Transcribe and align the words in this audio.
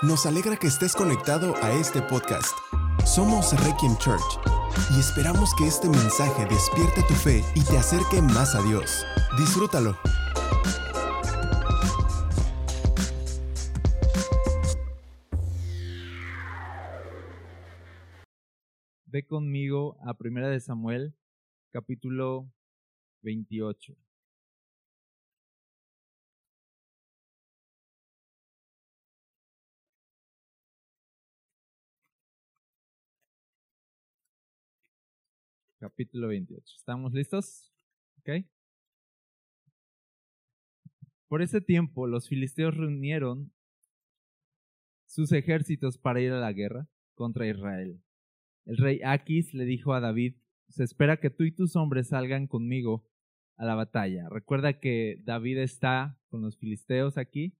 Nos 0.00 0.26
alegra 0.26 0.56
que 0.56 0.68
estés 0.68 0.94
conectado 0.94 1.56
a 1.60 1.72
este 1.72 2.00
podcast. 2.00 2.56
Somos 3.04 3.50
Requiem 3.66 3.96
Church 3.96 4.22
y 4.94 5.00
esperamos 5.00 5.52
que 5.56 5.66
este 5.66 5.88
mensaje 5.88 6.46
despierte 6.46 7.02
tu 7.08 7.14
fe 7.14 7.42
y 7.56 7.64
te 7.64 7.76
acerque 7.76 8.22
más 8.22 8.54
a 8.54 8.62
Dios. 8.62 9.04
Disfrútalo. 9.36 9.96
Ve 19.06 19.26
conmigo 19.26 19.96
a 20.06 20.14
Primera 20.14 20.48
de 20.48 20.60
Samuel, 20.60 21.12
capítulo 21.72 22.48
28. 23.22 23.96
Capítulo 35.80 36.26
28. 36.26 36.74
¿Estamos 36.76 37.12
listos? 37.12 37.72
¿Ok? 38.18 38.44
Por 41.28 41.40
ese 41.40 41.60
tiempo 41.60 42.08
los 42.08 42.28
filisteos 42.28 42.76
reunieron 42.76 43.52
sus 45.06 45.30
ejércitos 45.30 45.96
para 45.96 46.20
ir 46.20 46.32
a 46.32 46.40
la 46.40 46.52
guerra 46.52 46.88
contra 47.14 47.46
Israel. 47.46 48.02
El 48.66 48.76
rey 48.76 49.00
Aquis 49.04 49.54
le 49.54 49.66
dijo 49.66 49.94
a 49.94 50.00
David, 50.00 50.34
se 50.68 50.82
espera 50.82 51.18
que 51.18 51.30
tú 51.30 51.44
y 51.44 51.52
tus 51.52 51.76
hombres 51.76 52.08
salgan 52.08 52.48
conmigo 52.48 53.08
a 53.56 53.64
la 53.64 53.76
batalla. 53.76 54.28
Recuerda 54.30 54.80
que 54.80 55.22
David 55.22 55.58
está 55.58 56.18
con 56.28 56.42
los 56.42 56.58
filisteos 56.58 57.16
aquí, 57.18 57.56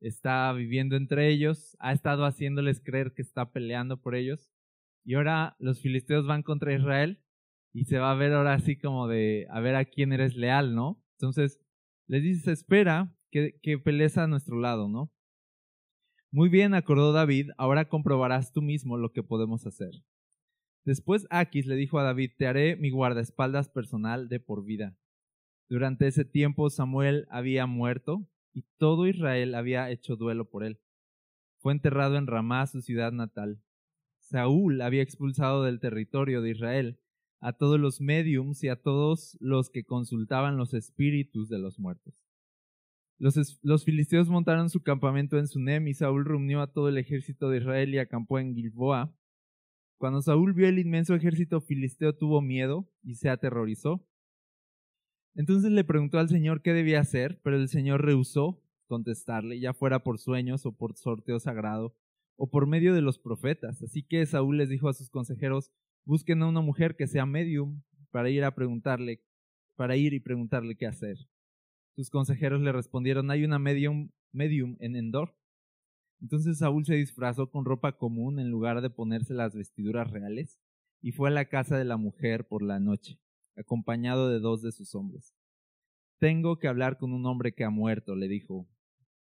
está 0.00 0.50
viviendo 0.54 0.96
entre 0.96 1.28
ellos, 1.28 1.76
ha 1.78 1.92
estado 1.92 2.24
haciéndoles 2.24 2.80
creer 2.80 3.12
que 3.12 3.20
está 3.20 3.52
peleando 3.52 4.00
por 4.00 4.14
ellos, 4.14 4.50
y 5.04 5.14
ahora 5.14 5.56
los 5.58 5.82
filisteos 5.82 6.26
van 6.26 6.42
contra 6.42 6.74
Israel 6.74 7.22
y 7.72 7.84
se 7.84 7.98
va 7.98 8.10
a 8.10 8.16
ver 8.16 8.32
ahora 8.32 8.54
así 8.54 8.76
como 8.76 9.06
de 9.08 9.46
a 9.50 9.60
ver 9.60 9.76
a 9.76 9.84
quién 9.84 10.12
eres 10.12 10.36
leal, 10.36 10.74
¿no? 10.74 11.02
Entonces 11.18 11.60
les 12.06 12.22
dice, 12.22 12.52
espera 12.52 13.16
que, 13.30 13.60
que 13.62 13.80
a 14.16 14.26
nuestro 14.26 14.58
lado, 14.58 14.88
¿no? 14.88 15.12
Muy 16.32 16.48
bien, 16.48 16.74
acordó 16.74 17.12
David, 17.12 17.50
ahora 17.58 17.88
comprobarás 17.88 18.52
tú 18.52 18.62
mismo 18.62 18.96
lo 18.96 19.12
que 19.12 19.22
podemos 19.22 19.66
hacer. 19.66 19.90
Después 20.84 21.26
Aquis 21.30 21.66
le 21.66 21.76
dijo 21.76 21.98
a 21.98 22.04
David, 22.04 22.32
te 22.38 22.46
haré 22.46 22.76
mi 22.76 22.90
guardaespaldas 22.90 23.68
personal 23.68 24.28
de 24.28 24.40
por 24.40 24.64
vida. 24.64 24.96
Durante 25.68 26.06
ese 26.06 26.24
tiempo 26.24 26.70
Samuel 26.70 27.26
había 27.30 27.66
muerto 27.66 28.28
y 28.52 28.62
todo 28.78 29.06
Israel 29.06 29.54
había 29.54 29.90
hecho 29.90 30.16
duelo 30.16 30.48
por 30.48 30.64
él. 30.64 30.80
Fue 31.58 31.72
enterrado 31.72 32.16
en 32.16 32.26
Ramá, 32.26 32.66
su 32.66 32.80
ciudad 32.80 33.12
natal. 33.12 33.62
Saúl 34.18 34.80
había 34.80 35.02
expulsado 35.02 35.64
del 35.64 35.78
territorio 35.78 36.42
de 36.42 36.50
Israel 36.50 37.00
a 37.40 37.52
todos 37.52 37.80
los 37.80 38.00
mediums 38.00 38.62
y 38.62 38.68
a 38.68 38.80
todos 38.80 39.36
los 39.40 39.70
que 39.70 39.84
consultaban 39.84 40.56
los 40.56 40.74
espíritus 40.74 41.48
de 41.48 41.58
los 41.58 41.78
muertos. 41.78 42.14
Los, 43.18 43.60
los, 43.62 43.84
filisteos 43.84 44.28
montaron 44.28 44.70
su 44.70 44.82
campamento 44.82 45.38
en 45.38 45.46
Sunem 45.46 45.88
y 45.88 45.94
Saúl 45.94 46.24
reunió 46.24 46.62
a 46.62 46.72
todo 46.72 46.88
el 46.88 46.96
ejército 46.96 47.50
de 47.50 47.58
Israel 47.58 47.94
y 47.94 47.98
acampó 47.98 48.38
en 48.38 48.54
Gilboa. 48.54 49.14
Cuando 49.98 50.22
Saúl 50.22 50.54
vio 50.54 50.68
el 50.68 50.78
inmenso 50.78 51.14
ejército 51.14 51.60
filisteo 51.60 52.16
tuvo 52.16 52.40
miedo 52.40 52.90
y 53.02 53.16
se 53.16 53.28
aterrorizó. 53.28 54.06
Entonces 55.34 55.70
le 55.70 55.84
preguntó 55.84 56.18
al 56.18 56.30
Señor 56.30 56.62
qué 56.62 56.72
debía 56.72 57.00
hacer, 57.00 57.40
pero 57.42 57.56
el 57.56 57.68
Señor 57.68 58.04
rehusó 58.04 58.62
contestarle, 58.86 59.60
ya 59.60 59.74
fuera 59.74 60.02
por 60.02 60.18
sueños 60.18 60.66
o 60.66 60.72
por 60.72 60.96
sorteo 60.96 61.38
sagrado 61.38 61.94
o 62.36 62.50
por 62.50 62.66
medio 62.66 62.94
de 62.94 63.02
los 63.02 63.18
profetas. 63.18 63.82
Así 63.82 64.02
que 64.02 64.24
Saúl 64.24 64.56
les 64.56 64.70
dijo 64.70 64.88
a 64.88 64.94
sus 64.94 65.10
consejeros, 65.10 65.70
Busquen 66.04 66.42
a 66.42 66.48
una 66.48 66.60
mujer 66.60 66.96
que 66.96 67.06
sea 67.06 67.26
medium 67.26 67.82
para 68.10 68.30
ir 68.30 68.44
a 68.44 68.54
preguntarle, 68.54 69.22
para 69.76 69.96
ir 69.96 70.12
y 70.12 70.20
preguntarle 70.20 70.76
qué 70.76 70.86
hacer. 70.86 71.16
Sus 71.94 72.10
consejeros 72.10 72.60
le 72.60 72.72
respondieron, 72.72 73.30
hay 73.30 73.44
una 73.44 73.58
medium, 73.58 74.10
medium 74.32 74.76
en 74.80 74.96
Endor. 74.96 75.36
Entonces 76.20 76.58
Saúl 76.58 76.84
se 76.84 76.94
disfrazó 76.94 77.50
con 77.50 77.64
ropa 77.64 77.96
común 77.96 78.38
en 78.40 78.50
lugar 78.50 78.80
de 78.80 78.90
ponerse 78.90 79.34
las 79.34 79.54
vestiduras 79.54 80.10
reales 80.10 80.58
y 81.00 81.12
fue 81.12 81.28
a 81.28 81.32
la 81.32 81.46
casa 81.46 81.78
de 81.78 81.84
la 81.84 81.96
mujer 81.96 82.46
por 82.46 82.62
la 82.62 82.78
noche, 82.78 83.18
acompañado 83.56 84.28
de 84.28 84.38
dos 84.38 84.62
de 84.62 84.72
sus 84.72 84.94
hombres. 84.94 85.34
Tengo 86.18 86.58
que 86.58 86.68
hablar 86.68 86.98
con 86.98 87.12
un 87.12 87.24
hombre 87.24 87.52
que 87.54 87.64
ha 87.64 87.70
muerto, 87.70 88.14
le 88.14 88.28
dijo. 88.28 88.68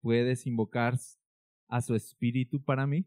¿Puedes 0.02 0.48
invocar 0.48 0.98
a 1.68 1.82
su 1.82 1.96
espíritu 1.96 2.64
para 2.64 2.88
mí? 2.88 3.06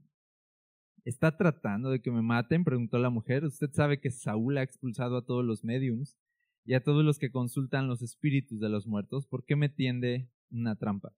¿Está 1.05 1.37
tratando 1.37 1.91
de 1.91 2.01
que 2.01 2.11
me 2.11 2.23
maten? 2.23 2.65
preguntó 2.65 2.99
la 2.99 3.11
mujer. 3.11 3.45
Usted 3.45 3.71
sabe 3.73 4.01
que 4.01 4.11
Saúl 4.11 4.59
ha 4.59 4.63
expulsado 4.63 5.17
a 5.17 5.25
todos 5.25 5.45
los 5.45 5.65
mediums 5.65 6.17
y 6.65 6.75
a 6.75 6.83
todos 6.83 7.05
los 7.05 7.19
que 7.19 7.31
consultan 7.31 7.89
los 7.89 8.03
espíritus 8.03 8.61
de 8.61 8.69
los 8.69 8.87
muertos. 8.87 9.27
¿Por 9.27 9.45
qué 9.45 9.57
me 9.57 9.69
tiende 9.69 10.31
una 10.51 10.77
trampa? 10.77 11.15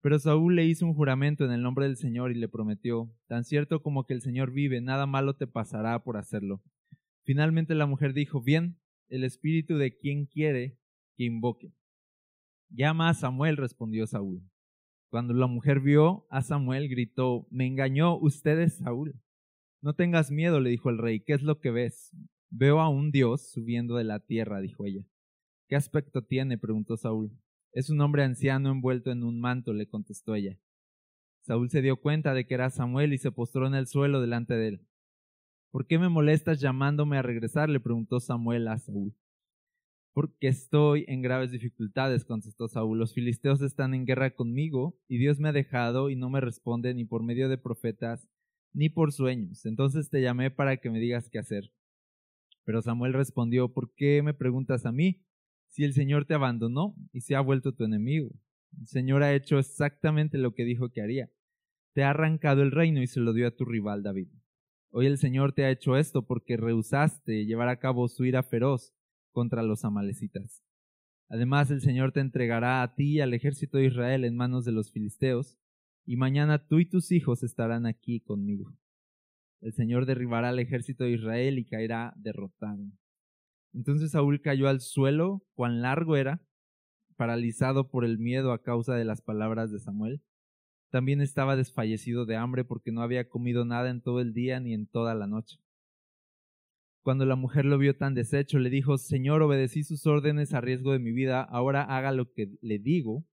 Pero 0.00 0.18
Saúl 0.18 0.56
le 0.56 0.66
hizo 0.66 0.86
un 0.86 0.94
juramento 0.94 1.44
en 1.44 1.52
el 1.52 1.62
nombre 1.62 1.86
del 1.86 1.96
Señor 1.96 2.32
y 2.32 2.34
le 2.34 2.48
prometió, 2.48 3.14
tan 3.28 3.44
cierto 3.44 3.82
como 3.82 4.04
que 4.04 4.14
el 4.14 4.22
Señor 4.22 4.50
vive, 4.50 4.80
nada 4.80 5.06
malo 5.06 5.36
te 5.36 5.46
pasará 5.46 6.02
por 6.02 6.16
hacerlo. 6.16 6.60
Finalmente 7.24 7.76
la 7.76 7.86
mujer 7.86 8.12
dijo, 8.12 8.42
bien, 8.42 8.80
el 9.08 9.22
espíritu 9.22 9.76
de 9.76 9.96
quien 9.96 10.26
quiere 10.26 10.78
que 11.16 11.24
invoque. 11.24 11.72
Llama 12.68 13.10
a 13.10 13.14
Samuel, 13.14 13.56
respondió 13.56 14.06
Saúl. 14.06 14.42
Cuando 15.12 15.34
la 15.34 15.46
mujer 15.46 15.80
vio 15.80 16.26
a 16.30 16.40
Samuel, 16.40 16.88
gritó, 16.88 17.46
Me 17.50 17.66
engañó, 17.66 18.16
usted 18.16 18.58
es 18.60 18.78
Saúl. 18.78 19.20
No 19.82 19.92
tengas 19.92 20.30
miedo, 20.30 20.58
le 20.58 20.70
dijo 20.70 20.88
el 20.88 20.96
rey, 20.96 21.20
¿qué 21.20 21.34
es 21.34 21.42
lo 21.42 21.60
que 21.60 21.70
ves? 21.70 22.16
Veo 22.48 22.80
a 22.80 22.88
un 22.88 23.10
Dios 23.10 23.50
subiendo 23.50 23.96
de 23.96 24.04
la 24.04 24.20
tierra, 24.20 24.62
dijo 24.62 24.86
ella. 24.86 25.04
¿Qué 25.68 25.76
aspecto 25.76 26.22
tiene? 26.22 26.56
preguntó 26.56 26.96
Saúl. 26.96 27.30
Es 27.72 27.90
un 27.90 28.00
hombre 28.00 28.24
anciano 28.24 28.70
envuelto 28.70 29.10
en 29.10 29.22
un 29.22 29.38
manto, 29.38 29.74
le 29.74 29.86
contestó 29.86 30.34
ella. 30.34 30.58
Saúl 31.42 31.68
se 31.68 31.82
dio 31.82 31.98
cuenta 31.98 32.32
de 32.32 32.46
que 32.46 32.54
era 32.54 32.70
Samuel 32.70 33.12
y 33.12 33.18
se 33.18 33.32
postró 33.32 33.66
en 33.66 33.74
el 33.74 33.88
suelo 33.88 34.18
delante 34.22 34.54
de 34.54 34.68
él. 34.68 34.88
¿Por 35.70 35.86
qué 35.86 35.98
me 35.98 36.08
molestas 36.08 36.58
llamándome 36.58 37.18
a 37.18 37.22
regresar? 37.22 37.68
le 37.68 37.80
preguntó 37.80 38.18
Samuel 38.18 38.66
a 38.66 38.78
Saúl. 38.78 39.14
Porque 40.12 40.48
estoy 40.48 41.04
en 41.08 41.22
graves 41.22 41.50
dificultades, 41.50 42.24
contestó 42.24 42.68
Saúl. 42.68 42.98
Los 42.98 43.14
filisteos 43.14 43.62
están 43.62 43.94
en 43.94 44.04
guerra 44.04 44.34
conmigo, 44.34 44.98
y 45.08 45.16
Dios 45.18 45.40
me 45.40 45.48
ha 45.48 45.52
dejado 45.52 46.10
y 46.10 46.16
no 46.16 46.28
me 46.28 46.40
responde 46.40 46.92
ni 46.92 47.04
por 47.04 47.22
medio 47.22 47.48
de 47.48 47.56
profetas, 47.56 48.28
ni 48.74 48.90
por 48.90 49.12
sueños. 49.12 49.64
Entonces 49.64 50.10
te 50.10 50.20
llamé 50.20 50.50
para 50.50 50.76
que 50.76 50.90
me 50.90 51.00
digas 51.00 51.30
qué 51.30 51.38
hacer. 51.38 51.72
Pero 52.64 52.82
Samuel 52.82 53.14
respondió, 53.14 53.72
¿por 53.72 53.94
qué 53.94 54.22
me 54.22 54.34
preguntas 54.34 54.86
a 54.86 54.92
mí? 54.92 55.24
Si 55.66 55.84
el 55.84 55.94
Señor 55.94 56.26
te 56.26 56.34
abandonó 56.34 56.94
y 57.12 57.22
se 57.22 57.34
ha 57.34 57.40
vuelto 57.40 57.72
tu 57.72 57.84
enemigo. 57.84 58.30
El 58.78 58.86
Señor 58.86 59.22
ha 59.22 59.34
hecho 59.34 59.58
exactamente 59.58 60.36
lo 60.36 60.54
que 60.54 60.64
dijo 60.64 60.90
que 60.90 61.02
haría. 61.02 61.30
Te 61.94 62.04
ha 62.04 62.10
arrancado 62.10 62.62
el 62.62 62.70
reino 62.70 63.02
y 63.02 63.06
se 63.06 63.20
lo 63.20 63.32
dio 63.32 63.46
a 63.46 63.56
tu 63.56 63.64
rival 63.64 64.02
David. 64.02 64.28
Hoy 64.90 65.06
el 65.06 65.16
Señor 65.16 65.54
te 65.54 65.64
ha 65.64 65.70
hecho 65.70 65.96
esto 65.96 66.26
porque 66.26 66.58
rehusaste 66.58 67.46
llevar 67.46 67.68
a 67.68 67.78
cabo 67.78 68.08
su 68.08 68.26
ira 68.26 68.42
feroz 68.42 68.92
contra 69.32 69.62
los 69.62 69.84
amalecitas. 69.84 70.62
Además, 71.28 71.70
el 71.70 71.80
Señor 71.80 72.12
te 72.12 72.20
entregará 72.20 72.82
a 72.82 72.94
ti 72.94 73.14
y 73.14 73.20
al 73.20 73.34
ejército 73.34 73.78
de 73.78 73.86
Israel 73.86 74.24
en 74.24 74.36
manos 74.36 74.64
de 74.64 74.72
los 74.72 74.92
filisteos, 74.92 75.58
y 76.04 76.16
mañana 76.16 76.66
tú 76.66 76.78
y 76.78 76.86
tus 76.86 77.10
hijos 77.10 77.42
estarán 77.42 77.86
aquí 77.86 78.20
conmigo. 78.20 78.72
El 79.60 79.72
Señor 79.72 80.06
derribará 80.06 80.50
al 80.50 80.58
ejército 80.58 81.04
de 81.04 81.12
Israel 81.12 81.58
y 81.58 81.64
caerá 81.64 82.12
derrotado. 82.16 82.84
Entonces 83.72 84.10
Saúl 84.10 84.40
cayó 84.40 84.68
al 84.68 84.80
suelo, 84.80 85.42
cuán 85.54 85.80
largo 85.80 86.16
era, 86.16 86.42
paralizado 87.16 87.88
por 87.88 88.04
el 88.04 88.18
miedo 88.18 88.52
a 88.52 88.62
causa 88.62 88.94
de 88.94 89.04
las 89.04 89.22
palabras 89.22 89.70
de 89.70 89.78
Samuel. 89.78 90.22
También 90.90 91.20
estaba 91.20 91.56
desfallecido 91.56 92.26
de 92.26 92.36
hambre 92.36 92.64
porque 92.64 92.92
no 92.92 93.00
había 93.00 93.28
comido 93.28 93.64
nada 93.64 93.88
en 93.88 94.02
todo 94.02 94.20
el 94.20 94.34
día 94.34 94.60
ni 94.60 94.74
en 94.74 94.86
toda 94.86 95.14
la 95.14 95.26
noche. 95.26 95.61
Cuando 97.02 97.26
la 97.26 97.36
mujer 97.36 97.64
lo 97.64 97.78
vio 97.78 97.96
tan 97.96 98.14
deshecho, 98.14 98.58
le 98.58 98.70
dijo, 98.70 98.96
Señor, 98.96 99.42
obedecí 99.42 99.82
sus 99.82 100.06
órdenes 100.06 100.54
a 100.54 100.60
riesgo 100.60 100.92
de 100.92 101.00
mi 101.00 101.12
vida, 101.12 101.42
ahora 101.42 101.82
haga 101.82 102.12
lo 102.12 102.32
que 102.32 102.56
le 102.60 102.78
digo 102.78 103.26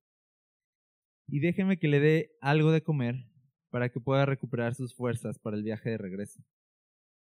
y 1.32 1.40
déjeme 1.40 1.78
que 1.78 1.88
le 1.88 2.00
dé 2.00 2.32
algo 2.42 2.72
de 2.72 2.82
comer 2.82 3.28
para 3.70 3.90
que 3.90 4.00
pueda 4.00 4.26
recuperar 4.26 4.74
sus 4.74 4.96
fuerzas 4.96 5.38
para 5.38 5.56
el 5.56 5.64
viaje 5.64 5.92
de 5.92 5.98
regreso. 5.98 6.44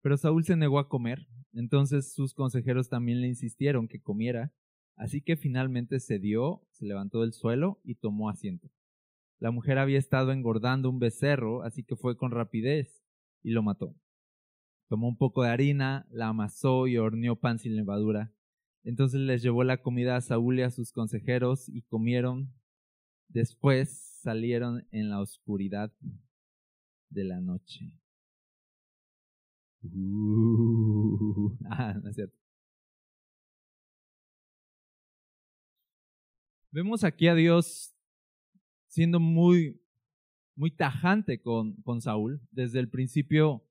Pero 0.00 0.16
Saúl 0.16 0.44
se 0.44 0.56
negó 0.56 0.78
a 0.78 0.88
comer, 0.88 1.26
entonces 1.52 2.12
sus 2.12 2.32
consejeros 2.32 2.88
también 2.88 3.20
le 3.20 3.26
insistieron 3.26 3.88
que 3.88 4.00
comiera, 4.00 4.52
así 4.94 5.22
que 5.22 5.36
finalmente 5.36 5.98
cedió, 5.98 6.62
se 6.70 6.86
levantó 6.86 7.22
del 7.22 7.32
suelo 7.32 7.80
y 7.82 7.96
tomó 7.96 8.30
asiento. 8.30 8.70
La 9.40 9.50
mujer 9.50 9.78
había 9.78 9.98
estado 9.98 10.30
engordando 10.30 10.88
un 10.88 11.00
becerro, 11.00 11.62
así 11.62 11.82
que 11.82 11.96
fue 11.96 12.16
con 12.16 12.30
rapidez 12.30 13.02
y 13.42 13.50
lo 13.50 13.62
mató. 13.62 13.96
Tomó 14.88 15.08
un 15.08 15.16
poco 15.16 15.42
de 15.42 15.50
harina, 15.50 16.06
la 16.10 16.28
amasó 16.28 16.86
y 16.86 16.96
horneó 16.96 17.36
pan 17.36 17.58
sin 17.58 17.74
levadura. 17.76 18.32
Entonces 18.84 19.20
les 19.20 19.42
llevó 19.42 19.64
la 19.64 19.82
comida 19.82 20.16
a 20.16 20.20
Saúl 20.20 20.60
y 20.60 20.62
a 20.62 20.70
sus 20.70 20.92
consejeros 20.92 21.68
y 21.68 21.82
comieron. 21.82 22.52
Después 23.28 23.90
salieron 24.22 24.86
en 24.92 25.10
la 25.10 25.20
oscuridad 25.20 25.92
de 27.10 27.24
la 27.24 27.40
noche. 27.40 27.90
Uh, 29.82 31.56
ah, 31.70 31.94
no 32.00 32.10
es 32.10 32.14
cierto. 32.14 32.36
Vemos 36.70 37.04
aquí 37.04 37.26
a 37.26 37.34
Dios 37.34 37.94
siendo 38.86 39.18
muy, 39.18 39.80
muy 40.54 40.70
tajante 40.70 41.40
con, 41.40 41.74
con 41.82 42.00
Saúl. 42.00 42.40
Desde 42.50 42.78
el 42.78 42.88
principio, 42.88 43.64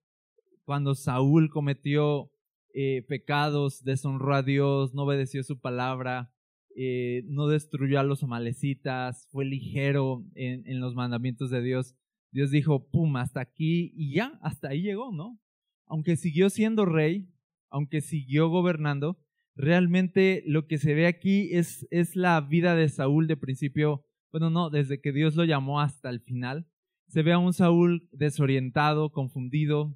cuando 0.66 0.96
Saúl 0.96 1.50
cometió 1.50 2.32
eh, 2.74 3.04
pecados, 3.08 3.84
deshonró 3.84 4.36
a 4.36 4.44
Dios, 4.44 4.94
no 4.94 5.04
obedeció 5.04 5.44
su 5.44 5.62
palabra, 5.62 6.34
eh, 6.76 7.24
no 7.28 7.48
destruyó 7.48 8.00
a 8.00 8.04
los 8.04 8.22
amalecitas, 8.24 9.30
fue 9.32 9.46
ligero 9.46 10.26
en, 10.36 10.68
en, 10.68 10.82
los 10.82 10.94
mandamientos 10.94 11.50
de 11.50 11.62
Dios. 11.62 11.96
Dios 12.32 12.52
dijo, 12.52 12.90
pum, 12.90 13.16
hasta 13.16 13.40
aquí 13.40 13.94
y 13.96 14.14
ya, 14.14 14.38
hasta 14.42 14.70
ahí 14.70 14.82
llegó, 14.82 15.14
¿no? 15.14 15.40
Aunque 15.86 16.18
siguió 16.18 16.50
siendo 16.50 16.84
rey, 16.84 17.30
aunque 17.70 18.02
siguió 18.02 18.50
gobernando, 18.50 19.18
realmente 19.56 20.44
lo 20.46 20.68
que 20.68 20.78
se 20.78 20.94
ve 20.94 21.08
aquí 21.08 21.54
es, 21.54 21.88
es 21.92 22.16
la 22.18 22.42
vida 22.42 22.76
de 22.76 22.90
Saúl 22.90 23.28
de 23.28 23.38
principio, 23.38 24.06
bueno, 24.32 24.50
no, 24.50 24.70
desde 24.70 25.00
que 25.00 25.14
Dios 25.14 25.36
lo 25.36 25.46
llamó 25.46 25.80
hasta 25.80 26.10
el 26.10 26.20
final. 26.20 26.68
Se 27.08 27.24
ve 27.24 27.32
a 27.32 27.38
un 27.38 27.54
Saúl 27.54 28.10
desorientado, 28.12 29.12
confundido, 29.12 29.96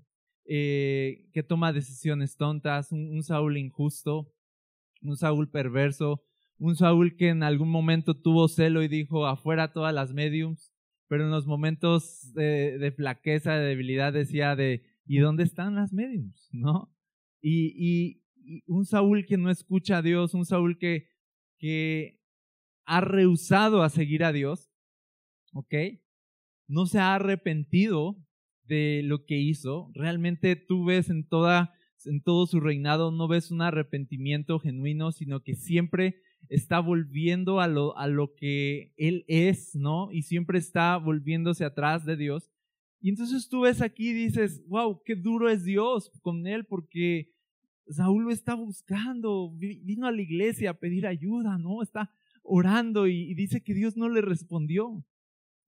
eh, 0.52 1.30
que 1.32 1.44
toma 1.44 1.72
decisiones 1.72 2.36
tontas, 2.36 2.92
un, 2.92 3.22
Saúl 3.22 3.58
injusto, 3.58 4.34
un 5.04 5.16
Saúl 5.16 5.52
perverso, 5.52 6.24
un 6.58 6.76
Saúl 6.76 7.16
que 7.16 7.30
en 7.30 7.44
algún 7.44 7.70
momento 7.70 8.16
tuvo 8.16 8.48
celo 8.48 8.82
y 8.82 8.88
dijo 8.88 9.28
afuera 9.28 9.74
todas 9.74 9.94
las 9.94 10.12
mediums, 10.12 10.74
pero 11.08 11.26
en 11.26 11.30
los 11.30 11.46
momentos 11.46 12.34
de, 12.34 12.92
flaqueza, 12.98 13.54
de 13.54 13.68
debilidad 13.68 14.12
decía 14.12 14.56
de 14.56 14.82
¿y 15.06 15.20
dónde 15.20 15.44
están 15.44 15.76
las 15.76 15.94
mediums? 15.94 16.50
¿No? 16.52 16.92
Y, 17.40 17.76
y, 17.78 18.64
un 18.66 18.86
Saúl 18.86 19.28
que 19.28 19.38
no 19.38 19.52
escucha 19.52 20.00
a 20.00 20.02
Dios, 20.02 20.34
un 20.34 20.48
Saúl 20.48 20.80
que, 20.80 21.10
que 21.60 22.20
ha 22.86 23.02
rehusado 23.02 23.84
a 23.84 23.90
seguir 23.90 24.24
a 24.24 24.32
Dios, 24.32 24.72
¿ok? 25.54 25.76
No 26.68 26.88
se 26.88 26.98
ha 26.98 27.14
arrepentido 27.14 28.18
de 28.70 29.02
lo 29.04 29.26
que 29.26 29.38
hizo. 29.38 29.92
Realmente 29.94 30.56
tú 30.56 30.86
ves 30.86 31.10
en 31.10 31.28
toda 31.28 31.74
en 32.06 32.22
todo 32.22 32.46
su 32.48 32.60
reinado 32.60 33.12
no 33.12 33.28
ves 33.28 33.52
un 33.52 33.62
arrepentimiento 33.62 34.60
genuino, 34.60 35.12
sino 35.12 35.42
que 35.44 35.56
siempre 35.56 36.22
está 36.48 36.80
volviendo 36.80 37.60
a 37.60 37.68
lo, 37.68 37.98
a 37.98 38.08
lo 38.08 38.36
que 38.36 38.94
él 38.98 39.26
es, 39.28 39.76
¿no? 39.76 40.12
Y 40.12 40.24
siempre 40.24 40.60
está 40.60 40.98
volviéndose 40.98 41.66
atrás 41.66 42.06
de 42.06 42.16
Dios. 42.16 42.50
Y 43.02 43.10
entonces 43.10 43.50
tú 43.50 43.62
ves 43.62 43.82
aquí 43.82 44.10
y 44.10 44.14
dices, 44.14 44.64
wow, 44.68 45.02
qué 45.04 45.16
duro 45.16 45.50
es 45.50 45.64
Dios 45.64 46.12
con 46.22 46.48
él, 46.48 46.66
porque 46.66 47.32
Saúl 47.90 48.26
lo 48.26 48.32
está 48.32 48.54
buscando, 48.56 49.52
vino 49.58 50.08
a 50.08 50.12
la 50.12 50.22
iglesia 50.22 50.72
a 50.72 50.80
pedir 50.80 51.08
ayuda, 51.08 51.58
¿no? 51.58 51.82
Está 51.82 52.12
orando 52.44 53.08
y 53.08 53.34
dice 53.34 53.62
que 53.62 53.74
Dios 53.74 53.98
no 53.98 54.10
le 54.10 54.22
respondió. 54.22 55.04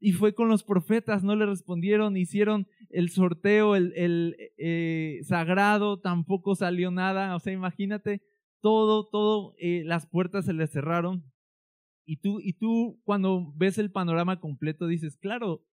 Y 0.03 0.13
fue 0.13 0.33
con 0.33 0.49
los 0.49 0.63
profetas, 0.63 1.23
no 1.23 1.35
le 1.35 1.45
respondieron, 1.45 2.17
hicieron 2.17 2.67
el 2.89 3.09
sorteo, 3.11 3.75
el, 3.75 4.35
eh, 4.57 5.19
sagrado, 5.23 5.99
tampoco 5.99 6.55
salió 6.55 6.89
nada. 6.89 7.35
O 7.35 7.39
sea, 7.39 7.53
imagínate, 7.53 8.23
todo, 8.61 9.07
todo, 9.07 9.53
eh, 9.59 9.83
las 9.85 10.07
puertas 10.07 10.45
se 10.45 10.53
le 10.53 10.65
cerraron. 10.65 11.23
Y 12.03 12.17
tú, 12.17 12.39
y 12.41 12.53
tú 12.53 12.99
cuando 13.03 13.53
ves 13.55 13.77
el 13.77 13.91
panorama 13.91 14.39
completo 14.39 14.87
dices, 14.87 15.17
claro, 15.17 15.63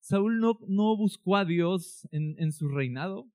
Saúl 0.00 0.40
no, 0.40 0.58
no 0.66 0.96
buscó 0.96 1.36
a 1.36 1.44
Dios 1.44 2.08
en, 2.10 2.34
en 2.38 2.50
su 2.50 2.68
reinado. 2.68 3.30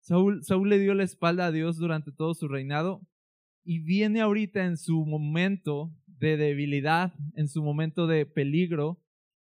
Saúl, 0.00 0.42
Saúl 0.42 0.68
le 0.68 0.80
dio 0.80 0.92
la 0.92 1.04
espalda 1.04 1.46
a 1.46 1.52
Dios 1.52 1.76
durante 1.78 2.10
todo 2.10 2.34
su 2.34 2.48
reinado 2.48 3.00
y 3.64 3.80
viene 3.80 4.20
ahorita 4.20 4.64
en 4.64 4.76
su 4.76 5.04
momento 5.04 5.92
de 6.06 6.36
debilidad, 6.36 7.14
en 7.34 7.48
su 7.48 7.62
momento 7.62 8.06
de 8.06 8.24
peligro, 8.26 9.00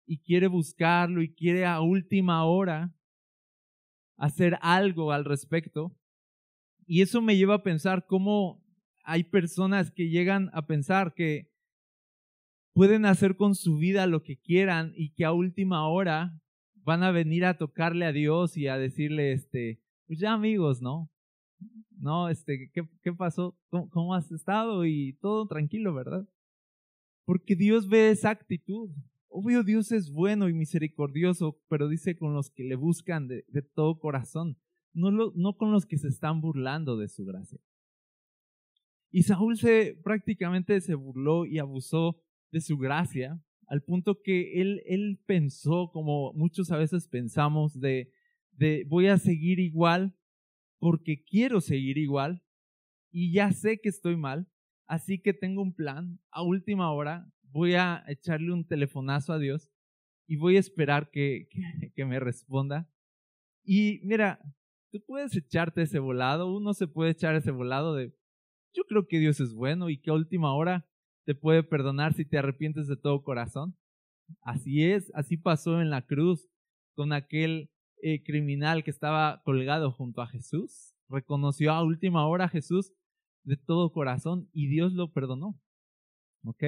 y 0.07 0.19
quiere 0.19 0.47
buscarlo 0.47 1.23
y 1.23 1.33
quiere 1.33 1.67
a 1.67 1.81
última 1.81 2.45
hora 2.45 2.95
hacer 4.17 4.59
algo 4.61 5.13
al 5.13 5.25
respecto. 5.25 5.97
Y 6.87 7.03
eso 7.03 7.21
me 7.21 7.37
lleva 7.37 7.55
a 7.55 7.63
pensar 7.63 8.07
cómo 8.07 8.63
hay 9.05 9.25
personas 9.25 9.91
que 9.91 10.09
llegan 10.09 10.51
a 10.53 10.67
pensar 10.67 11.15
que 11.15 11.51
pueden 12.73 13.05
hacer 13.05 13.37
con 13.37 13.55
su 13.55 13.77
vida 13.77 14.07
lo 14.07 14.23
que 14.23 14.39
quieran 14.39 14.93
y 14.97 15.13
que 15.13 15.25
a 15.25 15.33
última 15.33 15.89
hora 15.89 16.39
van 16.85 17.03
a 17.03 17.11
venir 17.11 17.45
a 17.45 17.57
tocarle 17.59 18.07
a 18.07 18.13
Dios 18.13 18.57
y 18.57 18.69
a 18.69 18.79
decirle, 18.79 19.33
este, 19.33 19.81
pues 20.07 20.19
ya 20.19 20.33
amigos, 20.33 20.83
¿no? 20.83 21.11
No, 21.91 22.29
este, 22.29 22.71
¿qué, 22.73 22.89
qué 23.03 23.13
pasó? 23.13 23.57
¿Cómo, 23.69 23.89
¿Cómo 23.91 24.15
has 24.15 24.31
estado? 24.33 24.85
Y 24.85 25.15
todo 25.21 25.47
tranquilo, 25.47 25.95
¿verdad? 25.95 26.29
Porque 27.25 27.55
Dios 27.55 27.89
ve 27.89 28.11
esa 28.11 28.31
actitud. 28.31 28.91
Obvio, 29.35 29.63
Dios 29.63 29.93
es 29.93 30.11
bueno 30.11 30.51
y 30.51 30.53
misericordioso, 30.53 31.59
pero 31.69 31.89
dice 31.89 32.17
con 32.17 32.35
los 32.35 32.51
que 32.51 32.65
le 32.65 32.77
buscan 32.77 33.29
de, 33.29 33.45
todo 33.75 33.99
corazón, 33.99 34.59
no, 34.93 35.11
no 35.11 35.57
con 35.57 35.73
los 35.73 35.87
que 35.87 35.97
se 35.97 36.09
están 36.09 36.43
burlando 36.43 36.99
de 36.99 37.09
su 37.09 37.25
gracia. 37.25 37.59
Y 39.11 39.23
Saúl 39.23 39.59
prácticamente 40.05 40.79
se 40.83 40.95
burló 40.95 41.47
y 41.47 41.59
abusó 41.59 42.21
de 42.51 42.61
su 42.61 42.77
gracia, 42.77 43.43
al 43.67 43.83
punto 43.83 44.21
que 44.23 44.61
él, 44.61 44.83
él 44.85 45.19
pensó, 45.25 45.91
como 45.93 46.35
muchos 46.35 46.71
a 46.71 46.77
veces 46.77 47.09
pensamos, 47.09 47.81
de, 47.81 48.13
de 48.51 48.85
voy 48.87 49.07
a 49.07 49.17
seguir 49.17 49.61
igual 49.61 50.15
porque 50.79 51.25
quiero 51.25 51.63
seguir 51.63 51.97
igual 51.97 52.43
y 53.11 53.33
ya 53.33 53.51
sé 53.53 53.81
que 53.81 53.89
estoy 53.89 54.17
mal, 54.17 54.47
así 54.87 55.23
que 55.23 55.33
tengo 55.33 55.63
un 55.63 55.75
plan 55.75 56.21
a 56.31 56.43
última 56.43 56.93
hora, 56.93 57.33
voy 57.53 57.75
a 57.75 58.03
echarle 58.09 58.53
un 58.53 58.67
telefonazo 58.67 59.33
a 59.33 59.39
Dios 59.39 59.71
y 60.27 60.37
voy 60.37 60.57
a 60.57 60.61
esperar 60.61 61.11
que, 61.11 61.49
que, 61.95 62.05
me 62.05 62.19
responda. 62.19 62.89
Y 63.65 64.01
mira, 64.03 64.41
tú 64.91 65.03
puedes 65.07 65.37
echarte 65.37 65.83
ese 65.83 65.99
volado, 65.99 66.53
uno 66.53 66.75
se 66.75 66.87
puede 66.87 67.11
echar 67.11 67.35
ese 67.35 67.51
volado 67.51 67.95
de, 67.95 68.15
yo 68.75 68.85
creo 68.85 69.07
que 69.07 69.19
Dios 69.19 69.41
es 69.41 69.55
bueno 69.55 69.91
y 69.91 70.01
que 70.01 70.11
a 70.11 70.15
última 70.15 70.55
hora 70.55 70.89
te 71.25 71.35
puede 71.35 71.63
perdonar 71.63 72.15
si 72.15 72.25
te 72.25 72.39
arrepientes 72.39 72.89
de 72.89 72.97
todo 72.97 73.23
corazón. 73.23 73.77
Así 74.41 74.85
es, 74.85 75.13
así 75.15 75.37
pasó 75.37 75.81
en 75.81 75.91
la 75.91 76.03
cruz 76.03 76.49
con 76.95 77.13
aquel 77.13 77.71
eh, 78.03 78.23
criminal 78.23 78.83
que 78.83 78.91
estaba 78.91 79.43
colgado 79.45 79.93
junto 79.93 80.23
a 80.23 80.27
Jesús. 80.27 80.95
Reconoció 81.09 81.73
a 81.73 81.85
última 81.85 82.27
hora 82.27 82.47
a 82.47 82.49
Jesús 82.49 82.93
de 83.45 83.57
todo 83.57 83.93
corazón 83.93 84.49
y 84.53 84.69
Dios 84.69 84.95
lo 84.95 85.13
perdonó. 85.13 85.61
¿Ok? 86.45 86.65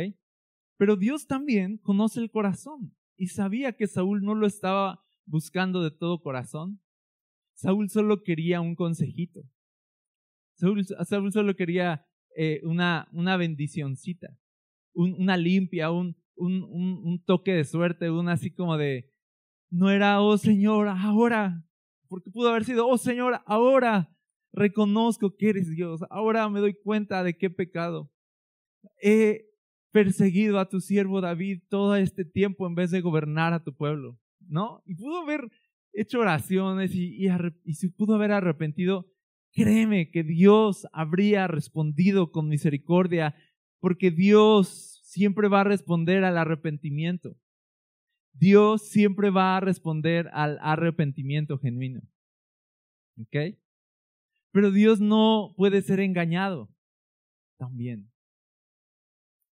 Pero 0.77 0.97
Dios 0.97 1.27
también 1.27 1.79
conoce 1.79 2.21
el 2.21 2.31
corazón 2.31 2.95
y 3.17 3.29
sabía 3.29 3.73
que 3.73 3.87
Saúl 3.87 4.23
no 4.23 4.35
lo 4.35 4.47
estaba 4.47 5.05
buscando 5.27 5.83
de 5.83 5.91
todo 5.91 6.21
corazón. 6.21 6.81
Saúl 7.55 7.89
solo 7.89 8.23
quería 8.23 8.61
un 8.61 8.75
consejito. 8.75 9.43
Saúl, 10.57 11.33
solo 11.33 11.57
quería 11.57 12.07
eh, 12.37 12.61
una, 12.65 13.09
bendicioncita, 13.37 14.37
una 14.93 15.37
limpia, 15.37 15.91
un, 15.91 16.17
toque 17.27 17.53
de 17.53 17.65
suerte, 17.65 18.11
un 18.11 18.29
así 18.29 18.53
como 18.53 18.77
de, 18.77 19.13
no 19.71 19.91
era, 19.91 20.21
oh 20.21 20.39
Señor, 20.39 20.89
ahora, 20.89 21.65
porque 22.09 22.31
pudo 22.31 22.51
haber 22.51 22.65
sido, 22.65 22.87
oh 22.87 22.99
Señor, 22.99 23.41
ahora 23.47 24.11
reconozco 24.53 25.37
que 25.37 25.51
eres 25.51 25.71
Dios, 25.71 26.03
ahora 26.11 26.49
me 26.49 26.61
doy 26.61 26.75
cuenta 26.75 27.25
de 27.25 27.37
qué 27.37 27.51
pecado. 27.51 28.13
He 29.03 29.54
perseguido 29.95 30.59
a 30.59 30.69
tu 30.69 30.81
siervo 30.81 31.21
David 31.21 31.63
todo 31.69 31.95
este 31.95 32.25
tiempo 32.25 32.67
en 32.67 32.75
vez 32.75 32.91
de 32.91 33.01
gobernar 33.01 33.53
a 33.53 33.63
tu 33.63 33.77
pueblo, 33.77 34.19
¿no? 34.41 34.83
Y 34.87 34.97
pudo 34.97 35.21
haber 35.21 35.49
hecho 35.93 36.19
oraciones 36.19 36.93
y, 36.97 37.29
si 37.75 37.89
pudo 37.91 38.17
haber 38.17 38.33
arrepentido, 38.33 39.07
créeme 39.53 40.11
que 40.11 40.25
Dios 40.25 40.89
habría 40.93 41.47
respondido 41.47 42.33
con 42.33 42.49
misericordia, 42.49 43.37
porque 43.79 44.11
Dios 44.11 45.01
siempre 45.05 45.47
va 45.47 45.61
a 45.61 45.65
responder 45.65 46.25
al 46.25 46.39
arrepentimiento. 46.39 47.37
Dios 48.33 48.89
siempre 48.89 49.31
va 49.31 49.57
a 49.57 49.61
responder 49.61 50.29
al 50.33 50.59
arrepentimiento 50.61 51.57
genuino. 51.57 52.01
¿Ok? 53.17 53.57
Pero 54.51 54.73
Dios 54.73 55.01
no 55.01 55.55
puede 55.57 55.83
ser 55.83 56.01
engañado 56.01 56.69
también. 57.59 58.11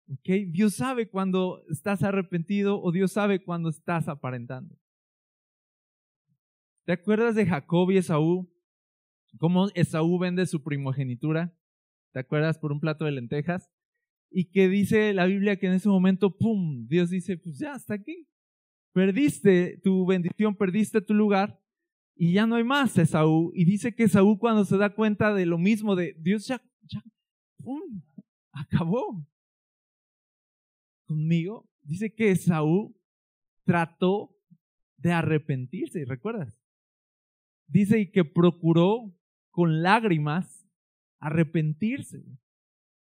Dios 0.07 0.75
sabe 0.75 1.09
cuando 1.09 1.63
estás 1.69 2.01
arrepentido 2.03 2.81
o 2.81 2.91
Dios 2.91 3.11
sabe 3.11 3.43
cuando 3.43 3.69
estás 3.69 4.07
aparentando. 4.07 4.77
¿Te 6.85 6.93
acuerdas 6.93 7.35
de 7.35 7.45
Jacob 7.45 7.91
y 7.91 7.97
Esaú? 7.97 8.49
¿Cómo 9.37 9.67
Esaú 9.75 10.17
vende 10.17 10.45
su 10.45 10.63
primogenitura? 10.63 11.53
¿Te 12.13 12.19
acuerdas 12.19 12.57
por 12.57 12.71
un 12.71 12.79
plato 12.79 13.03
de 13.03 13.11
lentejas? 13.11 13.69
Y 14.31 14.45
que 14.51 14.69
dice 14.69 15.13
la 15.13 15.25
Biblia 15.25 15.57
que 15.57 15.67
en 15.67 15.73
ese 15.73 15.89
momento, 15.89 16.37
¡pum! 16.37 16.87
Dios 16.87 17.09
dice, 17.09 17.37
pues 17.37 17.59
ya, 17.59 17.73
hasta 17.73 17.93
aquí. 17.93 18.27
perdiste 18.93 19.79
tu 19.83 20.05
bendición, 20.05 20.55
perdiste 20.55 21.01
tu 21.01 21.13
lugar 21.13 21.61
y 22.15 22.33
ya 22.33 22.47
no 22.47 22.55
hay 22.55 22.63
más 22.63 22.97
Esaú. 22.97 23.51
Y 23.53 23.65
dice 23.65 23.93
que 23.93 24.03
Esaú 24.03 24.39
cuando 24.39 24.63
se 24.63 24.77
da 24.77 24.95
cuenta 24.95 25.33
de 25.33 25.45
lo 25.45 25.57
mismo, 25.57 25.95
de 25.95 26.15
Dios 26.17 26.47
ya, 26.47 26.61
ya 26.83 27.03
acabó 28.53 29.27
conmigo, 31.07 31.67
dice 31.81 32.13
que 32.13 32.31
Esaú 32.31 32.95
trató 33.63 34.35
de 34.97 35.11
arrepentirse, 35.11 36.05
¿recuerdas? 36.05 36.61
Dice 37.67 38.11
que 38.11 38.23
procuró 38.23 39.13
con 39.49 39.81
lágrimas 39.81 40.67
arrepentirse. 41.19 42.23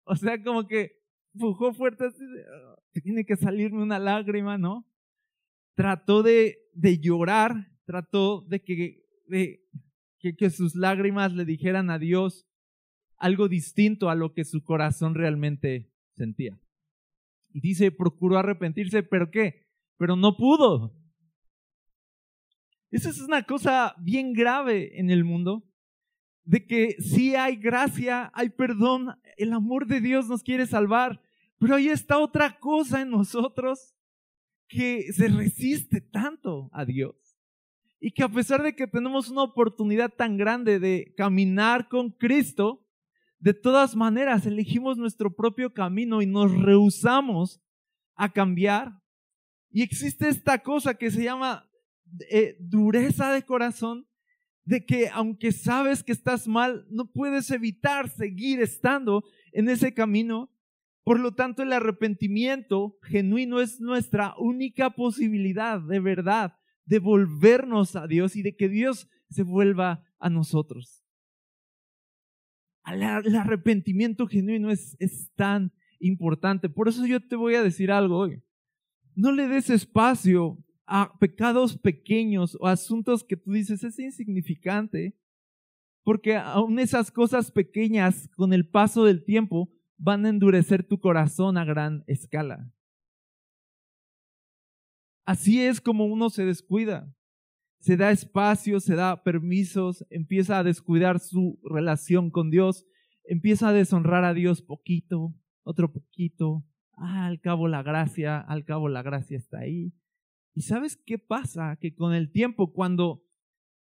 O 0.04 0.16
sea, 0.16 0.42
como 0.44 0.68
que 0.68 1.02
empujó 1.34 1.74
fuerte 1.74 2.06
así, 2.06 2.24
ah, 2.24 2.76
tiene 3.02 3.26
que 3.26 3.36
salirme 3.36 3.82
una 3.82 4.00
lágrima, 4.00 4.58
¿no? 4.58 4.86
Trató 5.76 6.22
de, 6.22 6.60
llorar, 7.02 7.72
trató 7.86 8.42
de 8.42 8.62
que 8.62 10.50
sus 10.50 10.76
lágrimas 10.76 11.34
le 11.34 11.46
dijeran 11.46 11.90
a 11.90 11.98
Dios 11.98 12.46
algo 13.18 13.48
distinto 13.48 14.10
a 14.10 14.16
lo 14.16 14.34
que 14.34 14.44
su 14.44 14.64
corazón 14.64 15.16
realmente 15.16 15.90
sentía. 16.12 16.60
Y 17.54 17.62
dice, 17.62 17.92
procuró 17.92 18.38
arrepentirse, 18.38 19.04
pero 19.04 19.32
¿qué? 19.32 19.68
Pero 19.98 20.16
no 20.16 20.36
pudo. 20.36 20.94
Esa 22.92 23.10
es 23.10 23.22
una 23.22 23.44
cosa 23.44 23.96
bien 24.00 24.34
grave 24.34 25.00
en 25.00 25.10
el 25.10 25.24
mundo, 25.24 25.64
de 26.44 26.66
que 26.66 26.96
sí 27.00 27.36
hay 27.36 27.56
gracia, 27.56 28.32
hay 28.34 28.50
perdón, 28.50 29.16
el 29.38 29.54
amor 29.54 29.88
de 29.88 30.02
Dios 30.02 30.28
nos 30.28 30.44
quiere 30.44 30.68
salvar, 30.68 31.22
pero 31.58 31.76
ahí 31.76 31.88
está 31.88 32.20
otra 32.20 32.60
cosa 32.60 33.02
en 33.02 33.10
nosotros 33.10 33.96
que 34.68 35.12
se 35.14 35.28
resiste 35.28 36.02
tanto 36.02 36.70
a 36.74 36.86
Dios. 36.86 37.16
Y 38.00 38.12
que 38.12 38.24
a 38.24 38.30
pesar 38.30 38.62
de 38.62 38.76
que 38.76 38.86
tenemos 38.86 39.30
una 39.30 39.44
oportunidad 39.44 40.10
tan 40.10 40.36
grande 40.36 40.80
de 40.80 41.14
caminar 41.16 41.88
con 41.88 42.10
Cristo, 42.12 42.83
de 43.44 43.54
todas 43.54 43.94
maneras 43.94 44.46
elegimos 44.46 44.98
nuestro 44.98 45.36
propio 45.36 45.74
camino 45.74 46.22
y 46.22 46.26
nos 46.26 46.50
rehusamos 46.58 47.62
a 48.16 48.32
cambiar. 48.32 49.02
Y 49.70 49.82
existe 49.82 50.30
esta 50.30 50.60
cosa 50.60 50.94
que 50.94 51.12
se 51.12 51.26
llama 51.26 51.70
eh, 52.30 52.56
dureza 52.62 53.34
de 53.34 53.44
corazón 53.44 54.08
de 54.64 54.86
que 54.86 55.10
aunque 55.10 55.52
sabes 55.52 56.06
que 56.06 56.14
estás 56.14 56.48
mal, 56.48 56.88
no 56.90 57.12
puedes 57.12 57.52
evitar 57.52 58.08
seguir 58.08 58.62
estando 58.62 59.26
en 59.52 59.68
ese 59.68 59.94
camino. 59.94 60.50
Por 61.04 61.20
lo 61.20 61.36
tanto, 61.36 61.64
el 61.64 61.74
arrepentimiento 61.74 62.98
genuino 63.02 63.60
es 63.60 63.82
nuestra 63.82 64.36
única 64.38 64.92
posibilidad 64.92 65.82
de 65.82 66.00
verdad 66.00 66.56
de 66.86 67.00
volvernos 67.00 67.98
a 67.98 68.08
Dios 68.08 68.38
y 68.38 68.42
de 68.42 68.56
que 68.56 68.70
Dios 68.70 69.10
se 69.30 69.44
vuelva 69.44 70.06
a 70.18 70.30
nosotros. 70.30 71.03
El 72.86 73.36
arrepentimiento 73.36 74.28
genuino 74.28 74.70
es, 74.70 75.32
tan 75.36 75.72
importante. 76.00 76.70
Por 76.70 76.90
eso 76.90 77.06
yo 77.06 77.26
te 77.26 77.36
voy 77.36 77.56
a 77.56 77.64
decir 77.64 77.92
algo 77.92 78.18
hoy. 78.18 78.42
No 79.16 79.32
le 79.32 79.48
des 79.48 79.70
espacio 79.70 80.58
a 80.86 81.18
pecados 81.18 81.78
pequeños 81.78 82.58
o 82.60 82.68
asuntos 82.68 83.24
que 83.24 83.38
tú 83.38 83.54
dices 83.54 83.84
es 83.84 83.98
insignificante, 84.00 85.16
porque 86.04 86.36
aún 86.36 86.78
esas 86.78 87.10
cosas 87.10 87.52
pequeñas 87.52 88.30
con 88.36 88.52
el 88.52 88.68
paso 88.68 89.06
del 89.06 89.24
tiempo 89.24 89.72
van 89.98 90.26
a 90.26 90.30
endurecer 90.30 90.84
tu 90.84 91.00
corazón 91.00 91.58
a 91.58 91.64
gran 91.64 92.04
escala. 92.08 92.70
Así 95.26 95.62
es 95.62 95.80
como 95.80 96.06
uno 96.06 96.30
se 96.30 96.46
descuida. 96.46 97.16
Se 97.84 97.98
da 97.98 98.12
espacio, 98.12 98.80
se 98.80 98.96
da 98.96 99.24
permisos, 99.24 100.06
empieza 100.10 100.58
a 100.58 100.64
descuidar 100.64 101.20
su 101.20 101.60
relación 101.66 102.32
con 102.32 102.50
Dios, 102.50 102.86
empieza 103.26 103.68
a 103.68 103.74
deshonrar 103.74 104.24
a 104.24 104.34
Dios 104.34 104.62
poquito, 104.62 105.36
otro 105.64 105.92
poquito. 105.92 106.64
Ah, 106.96 107.26
al 107.26 107.42
cabo 107.42 107.68
la 107.68 107.84
gracia, 107.84 108.40
al 108.40 108.64
cabo 108.64 108.88
la 108.88 109.02
gracia 109.02 109.36
está 109.36 109.60
ahí. 109.60 109.92
¿Y 110.54 110.62
sabes 110.62 110.96
qué 110.96 111.20
pasa? 111.20 111.76
Que 111.76 111.94
con 111.94 112.14
el 112.14 112.32
tiempo, 112.32 112.72
cuando 112.72 113.22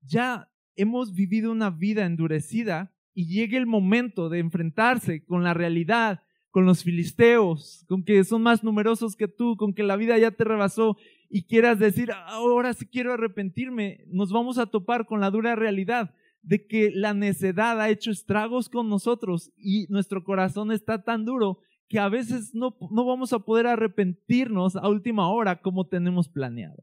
ya 0.01 0.51
hemos 0.75 1.15
vivido 1.15 1.53
una 1.53 1.71
vida 1.71 2.07
endurecida 2.07 2.93
y 3.15 3.29
llegue 3.29 3.57
el 3.57 3.67
momento 3.67 4.29
de 4.29 4.41
enfrentarse 4.41 5.25
con 5.25 5.45
la 5.45 5.55
realidad, 5.55 6.25
con 6.51 6.67
los 6.67 6.83
filisteos, 6.83 7.85
con 7.89 8.03
que 8.03 8.25
son 8.25 8.43
más 8.43 8.65
numerosos 8.65 9.15
que 9.15 9.29
tú, 9.29 9.57
con 9.57 9.75
que 9.75 9.85
la 9.85 9.95
vida 9.95 10.19
ya 10.19 10.33
te 10.33 10.43
rebasó 10.43 10.97
y 11.29 11.45
quieras 11.45 11.79
decir, 11.79 12.11
ahora 12.13 12.73
sí 12.75 12.87
quiero 12.87 13.13
arrepentirme, 13.13 14.05
nos 14.09 14.33
vamos 14.33 14.59
a 14.59 14.67
topar 14.67 15.07
con 15.07 15.21
la 15.21 15.31
dura 15.31 15.57
realidad 15.57 16.15
de 16.43 16.67
que 16.67 16.91
la 16.93 17.13
necedad 17.13 17.81
ha 17.81 17.89
hecho 17.91 18.11
estragos 18.11 18.69
con 18.69 18.89
nosotros 18.89 19.53
y 19.57 19.87
nuestro 19.89 20.23
corazón 20.23 20.71
está 20.71 21.03
tan 21.03 21.25
duro 21.25 21.59
que 21.89 21.99
a 21.99 22.09
veces 22.09 22.55
no, 22.55 22.77
no 22.91 23.05
vamos 23.05 23.33
a 23.33 23.41
poder 23.41 23.67
arrepentirnos 23.67 24.77
a 24.77 24.89
última 24.89 25.29
hora 25.29 25.61
como 25.61 25.87
tenemos 25.87 26.29
planeado. 26.29 26.83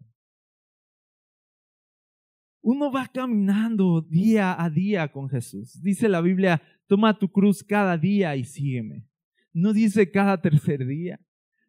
Uno 2.62 2.92
va 2.92 3.08
caminando 3.08 4.02
día 4.02 4.62
a 4.62 4.70
día 4.70 5.12
con 5.12 5.30
Jesús. 5.30 5.82
Dice 5.82 6.08
la 6.08 6.22
Biblia, 6.22 6.62
toma 6.88 7.18
tu 7.20 7.30
cruz 7.30 7.62
cada 7.62 7.98
día 7.98 8.36
y 8.38 8.46
sígueme. 8.46 9.06
No 9.52 9.74
dice 9.74 10.10
cada 10.10 10.42
tercer 10.42 10.86
día, 10.86 11.20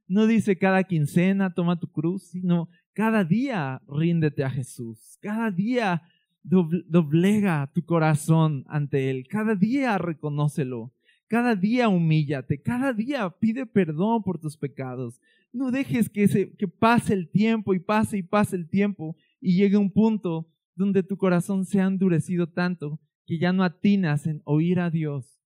no 0.06 0.26
dice 0.26 0.56
cada 0.58 0.84
quincena, 0.84 1.54
toma 1.54 1.78
tu 1.78 1.90
cruz, 1.90 2.24
sino 2.24 2.68
cada 2.92 3.24
día 3.24 3.80
ríndete 3.88 4.44
a 4.44 4.50
Jesús. 4.50 5.18
Cada 5.20 5.50
día 5.50 6.02
doblega 6.42 7.70
tu 7.74 7.84
corazón 7.84 8.64
ante 8.68 9.10
Él. 9.10 9.26
Cada 9.28 9.54
día 9.54 9.96
reconócelo. 9.98 10.92
Cada 11.26 11.56
día 11.56 11.88
humíllate, 11.88 12.60
cada 12.60 12.92
día 12.92 13.28
pide 13.30 13.64
perdón 13.64 14.22
por 14.22 14.38
tus 14.38 14.56
pecados. 14.56 15.20
No 15.52 15.70
dejes 15.70 16.08
que, 16.10 16.54
que 16.56 16.68
pase 16.68 17.14
el 17.14 17.30
tiempo 17.30 17.74
y 17.74 17.80
pase 17.80 18.18
y 18.18 18.22
pase 18.22 18.56
el 18.56 18.68
tiempo 18.68 19.16
y 19.40 19.56
llegue 19.56 19.76
un 19.76 19.90
punto 19.90 20.48
donde 20.76 21.02
tu 21.02 21.16
corazón 21.16 21.64
se 21.64 21.80
ha 21.80 21.86
endurecido 21.86 22.48
tanto 22.48 23.00
que 23.26 23.38
ya 23.38 23.52
no 23.52 23.64
atinas 23.64 24.26
en 24.26 24.42
oír 24.44 24.80
a 24.80 24.90
Dios 24.90 25.40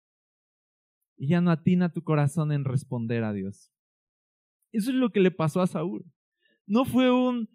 y 1.16 1.28
ya 1.28 1.40
no 1.40 1.50
atina 1.50 1.92
tu 1.92 2.02
corazón 2.02 2.52
en 2.52 2.64
responder 2.64 3.24
a 3.24 3.32
Dios. 3.32 3.72
Eso 4.72 4.90
es 4.90 4.96
lo 4.96 5.10
que 5.10 5.20
le 5.20 5.30
pasó 5.30 5.60
a 5.60 5.66
Saúl. 5.66 6.04
No 6.66 6.84
fue 6.84 7.10
un, 7.10 7.48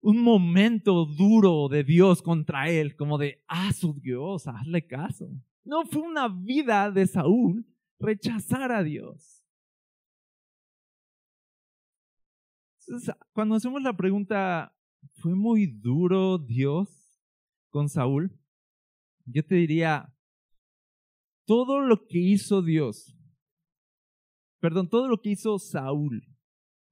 un 0.00 0.22
momento 0.22 1.04
duro 1.04 1.68
de 1.68 1.82
Dios 1.82 2.22
contra 2.22 2.70
él, 2.70 2.94
como 2.96 3.18
de, 3.18 3.42
ah, 3.48 3.72
su 3.72 3.94
Dios, 3.94 4.46
hazle 4.46 4.86
caso. 4.86 5.28
No 5.64 5.84
fue 5.84 6.02
una 6.02 6.28
vida 6.28 6.90
de 6.92 7.06
Saúl 7.06 7.66
rechazar 7.98 8.70
a 8.72 8.82
Dios. 8.82 9.32
cuando 13.32 13.56
hacemos 13.56 13.82
la 13.82 13.96
pregunta, 13.96 14.72
¿fue 15.14 15.34
muy 15.34 15.66
duro 15.66 16.38
Dios 16.38 17.18
con 17.70 17.88
Saúl? 17.88 18.30
Yo 19.24 19.44
te 19.44 19.56
diría, 19.56 20.14
todo 21.46 21.80
lo 21.80 22.06
que 22.06 22.20
hizo 22.20 22.62
Dios, 22.62 23.18
perdón, 24.60 24.88
todo 24.88 25.08
lo 25.08 25.20
que 25.20 25.30
hizo 25.30 25.58
Saúl 25.58 26.35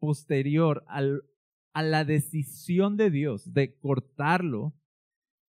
posterior 0.04 0.84
a 0.86 1.82
la 1.82 2.04
decisión 2.04 2.98
de 2.98 3.10
Dios 3.10 3.54
de 3.54 3.78
cortarlo, 3.78 4.74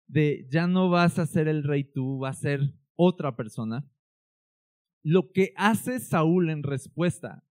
de 0.07 0.47
ya 0.51 0.67
no 0.67 0.91
vas 0.91 1.19
a 1.19 1.27
ser 1.27 1.49
el 1.49 1.65
rey 1.65 1.85
tú, 1.85 2.19
vas 2.19 2.39
a 2.39 2.43
ser 2.43 2.75
otra 2.97 3.35
persona, 3.35 3.91
lo 5.03 5.33
que 5.33 5.55
hace 5.57 6.01
Saúl 6.01 6.51
en 6.51 6.63
respuesta 6.63 7.45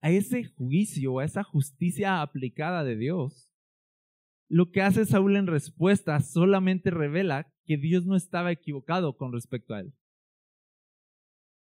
a 0.00 0.10
ese 0.10 0.44
juicio, 0.44 1.18
a 1.18 1.24
esa 1.24 1.44
justicia 1.44 2.22
aplicada 2.22 2.82
de 2.82 2.96
Dios, 2.96 3.52
lo 4.48 4.70
que 4.70 4.80
hace 4.80 5.04
Saúl 5.04 5.36
en 5.36 5.46
respuesta 5.46 6.18
solamente 6.20 6.90
revela 6.90 7.52
que 7.66 7.76
Dios 7.76 8.06
no 8.06 8.16
estaba 8.16 8.50
equivocado 8.52 9.18
con 9.18 9.32
respecto 9.32 9.74
a 9.74 9.80
él. 9.80 9.94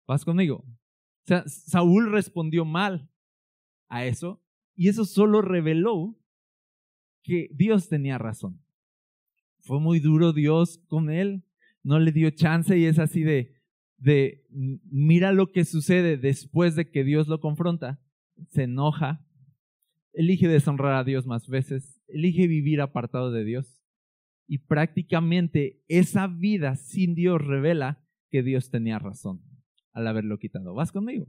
¿Vas 0.08 0.24
conmigo? 0.24 0.58
O 0.58 1.26
sea, 1.26 1.48
Saúl 1.48 2.12
respondió 2.12 2.66
mal 2.66 3.10
a 3.90 4.06
eso 4.06 4.43
y 4.76 4.90
eso 4.90 5.06
solo 5.06 5.42
reveló 5.42 6.18
que 7.24 7.50
Dios 7.54 7.90
tenía 7.90 8.18
razón. 8.18 8.62
Fue 9.60 9.80
muy 9.80 10.00
duro 10.00 10.34
Dios 10.34 10.80
con 10.88 11.10
él, 11.10 11.44
no 11.84 12.00
le 12.00 12.12
dio 12.12 12.30
chance 12.32 12.78
y 12.78 12.86
es 12.86 13.00
así 13.00 13.24
de, 13.24 13.56
de, 13.98 14.46
mira 14.50 15.32
lo 15.32 15.52
que 15.52 15.66
sucede 15.66 16.18
después 16.18 16.76
de 16.76 16.90
que 16.90 17.04
Dios 17.04 17.28
lo 17.28 17.40
confronta, 17.40 18.02
se 18.50 18.64
enoja, 18.64 19.26
elige 20.12 20.48
deshonrar 20.48 20.96
a 20.96 21.04
Dios 21.04 21.26
más 21.26 21.48
veces, 21.48 22.02
elige 22.08 22.48
vivir 22.48 22.82
apartado 22.82 23.32
de 23.32 23.46
Dios 23.46 23.82
y 24.48 24.60
prácticamente 24.60 25.82
esa 25.88 26.28
vida 26.28 26.76
sin 26.76 27.16
Dios 27.16 27.42
revela 27.42 28.04
que 28.30 28.44
Dios 28.44 28.70
tenía 28.70 29.00
razón 29.00 29.42
al 29.94 30.08
haberlo 30.08 30.38
quitado. 30.40 30.74
¿Vas 30.74 30.92
conmigo? 30.92 31.28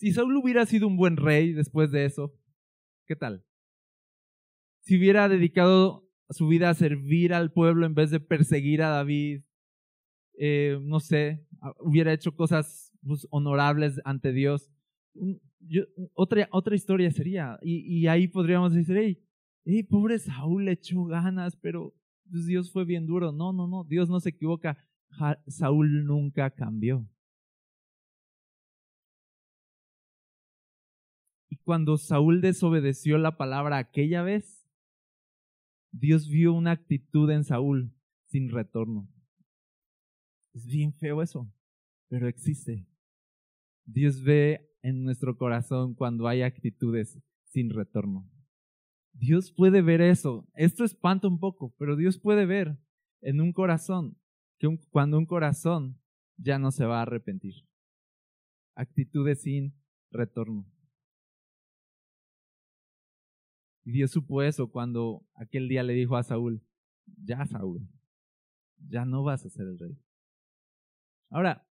Si 0.00 0.12
Saúl 0.12 0.36
hubiera 0.36 0.64
sido 0.66 0.88
un 0.88 0.96
buen 0.96 1.16
rey 1.16 1.52
después 1.52 1.90
de 1.92 2.06
eso, 2.06 2.34
¿qué 3.06 3.14
tal? 3.14 3.44
si 4.80 4.96
hubiera 4.96 5.28
dedicado 5.28 6.08
su 6.30 6.48
vida 6.48 6.70
a 6.70 6.74
servir 6.74 7.34
al 7.34 7.52
pueblo 7.52 7.86
en 7.86 7.94
vez 7.94 8.10
de 8.10 8.20
perseguir 8.20 8.82
a 8.82 8.88
David, 8.88 9.42
eh, 10.38 10.78
no 10.82 11.00
sé, 11.00 11.46
hubiera 11.80 12.12
hecho 12.12 12.34
cosas 12.34 12.92
pues, 13.02 13.26
honorables 13.30 14.00
ante 14.04 14.32
Dios. 14.32 14.70
otra, 16.14 16.48
otra 16.50 16.74
historia 16.74 17.10
sería, 17.10 17.58
y, 17.62 18.06
ahí 18.06 18.26
podríamos 18.26 18.72
decir, 18.72 18.96
hey, 18.96 19.22
hey, 19.64 19.82
pobre 19.82 20.18
Saúl 20.18 20.64
le 20.64 20.72
echó 20.72 21.04
ganas, 21.04 21.56
pero 21.56 21.94
pues, 22.30 22.46
Dios 22.46 22.72
fue 22.72 22.84
bien 22.84 23.06
duro. 23.06 23.32
No, 23.32 23.52
no, 23.52 23.66
no, 23.66 23.84
Dios 23.84 24.08
no 24.08 24.18
se 24.20 24.30
equivoca. 24.30 24.78
Saúl 25.46 26.04
nunca 26.06 26.50
cambió. 26.50 27.06
Cuando 31.70 31.98
Saúl 31.98 32.40
desobedeció 32.40 33.16
la 33.16 33.36
palabra 33.36 33.78
aquella 33.78 34.24
vez, 34.24 34.68
Dios 35.92 36.28
vio 36.28 36.52
una 36.52 36.72
actitud 36.72 37.30
en 37.30 37.44
Saúl 37.44 37.94
sin 38.26 38.50
retorno. 38.50 39.08
Es 40.52 40.66
bien 40.66 40.92
feo 40.92 41.22
eso, 41.22 41.48
pero 42.08 42.26
existe. 42.26 42.88
Dios 43.84 44.20
ve 44.24 44.68
en 44.82 45.04
nuestro 45.04 45.36
corazón 45.36 45.94
cuando 45.94 46.26
hay 46.26 46.42
actitudes 46.42 47.22
sin 47.44 47.70
retorno. 47.70 48.28
Dios 49.12 49.52
puede 49.52 49.80
ver 49.80 50.00
eso. 50.00 50.50
Esto 50.54 50.82
espanta 50.82 51.28
un 51.28 51.38
poco, 51.38 51.72
pero 51.78 51.94
Dios 51.94 52.18
puede 52.18 52.46
ver 52.46 52.80
en 53.20 53.40
un 53.40 53.52
corazón 53.52 54.18
que 54.58 54.66
cuando 54.90 55.18
un 55.18 55.26
corazón 55.26 56.00
ya 56.36 56.58
no 56.58 56.72
se 56.72 56.84
va 56.84 56.98
a 56.98 57.02
arrepentir. 57.02 57.54
Actitudes 58.74 59.42
sin 59.42 59.80
retorno. 60.10 60.66
Y 63.84 63.92
Dios 63.92 64.10
supo 64.10 64.42
eso 64.42 64.70
cuando 64.70 65.26
aquel 65.34 65.68
día 65.68 65.82
le 65.82 65.94
dijo 65.94 66.16
a 66.16 66.22
Saúl, 66.22 66.62
ya 67.24 67.44
Saúl, 67.46 67.88
ya 68.88 69.04
no 69.04 69.22
vas 69.22 69.44
a 69.44 69.50
ser 69.50 69.66
el 69.66 69.78
rey. 69.78 69.98
Ahora, 71.30 71.66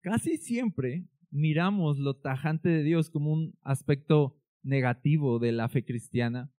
casi 0.00 0.36
siempre 0.36 1.06
miramos 1.30 1.98
lo 1.98 2.16
tajante 2.16 2.68
de 2.68 2.82
Dios 2.82 3.10
como 3.10 3.32
un 3.32 3.58
aspecto 3.62 4.40
negativo 4.62 5.38
de 5.38 5.52
la 5.52 5.68
fe 5.68 5.84
cristiana, 5.84 6.52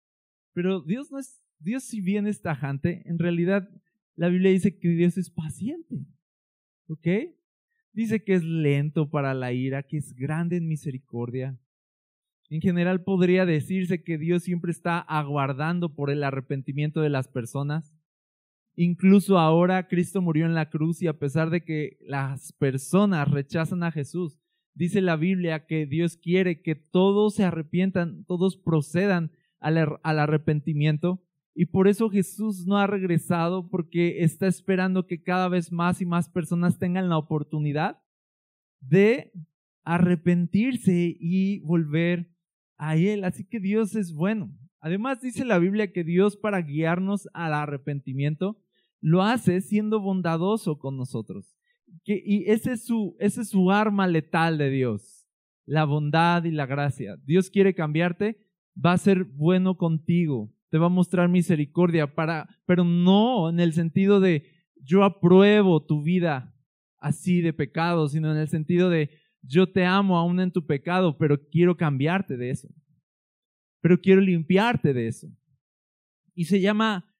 pero 0.52 0.80
Dios 0.80 1.10
no 1.10 1.18
es, 1.18 1.42
Dios 1.58 1.84
si 1.84 2.00
bien 2.00 2.26
es 2.26 2.42
tajante, 2.42 3.02
en 3.08 3.18
realidad 3.18 3.68
la 4.16 4.28
Biblia 4.28 4.50
dice 4.50 4.78
que 4.78 4.88
Dios 4.88 5.16
es 5.16 5.30
paciente. 5.30 6.04
¿Ok? 6.88 7.06
Dice 7.92 8.22
que 8.24 8.34
es 8.34 8.44
lento 8.44 9.10
para 9.10 9.34
la 9.34 9.52
ira, 9.52 9.82
que 9.82 9.98
es 9.98 10.14
grande 10.14 10.56
en 10.56 10.68
misericordia. 10.68 11.58
En 12.52 12.60
general 12.60 13.02
podría 13.02 13.46
decirse 13.46 14.04
que 14.04 14.18
Dios 14.18 14.42
siempre 14.42 14.72
está 14.72 14.98
aguardando 14.98 15.94
por 15.94 16.10
el 16.10 16.22
arrepentimiento 16.22 17.00
de 17.00 17.08
las 17.08 17.26
personas. 17.26 17.96
Incluso 18.76 19.38
ahora 19.38 19.88
Cristo 19.88 20.20
murió 20.20 20.44
en 20.44 20.52
la 20.52 20.68
cruz 20.68 21.00
y 21.00 21.06
a 21.06 21.18
pesar 21.18 21.48
de 21.48 21.64
que 21.64 21.96
las 22.02 22.52
personas 22.52 23.30
rechazan 23.30 23.82
a 23.82 23.90
Jesús, 23.90 24.38
dice 24.74 25.00
la 25.00 25.16
Biblia 25.16 25.64
que 25.64 25.86
Dios 25.86 26.18
quiere 26.18 26.60
que 26.60 26.74
todos 26.74 27.36
se 27.36 27.44
arrepientan, 27.44 28.26
todos 28.26 28.58
procedan 28.58 29.32
al, 29.58 29.78
arrepentimiento. 30.02 31.24
Y 31.54 31.66
por 31.66 31.88
eso 31.88 32.10
Jesús 32.10 32.66
no 32.66 32.76
ha 32.76 32.86
regresado 32.86 33.70
porque 33.70 34.24
está 34.24 34.46
esperando 34.46 35.06
que 35.06 35.22
cada 35.22 35.48
vez 35.48 35.72
más 35.72 36.02
y 36.02 36.04
más 36.04 36.28
personas 36.28 36.78
tengan 36.78 37.08
la 37.08 37.16
oportunidad 37.16 38.02
de 38.78 39.32
arrepentirse 39.84 41.16
y 41.18 41.60
volver 41.60 42.31
a 42.82 42.96
Él. 42.96 43.22
Así 43.24 43.44
que 43.44 43.60
Dios 43.60 43.94
es 43.94 44.12
bueno. 44.12 44.52
Además 44.80 45.20
dice 45.20 45.44
la 45.44 45.60
Biblia 45.60 45.92
que 45.92 46.02
Dios 46.02 46.36
para 46.36 46.60
guiarnos 46.60 47.28
al 47.32 47.54
arrepentimiento 47.54 48.58
lo 49.00 49.22
hace 49.22 49.60
siendo 49.60 50.00
bondadoso 50.00 50.78
con 50.78 50.96
nosotros. 50.96 51.56
y 52.04 52.50
ese 52.50 52.72
es, 52.72 52.84
su, 52.84 53.16
ese 53.20 53.42
es 53.42 53.50
su 53.50 53.70
arma 53.70 54.08
letal 54.08 54.58
de 54.58 54.70
Dios, 54.70 55.28
la 55.64 55.84
bondad 55.84 56.42
y 56.42 56.50
la 56.50 56.66
gracia. 56.66 57.16
Dios 57.24 57.50
quiere 57.50 57.74
cambiarte, 57.74 58.38
va 58.74 58.92
a 58.92 58.98
ser 58.98 59.24
bueno 59.24 59.76
contigo, 59.76 60.52
te 60.70 60.78
va 60.78 60.86
a 60.86 60.96
mostrar 60.98 61.28
misericordia, 61.28 62.14
para, 62.14 62.48
pero 62.66 62.82
no 62.84 63.48
en 63.50 63.60
el 63.60 63.72
sentido 63.74 64.18
de 64.18 64.44
yo 64.82 65.04
apruebo 65.04 65.84
tu 65.84 66.02
vida 66.02 66.52
así 66.98 67.40
de 67.42 67.52
pecado, 67.52 68.08
sino 68.08 68.32
en 68.32 68.38
el 68.38 68.48
sentido 68.48 68.90
de 68.90 69.10
yo 69.42 69.70
te 69.70 69.84
amo 69.84 70.16
aún 70.16 70.40
en 70.40 70.50
tu 70.50 70.64
pecado, 70.64 71.18
pero 71.18 71.38
quiero 71.50 71.76
cambiarte 71.76 72.36
de 72.36 72.50
eso. 72.50 72.68
Pero 73.80 74.00
quiero 74.00 74.20
limpiarte 74.20 74.94
de 74.94 75.08
eso. 75.08 75.28
Y 76.34 76.46
se 76.46 76.60
llama 76.60 77.12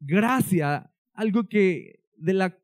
gracia, 0.00 0.92
algo 1.14 1.48
que 1.48 2.04
de 2.16 2.34
la 2.34 2.58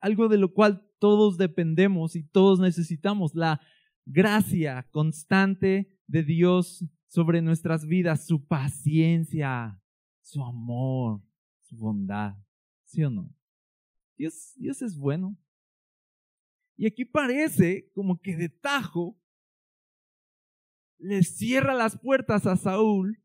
algo 0.00 0.28
de 0.28 0.38
lo 0.38 0.52
cual 0.52 0.86
todos 0.98 1.36
dependemos 1.36 2.16
y 2.16 2.22
todos 2.22 2.58
necesitamos, 2.58 3.34
la 3.34 3.60
gracia 4.06 4.88
constante 4.90 5.98
de 6.06 6.22
Dios 6.22 6.84
sobre 7.06 7.42
nuestras 7.42 7.86
vidas, 7.86 8.26
su 8.26 8.46
paciencia, 8.46 9.80
su 10.22 10.42
amor, 10.42 11.22
su 11.62 11.76
bondad. 11.76 12.36
¿Sí 12.84 13.02
o 13.04 13.10
no? 13.10 13.32
Dios, 14.16 14.54
Dios 14.56 14.82
es 14.82 14.96
bueno. 14.96 15.36
Y 16.80 16.86
aquí 16.86 17.04
parece 17.04 17.90
como 17.92 18.18
que 18.22 18.34
de 18.34 18.48
tajo 18.48 19.14
le 20.96 21.22
cierra 21.22 21.74
las 21.74 21.98
puertas 21.98 22.46
a 22.46 22.56
Saúl. 22.56 23.22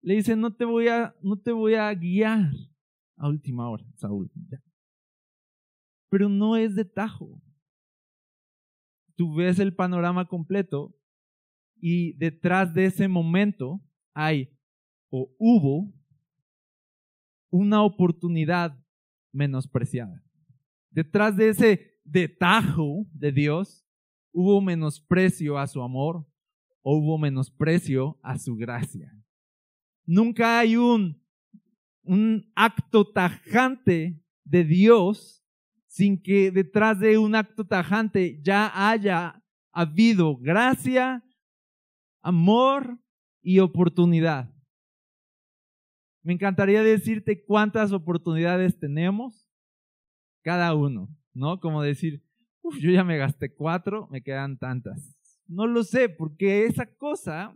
Le 0.00 0.14
dice, 0.14 0.34
no 0.34 0.56
te 0.56 0.64
voy 0.64 0.88
a, 0.88 1.14
no 1.20 1.38
te 1.38 1.52
voy 1.52 1.74
a 1.74 1.92
guiar 1.92 2.50
a 3.18 3.28
última 3.28 3.68
hora, 3.68 3.84
Saúl. 3.96 4.32
Pero 6.08 6.30
no 6.30 6.56
es 6.56 6.74
de 6.74 6.86
tajo. 6.86 7.42
Tú 9.14 9.34
ves 9.34 9.58
el 9.58 9.74
panorama 9.74 10.26
completo 10.26 10.96
y 11.76 12.14
detrás 12.14 12.72
de 12.72 12.86
ese 12.86 13.08
momento 13.08 13.82
hay 14.14 14.56
o 15.10 15.30
hubo 15.38 15.92
una 17.50 17.82
oportunidad 17.82 18.82
menospreciada. 19.32 20.24
Detrás 20.88 21.36
de 21.36 21.50
ese 21.50 21.89
de 22.10 22.28
tajo 22.28 23.06
de 23.12 23.30
Dios, 23.30 23.86
hubo 24.32 24.60
menosprecio 24.60 25.58
a 25.58 25.66
su 25.68 25.80
amor 25.80 26.26
o 26.82 26.96
hubo 26.96 27.18
menosprecio 27.18 28.18
a 28.22 28.36
su 28.36 28.56
gracia. 28.56 29.14
Nunca 30.04 30.58
hay 30.58 30.76
un, 30.76 31.22
un 32.02 32.50
acto 32.56 33.06
tajante 33.12 34.20
de 34.44 34.64
Dios 34.64 35.44
sin 35.86 36.20
que 36.20 36.50
detrás 36.50 36.98
de 36.98 37.16
un 37.16 37.34
acto 37.36 37.64
tajante 37.64 38.40
ya 38.42 38.72
haya 38.90 39.40
habido 39.70 40.36
gracia, 40.36 41.24
amor 42.22 42.98
y 43.40 43.60
oportunidad. 43.60 44.52
Me 46.22 46.32
encantaría 46.32 46.82
decirte 46.82 47.44
cuántas 47.44 47.92
oportunidades 47.92 48.78
tenemos 48.78 49.48
cada 50.42 50.74
uno. 50.74 51.08
¿No? 51.32 51.60
Como 51.60 51.82
decir, 51.82 52.22
Uf, 52.62 52.78
yo 52.78 52.90
ya 52.90 53.04
me 53.04 53.16
gasté 53.16 53.52
cuatro, 53.52 54.08
me 54.10 54.22
quedan 54.22 54.58
tantas. 54.58 55.16
No 55.46 55.66
lo 55.66 55.82
sé, 55.82 56.08
porque 56.08 56.66
esa 56.66 56.86
cosa, 56.86 57.54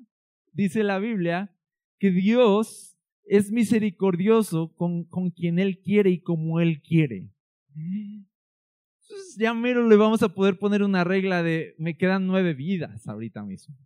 dice 0.53 0.83
la 0.83 0.99
Biblia, 0.99 1.55
que 1.99 2.11
Dios 2.11 2.97
es 3.25 3.51
misericordioso 3.51 4.75
con, 4.75 5.05
con 5.05 5.31
quien 5.31 5.59
Él 5.59 5.81
quiere 5.81 6.11
y 6.11 6.21
como 6.21 6.61
Él 6.61 6.83
quiere. 6.83 7.31
Entonces 7.75 9.37
ya 9.39 9.55
mero 9.55 9.87
le 9.87 9.97
vamos 9.97 10.23
a 10.23 10.31
poder 10.31 10.59
poner 10.59 10.83
una 10.83 11.05
regla 11.05 11.43
de 11.43 11.75
me 11.79 11.97
quedan 11.97 12.27
nueve 12.27 12.55
vidas 12.55 13.07
ahorita 13.07 13.43
mismo. 13.43 13.77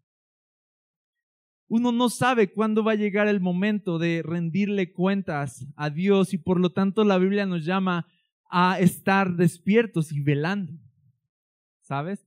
Uno 1.70 1.92
no 1.92 2.08
sabe 2.08 2.50
cuándo 2.50 2.82
va 2.82 2.92
a 2.92 2.96
llegar 2.96 3.28
el 3.28 3.40
momento 3.40 3.98
de 3.98 4.22
rendirle 4.22 4.92
cuentas 4.92 5.66
a 5.76 5.90
Dios 5.90 6.32
y 6.32 6.38
por 6.38 6.58
lo 6.60 6.72
tanto 6.72 7.04
la 7.04 7.18
Biblia 7.18 7.44
nos 7.44 7.64
llama 7.64 8.06
a 8.48 8.78
estar 8.78 9.36
despiertos 9.36 10.12
y 10.12 10.20
velando. 10.20 10.72
¿Sabes? 11.82 12.26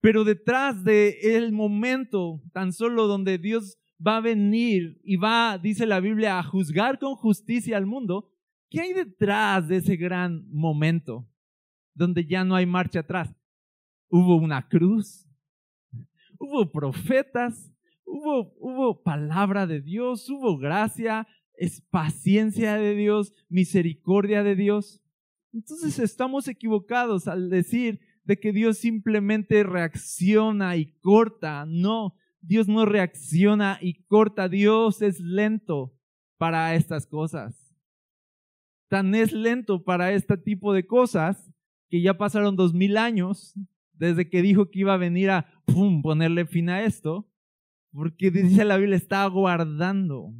Pero 0.00 0.24
detrás 0.24 0.84
de 0.84 1.36
el 1.36 1.52
momento 1.52 2.40
tan 2.52 2.72
solo 2.72 3.06
donde 3.06 3.38
Dios 3.38 3.78
va 4.04 4.18
a 4.18 4.20
venir 4.20 5.00
y 5.02 5.16
va, 5.16 5.58
dice 5.58 5.86
la 5.86 6.00
Biblia, 6.00 6.38
a 6.38 6.42
juzgar 6.42 6.98
con 6.98 7.16
justicia 7.16 7.76
al 7.76 7.86
mundo, 7.86 8.32
¿qué 8.70 8.80
hay 8.80 8.92
detrás 8.92 9.66
de 9.68 9.76
ese 9.76 9.96
gran 9.96 10.48
momento 10.50 11.28
donde 11.94 12.24
ya 12.24 12.44
no 12.44 12.54
hay 12.54 12.66
marcha 12.66 13.00
atrás? 13.00 13.34
Hubo 14.08 14.36
una 14.36 14.68
cruz, 14.68 15.26
hubo 16.38 16.70
profetas, 16.70 17.72
hubo, 18.04 18.54
hubo 18.60 19.02
palabra 19.02 19.66
de 19.66 19.80
Dios, 19.80 20.28
hubo 20.30 20.56
gracia, 20.58 21.26
es 21.58 21.80
paciencia 21.80 22.76
de 22.76 22.94
Dios, 22.94 23.34
misericordia 23.48 24.42
de 24.42 24.54
Dios. 24.54 25.02
Entonces 25.52 25.98
estamos 25.98 26.46
equivocados 26.48 27.26
al 27.26 27.50
decir 27.50 28.00
de 28.24 28.38
que 28.38 28.52
Dios 28.52 28.78
simplemente 28.78 29.64
reacciona 29.64 30.76
y 30.76 30.92
corta. 31.00 31.66
No, 31.66 32.14
Dios 32.40 32.68
no 32.68 32.86
reacciona 32.86 33.78
y 33.80 34.04
corta. 34.04 34.48
Dios 34.48 35.02
es 35.02 35.20
lento 35.20 35.94
para 36.36 36.74
estas 36.74 37.06
cosas. 37.06 37.74
Tan 38.88 39.14
es 39.14 39.32
lento 39.32 39.84
para 39.84 40.12
este 40.12 40.36
tipo 40.36 40.72
de 40.72 40.86
cosas 40.86 41.52
que 41.90 42.00
ya 42.00 42.16
pasaron 42.16 42.54
dos 42.54 42.72
mil 42.72 42.96
años 42.96 43.54
desde 43.94 44.28
que 44.30 44.42
dijo 44.42 44.70
que 44.70 44.80
iba 44.80 44.94
a 44.94 44.98
venir 44.98 45.30
a 45.30 45.50
ponerle 46.02 46.46
fin 46.46 46.70
a 46.70 46.84
esto, 46.84 47.28
porque 47.90 48.30
dice 48.30 48.64
la 48.64 48.76
Biblia, 48.76 48.96
está 48.96 49.24
aguardando 49.24 50.32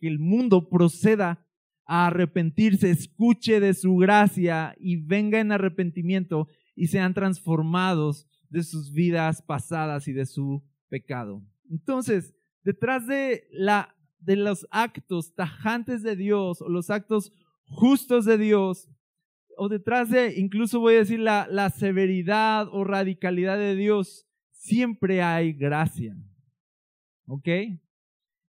que 0.00 0.08
el 0.08 0.18
mundo 0.18 0.68
proceda 0.68 1.46
a 1.86 2.06
arrepentirse, 2.06 2.90
escuche 2.90 3.60
de 3.60 3.74
su 3.74 3.96
gracia 3.96 4.74
y 4.78 4.96
venga 4.96 5.40
en 5.40 5.52
arrepentimiento 5.52 6.48
y 6.74 6.86
sean 6.86 7.14
transformados 7.14 8.26
de 8.48 8.62
sus 8.62 8.92
vidas 8.92 9.42
pasadas 9.42 10.08
y 10.08 10.12
de 10.12 10.26
su 10.26 10.62
pecado. 10.88 11.42
Entonces, 11.68 12.34
detrás 12.62 13.06
de, 13.06 13.44
la, 13.50 13.96
de 14.18 14.36
los 14.36 14.66
actos 14.70 15.34
tajantes 15.34 16.02
de 16.02 16.16
Dios 16.16 16.62
o 16.62 16.68
los 16.68 16.90
actos 16.90 17.32
justos 17.64 18.24
de 18.24 18.38
Dios, 18.38 18.88
o 19.56 19.68
detrás 19.68 20.10
de, 20.10 20.38
incluso 20.38 20.80
voy 20.80 20.94
a 20.94 20.98
decir, 20.98 21.20
la, 21.20 21.46
la 21.50 21.70
severidad 21.70 22.68
o 22.72 22.84
radicalidad 22.84 23.58
de 23.58 23.76
Dios, 23.76 24.26
siempre 24.52 25.22
hay 25.22 25.52
gracia. 25.52 26.16
¿Ok? 27.26 27.48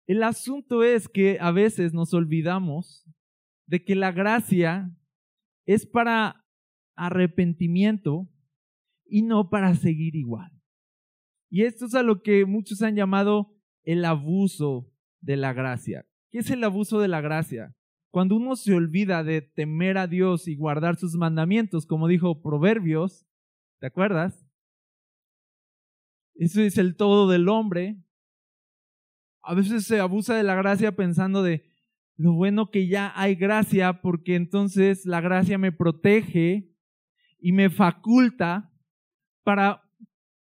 El 0.06 0.22
asunto 0.22 0.82
es 0.82 1.08
que 1.08 1.38
a 1.40 1.50
veces 1.50 1.94
nos 1.94 2.12
olvidamos 2.12 3.06
de 3.66 3.84
que 3.84 3.94
la 3.94 4.12
gracia 4.12 4.94
es 5.66 5.86
para 5.86 6.44
arrepentimiento 6.94 8.28
y 9.06 9.22
no 9.22 9.48
para 9.48 9.74
seguir 9.74 10.14
igual. 10.14 10.50
Y 11.50 11.62
esto 11.62 11.86
es 11.86 11.94
a 11.94 12.02
lo 12.02 12.22
que 12.22 12.44
muchos 12.44 12.82
han 12.82 12.96
llamado 12.96 13.54
el 13.84 14.04
abuso 14.04 14.92
de 15.20 15.36
la 15.36 15.52
gracia. 15.52 16.06
¿Qué 16.30 16.38
es 16.38 16.50
el 16.50 16.64
abuso 16.64 17.00
de 17.00 17.08
la 17.08 17.20
gracia? 17.20 17.74
Cuando 18.10 18.36
uno 18.36 18.56
se 18.56 18.74
olvida 18.74 19.24
de 19.24 19.42
temer 19.42 19.98
a 19.98 20.06
Dios 20.06 20.48
y 20.48 20.56
guardar 20.56 20.96
sus 20.96 21.14
mandamientos, 21.16 21.86
como 21.86 22.08
dijo 22.08 22.42
Proverbios, 22.42 23.26
¿te 23.80 23.86
acuerdas? 23.86 24.46
Eso 26.34 26.60
es 26.62 26.78
el 26.78 26.96
todo 26.96 27.28
del 27.28 27.48
hombre. 27.48 28.03
A 29.44 29.54
veces 29.54 29.84
se 29.84 30.00
abusa 30.00 30.34
de 30.34 30.42
la 30.42 30.54
gracia 30.54 30.96
pensando 30.96 31.42
de 31.42 31.64
lo 32.16 32.32
bueno 32.32 32.70
que 32.70 32.86
ya 32.86 33.12
hay 33.14 33.34
gracia 33.34 34.00
porque 34.00 34.36
entonces 34.36 35.04
la 35.04 35.20
gracia 35.20 35.58
me 35.58 35.72
protege 35.72 36.70
y 37.40 37.52
me 37.52 37.70
faculta 37.70 38.72
para 39.42 39.82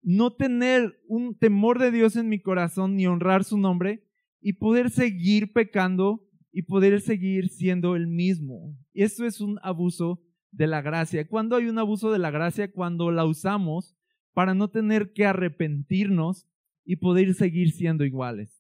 no 0.03 0.33
tener 0.33 1.01
un 1.07 1.39
temor 1.39 1.79
de 1.79 1.91
Dios 1.91 2.17
en 2.17 2.29
mi 2.29 2.41
corazón 2.41 2.97
ni 2.97 3.07
honrar 3.07 3.45
su 3.45 3.59
nombre 3.59 4.05
y 4.41 4.55
poder 4.55 4.91
seguir 4.91 5.53
pecando 5.53 6.27
y 6.51 6.63
poder 6.63 7.01
seguir 7.01 7.51
siendo 7.51 7.95
el 7.95 8.07
mismo. 8.07 8.77
Eso 8.95 9.27
es 9.27 9.41
un 9.41 9.59
abuso 9.63 10.23
de 10.51 10.67
la 10.67 10.81
gracia. 10.81 11.29
¿Cuándo 11.29 11.57
hay 11.57 11.67
un 11.67 11.79
abuso 11.79 12.11
de 12.11 12.19
la 12.19 12.31
gracia? 12.31 12.73
Cuando 12.73 13.11
la 13.11 13.25
usamos 13.25 13.97
para 14.33 14.55
no 14.55 14.69
tener 14.69 15.13
que 15.13 15.27
arrepentirnos 15.27 16.49
y 16.85 16.97
poder 16.97 17.35
seguir 17.35 17.73
siendo 17.73 18.05
iguales. 18.05 18.58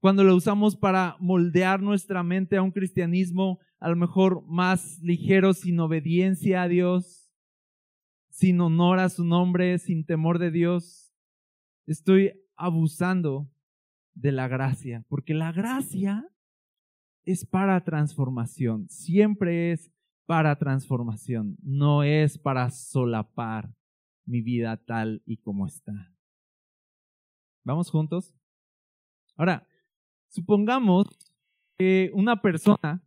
Cuando 0.00 0.24
la 0.24 0.34
usamos 0.34 0.76
para 0.76 1.16
moldear 1.20 1.82
nuestra 1.82 2.22
mente 2.22 2.56
a 2.56 2.62
un 2.62 2.70
cristianismo 2.70 3.60
a 3.78 3.90
lo 3.90 3.96
mejor 3.96 4.42
más 4.46 4.98
ligero, 5.02 5.52
sin 5.52 5.78
obediencia 5.78 6.62
a 6.62 6.68
Dios, 6.68 7.30
sin 8.30 8.60
honor 8.62 8.98
a 8.98 9.10
su 9.10 9.24
nombre, 9.24 9.78
sin 9.78 10.06
temor 10.06 10.38
de 10.38 10.50
Dios, 10.50 11.14
estoy 11.86 12.32
abusando 12.56 13.50
de 14.14 14.32
la 14.32 14.48
gracia, 14.48 15.04
porque 15.08 15.34
la 15.34 15.52
gracia 15.52 16.26
es 17.24 17.44
para 17.44 17.82
transformación, 17.84 18.88
siempre 18.88 19.72
es 19.72 19.92
para 20.24 20.56
transformación, 20.56 21.58
no 21.62 22.04
es 22.04 22.38
para 22.38 22.70
solapar 22.70 23.74
mi 24.24 24.40
vida 24.40 24.78
tal 24.78 25.22
y 25.26 25.38
como 25.38 25.66
está. 25.66 26.14
¿Vamos 27.64 27.90
juntos? 27.90 28.34
Ahora, 29.36 29.66
supongamos 30.30 31.06
que 31.76 32.10
una 32.14 32.40
persona 32.40 33.02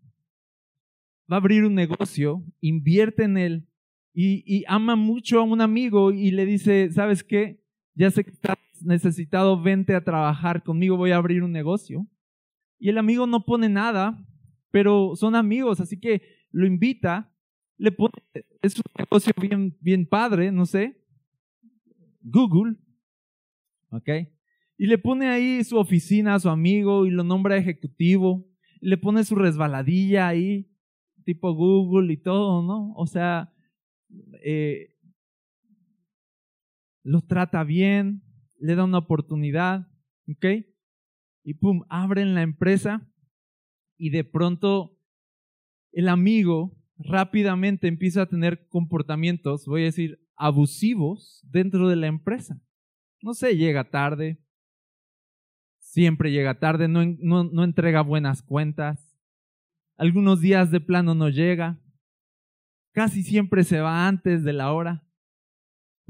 va 1.32 1.38
a 1.38 1.40
abrir 1.40 1.64
un 1.64 1.74
negocio, 1.74 2.44
invierte 2.62 3.24
en 3.24 3.38
él 3.38 3.68
y, 4.14 4.64
ama 4.68 4.96
mucho 4.96 5.40
a 5.40 5.44
un 5.44 5.62
amigo 5.62 6.12
y 6.12 6.32
le 6.32 6.46
dice, 6.46 6.92
¿sabes 6.92 7.24
qué? 7.24 7.64
Ya 7.96 8.12
sé 8.12 8.24
que 8.24 8.32
estás 8.32 8.58
necesitado, 8.82 9.60
vente 9.60 9.96
a 9.96 10.04
trabajar 10.04 10.64
conmigo, 10.64 10.98
voy 10.98 11.12
a 11.12 11.18
abrir 11.18 11.42
un 11.42 11.52
negocio. 11.52 12.08
Y 12.78 12.90
el 12.90 12.98
amigo 12.98 13.26
no 13.26 13.46
pone 13.46 13.70
nada, 13.70 14.24
pero 14.70 15.16
son 15.16 15.36
amigos, 15.36 15.80
así 15.80 16.00
que 16.00 16.22
lo 16.52 16.68
invita, 16.68 17.34
le 17.78 17.92
pone, 17.92 18.14
es 18.62 18.76
un 18.76 18.84
negocio 18.98 19.34
bien, 19.40 19.76
bien 19.80 20.06
padre, 20.06 20.52
no 20.52 20.66
sé, 20.66 21.02
Google, 22.22 22.76
¿ok? 23.90 24.10
Y 24.84 24.88
le 24.88 24.98
pone 24.98 25.30
ahí 25.30 25.64
su 25.64 25.78
oficina 25.78 26.36
a 26.36 26.40
su 26.42 26.50
amigo 26.50 27.06
y 27.06 27.10
lo 27.10 27.24
nombra 27.24 27.56
ejecutivo, 27.56 28.46
le 28.82 28.98
pone 28.98 29.24
su 29.24 29.34
resbaladilla 29.34 30.28
ahí, 30.28 30.70
tipo 31.24 31.56
Google 31.56 32.12
y 32.12 32.18
todo, 32.18 32.62
¿no? 32.62 32.92
O 32.98 33.08
sea, 33.08 33.54
eh, 34.44 34.90
lo 37.02 37.22
trata 37.22 37.64
bien, 37.64 38.24
le 38.60 38.76
da 38.76 38.84
una 38.84 38.98
oportunidad, 38.98 39.88
¿ok? 40.28 40.66
Y 41.46 41.54
pum, 41.54 41.86
abren 41.88 42.36
la 42.36 42.42
empresa 42.42 43.10
y 43.98 44.10
de 44.10 44.26
pronto 44.26 45.00
el 45.94 46.10
amigo 46.10 46.76
rápidamente 46.98 47.88
empieza 47.88 48.24
a 48.24 48.30
tener 48.30 48.68
comportamientos, 48.68 49.66
voy 49.66 49.84
a 49.84 49.86
decir, 49.86 50.20
abusivos 50.36 51.40
dentro 51.50 51.88
de 51.88 51.96
la 51.96 52.08
empresa. 52.08 52.62
No 53.22 53.34
sé, 53.34 53.56
llega 53.56 53.90
tarde, 53.90 54.43
siempre 55.94 56.32
llega 56.32 56.58
tarde, 56.58 56.88
no, 56.88 57.06
no, 57.20 57.44
no 57.44 57.64
entrega 57.64 58.02
buenas 58.02 58.42
cuentas, 58.42 59.16
algunos 59.96 60.42
días 60.42 60.72
de 60.72 60.82
plano 60.82 61.14
no 61.14 61.30
llega, 61.30 61.80
casi 62.94 63.22
siempre 63.22 63.64
se 63.64 63.80
va 63.80 64.08
antes 64.08 64.44
de 64.44 64.54
la 64.54 64.74
hora. 64.74 65.04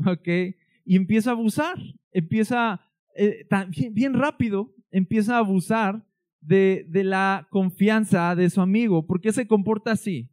¿Ok? 0.06 0.56
Y 0.86 0.96
empieza 0.96 1.32
a 1.32 1.34
abusar, 1.34 1.78
empieza 2.14 2.80
eh, 3.18 3.46
bien 3.92 4.14
rápido, 4.14 4.74
empieza 4.90 5.36
a 5.36 5.40
abusar 5.40 6.08
de, 6.40 6.86
de, 6.88 7.04
la 7.04 7.48
confianza 7.50 8.36
de 8.36 8.50
su 8.50 8.62
amigo. 8.62 9.06
¿Por 9.06 9.20
qué 9.20 9.34
se 9.34 9.48
comporta 9.48 9.92
así 9.92 10.30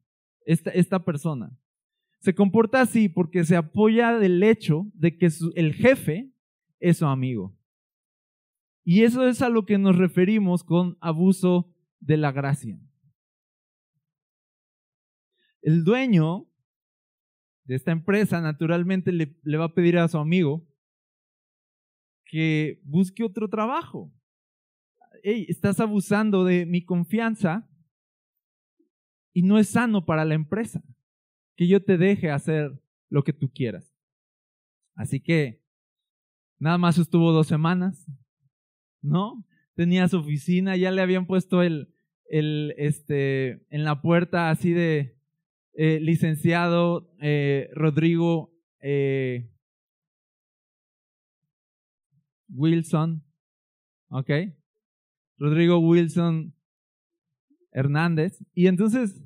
esta, 0.47 0.71
esta 0.71 1.05
persona? 1.05 1.51
Se 2.21 2.37
comporta 2.37 2.83
así 2.83 3.09
porque 3.09 3.45
se 3.45 3.57
apoya 3.57 4.17
del 4.17 4.41
hecho 4.45 4.87
de 4.95 5.19
que 5.19 5.29
el 5.57 5.75
jefe 5.75 6.31
es 6.79 6.99
su 6.99 7.07
amigo. 7.07 7.60
Y 8.85 9.05
eso 9.05 9.27
es 9.27 9.43
a 9.43 9.49
lo 9.49 9.67
que 9.67 9.79
nos 9.79 9.97
referimos 9.97 10.65
con 10.65 10.97
abuso 11.01 11.75
de 12.01 12.17
la 12.17 12.33
gracia. 12.33 12.81
El 15.63 15.85
dueño 15.85 16.49
de 17.65 17.77
esta 17.77 17.93
empresa 17.93 18.41
naturalmente 18.41 19.13
le, 19.13 19.37
va 19.57 19.67
a 19.67 19.75
pedir 19.75 19.99
a 19.99 20.09
su 20.09 20.19
amigo 20.19 20.67
que 22.25 22.81
busque 22.85 23.23
otro 23.23 23.49
trabajo. 23.49 24.13
Hey, 25.23 25.47
estás 25.49 25.79
abusando 25.81 26.45
de 26.45 26.65
mi 26.65 26.85
confianza 26.85 27.69
y 29.33 29.43
no 29.43 29.59
es 29.59 29.69
sano 29.69 30.07
para 30.07 30.25
la 30.25 30.35
empresa 30.35 30.83
que 31.57 31.69
yo 31.69 31.85
te 31.85 31.99
deje 31.99 32.31
hacer 32.31 32.83
lo 33.11 33.23
que 33.23 33.33
tú 33.33 33.53
quieras. 33.53 33.95
Así 34.95 35.21
que 35.21 35.63
nada 36.59 36.79
más 36.79 36.99
estuvo 36.99 37.33
dos 37.33 37.47
semanas, 37.47 38.07
¿no? 39.03 39.45
Tenía 39.75 40.09
su 40.09 40.19
oficina, 40.19 40.77
ya 40.77 40.91
le 40.91 41.03
habían 41.03 41.27
puesto 41.27 41.63
el, 41.63 41.95
el, 42.29 42.75
este, 42.77 43.65
en 43.71 43.85
la 43.85 44.03
puerta 44.03 44.51
así 44.51 44.73
de, 44.73 45.21
eh, 45.75 46.01
licenciado 46.01 47.11
eh, 47.21 47.71
Rodrigo 47.75 48.53
eh, 48.83 49.51
Wilson, 52.49 53.25
¿ok? 54.09 54.31
Rodrigo 55.39 55.79
Wilson 55.79 56.55
Hernández. 57.71 58.45
Y 58.53 58.67
entonces, 58.67 59.23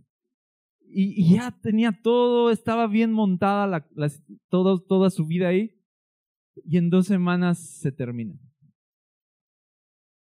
y, 0.80 1.34
ya 1.34 1.50
tenía 1.62 1.90
todo, 2.02 2.50
estaba 2.50 2.86
bien 2.86 3.10
montada 3.10 3.66
la, 3.66 4.12
todo, 4.48 4.80
toda 4.80 5.10
su 5.10 5.26
vida 5.26 5.48
ahí. 5.48 5.74
Y 6.64 6.76
en 6.76 6.90
dos 6.90 7.06
semanas 7.06 7.58
se 7.58 7.90
termina. 7.90 8.38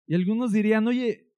Y 0.07 0.15
algunos 0.15 0.53
dirían, 0.53 0.87
oye, 0.87 1.29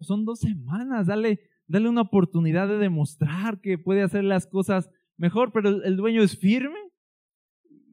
son 0.00 0.24
dos 0.24 0.40
semanas, 0.40 1.06
dale, 1.06 1.40
dale 1.66 1.88
una 1.88 2.02
oportunidad 2.02 2.68
de 2.68 2.78
demostrar 2.78 3.60
que 3.60 3.78
puede 3.78 4.02
hacer 4.02 4.24
las 4.24 4.46
cosas 4.46 4.90
mejor, 5.16 5.52
pero 5.52 5.82
el 5.82 5.96
dueño 5.96 6.22
es 6.22 6.38
firme 6.38 6.78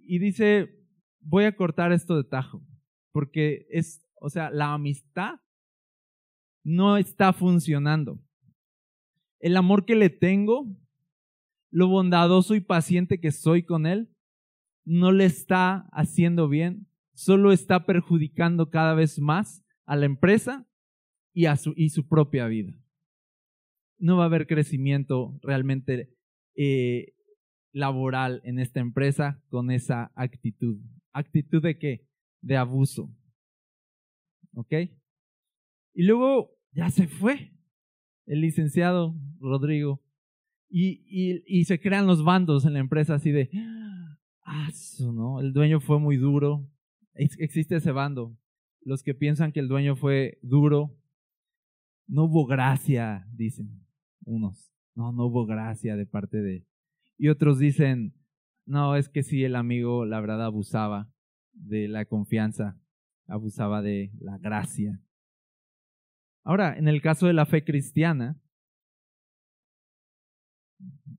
y 0.04 0.20
dice, 0.20 0.86
voy 1.22 1.46
a 1.46 1.56
cortar 1.56 1.92
esto 1.92 2.16
de 2.18 2.26
tajo, 2.26 2.62
porque 3.12 3.66
es, 3.70 4.06
o 4.16 4.30
sea, 4.30 4.52
la 4.52 4.74
amistad 4.74 5.40
no 6.64 6.98
está 6.98 7.34
funcionando. 7.34 8.20
El 9.40 9.58
amor 9.58 9.86
que 9.86 9.96
le 9.96 10.10
tengo, 10.10 10.68
lo 11.72 11.88
bondadoso 11.88 12.56
y 12.56 12.62
paciente 12.62 13.20
que 13.20 13.32
soy 13.32 13.64
con 13.64 13.86
él, 13.86 14.10
no 14.86 15.12
le 15.12 15.26
está 15.26 15.88
haciendo 15.92 16.48
bien, 16.48 16.88
solo 17.14 17.52
está 17.52 17.86
perjudicando 17.86 18.70
cada 18.70 18.94
vez 18.94 19.20
más 19.20 19.65
a 19.86 19.96
la 19.96 20.06
empresa 20.06 20.68
y 21.34 21.46
a 21.46 21.56
su, 21.58 21.74
y 21.76 21.90
su 21.90 22.08
propia 22.08 22.48
vida. 22.48 22.74
No 23.98 24.18
va 24.18 24.24
a 24.24 24.28
haber 24.28 24.48
crecimiento 24.48 25.40
realmente 25.42 26.16
eh, 26.56 27.14
laboral 27.72 28.42
en 28.46 28.60
esta 28.60 28.80
empresa 28.80 29.42
con 29.50 29.72
esa 29.72 30.12
actitud. 30.16 30.78
¿Actitud 31.14 31.62
de 31.62 31.78
qué? 31.78 32.08
De 32.42 32.58
abuso. 32.58 33.14
¿Ok? 34.54 34.74
Y 35.94 36.04
luego 36.04 36.58
ya 36.72 36.90
se 36.90 37.08
fue 37.08 37.54
el 38.26 38.42
licenciado 38.42 39.16
Rodrigo. 39.40 40.02
Y, 40.68 41.04
y, 41.48 41.64
se 41.66 41.80
crean 41.80 42.08
los 42.08 42.24
bandos 42.24 42.66
en 42.66 42.74
la 42.74 42.80
empresa 42.80 43.14
así 43.14 43.32
de, 43.32 43.50
ah, 44.44 44.70
¿no? 45.00 45.40
El 45.40 45.54
dueño 45.54 45.80
fue 45.80 46.00
muy 46.00 46.18
duro. 46.18 46.70
existe 47.14 47.78
ese 47.78 47.92
bando. 47.92 48.36
Los 48.86 49.02
que 49.02 49.16
piensan 49.16 49.52
que 49.52 49.60
el 49.60 49.68
dueño 49.68 49.96
fue 49.96 50.38
duro, 50.44 50.96
no 52.08 52.26
hubo 52.26 52.46
gracia, 52.46 53.28
dicen 53.34 53.84
unos. 54.26 54.72
No, 54.94 55.12
no 55.12 55.26
hubo 55.26 55.46
gracia 55.46 55.96
de 55.96 56.06
parte 56.06 56.42
de... 56.42 56.68
Y 57.18 57.30
otros 57.30 57.58
dicen, 57.58 58.14
no, 58.66 58.96
es 58.96 59.10
que 59.10 59.24
sí, 59.24 59.44
el 59.44 59.56
amigo, 59.56 60.06
la 60.06 60.22
verdad, 60.22 60.46
abusaba 60.46 61.12
de 61.52 61.88
la 61.88 62.06
confianza, 62.06 62.80
abusaba 63.28 63.82
de 63.82 64.12
la 64.20 64.38
gracia. 64.38 65.02
Ahora, 66.44 66.78
en 66.78 66.88
el 66.88 67.02
caso 67.02 67.26
de 67.26 67.34
la 67.34 67.48
fe 67.48 67.64
cristiana, 67.64 68.40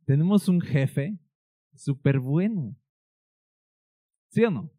tenemos 0.05 0.48
un 0.48 0.61
jefe 0.61 1.18
súper 1.74 2.20
bueno. 2.20 2.76
¿Sí 4.31 4.44
o 4.44 4.52
no? 4.52 4.76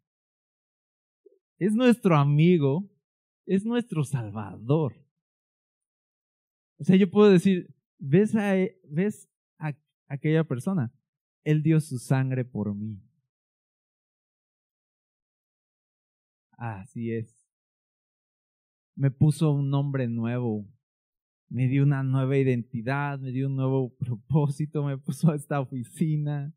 Es 1.58 1.74
nuestro 1.74 2.16
amigo, 2.16 2.88
es 3.46 3.64
nuestro 3.64 4.04
salvador. 4.04 4.94
O 6.78 6.84
sea, 6.84 6.96
yo 6.96 7.10
puedo 7.10 7.30
decir, 7.30 7.74
¿ves 7.98 8.34
a, 8.36 8.56
e, 8.56 8.80
ves 8.84 9.28
a 9.58 9.74
aquella 10.06 10.44
persona? 10.44 10.92
Él 11.42 11.62
dio 11.62 11.80
su 11.80 11.98
sangre 11.98 12.44
por 12.44 12.74
mí. 12.74 13.02
Así 16.52 17.12
es. 17.12 17.34
Me 18.94 19.10
puso 19.10 19.52
un 19.52 19.70
nombre 19.70 20.08
nuevo. 20.08 20.66
Me 21.48 21.66
dio 21.66 21.82
una 21.82 22.02
nueva 22.02 22.36
identidad, 22.36 23.18
me 23.18 23.32
dio 23.32 23.46
un 23.46 23.56
nuevo 23.56 23.94
propósito, 23.96 24.84
me 24.84 24.98
puso 24.98 25.30
a 25.30 25.36
esta 25.36 25.60
oficina, 25.60 26.52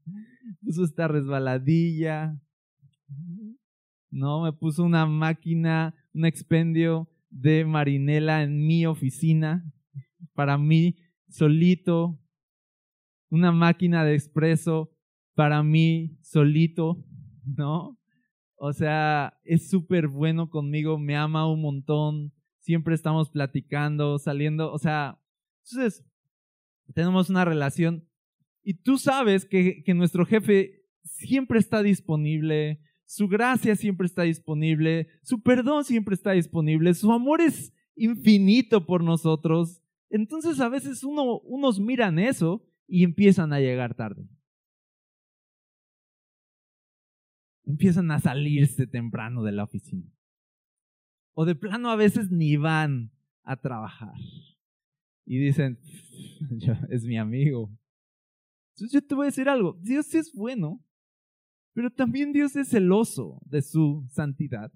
puso 0.61 0.83
esta 0.83 1.07
resbaladilla. 1.07 2.37
No, 4.11 4.43
me 4.43 4.53
puso 4.53 4.83
una 4.83 5.05
máquina, 5.05 5.95
un 6.13 6.25
expendio 6.25 7.09
de 7.29 7.65
marinela 7.65 8.43
en 8.43 8.67
mi 8.67 8.85
oficina 8.85 9.65
para 10.33 10.57
mí 10.57 10.97
solito, 11.29 12.19
una 13.29 13.51
máquina 13.51 14.03
de 14.03 14.15
expreso 14.15 14.91
para 15.33 15.63
mí 15.63 16.17
solito, 16.21 17.03
¿no? 17.45 17.97
O 18.55 18.73
sea, 18.73 19.39
es 19.43 19.69
súper 19.69 20.07
bueno 20.07 20.49
conmigo, 20.49 20.99
me 20.99 21.15
ama 21.15 21.51
un 21.51 21.61
montón, 21.61 22.33
siempre 22.59 22.93
estamos 22.93 23.29
platicando, 23.29 24.19
saliendo, 24.19 24.71
o 24.71 24.77
sea, 24.77 25.19
entonces 25.63 26.05
tenemos 26.93 27.29
una 27.29 27.45
relación. 27.45 28.07
Y 28.63 28.75
tú 28.75 28.97
sabes 28.97 29.45
que, 29.45 29.81
que 29.83 29.93
nuestro 29.93 30.25
jefe 30.25 30.83
siempre 31.03 31.59
está 31.59 31.81
disponible, 31.81 32.79
su 33.11 33.27
gracia 33.27 33.75
siempre 33.75 34.07
está 34.07 34.21
disponible, 34.21 35.09
su 35.21 35.41
perdón 35.41 35.83
siempre 35.83 36.15
está 36.15 36.31
disponible, 36.31 36.93
su 36.93 37.11
amor 37.11 37.41
es 37.41 37.73
infinito 37.93 38.85
por 38.85 39.03
nosotros. 39.03 39.83
Entonces 40.09 40.61
a 40.61 40.69
veces 40.69 41.03
uno, 41.03 41.39
unos 41.39 41.77
miran 41.77 42.19
eso 42.19 42.65
y 42.87 43.03
empiezan 43.03 43.51
a 43.51 43.59
llegar 43.59 43.95
tarde. 43.95 44.29
Empiezan 47.65 48.09
a 48.11 48.19
salirse 48.21 48.87
temprano 48.87 49.43
de 49.43 49.51
la 49.51 49.65
oficina. 49.65 50.09
O 51.33 51.43
de 51.43 51.55
plano 51.55 51.89
a 51.89 51.97
veces 51.97 52.31
ni 52.31 52.55
van 52.55 53.11
a 53.43 53.57
trabajar. 53.59 54.15
Y 55.25 55.37
dicen, 55.37 55.77
es 56.89 57.03
mi 57.03 57.17
amigo. 57.17 57.77
Entonces 58.69 58.93
yo 58.93 59.05
te 59.05 59.15
voy 59.15 59.25
a 59.25 59.31
decir 59.31 59.49
algo, 59.49 59.77
Dios 59.81 60.15
es 60.15 60.31
bueno, 60.33 60.81
pero 61.73 61.89
también 61.89 62.33
Dios 62.33 62.55
es 62.55 62.69
celoso 62.69 63.39
de 63.45 63.61
su 63.61 64.05
santidad. 64.09 64.71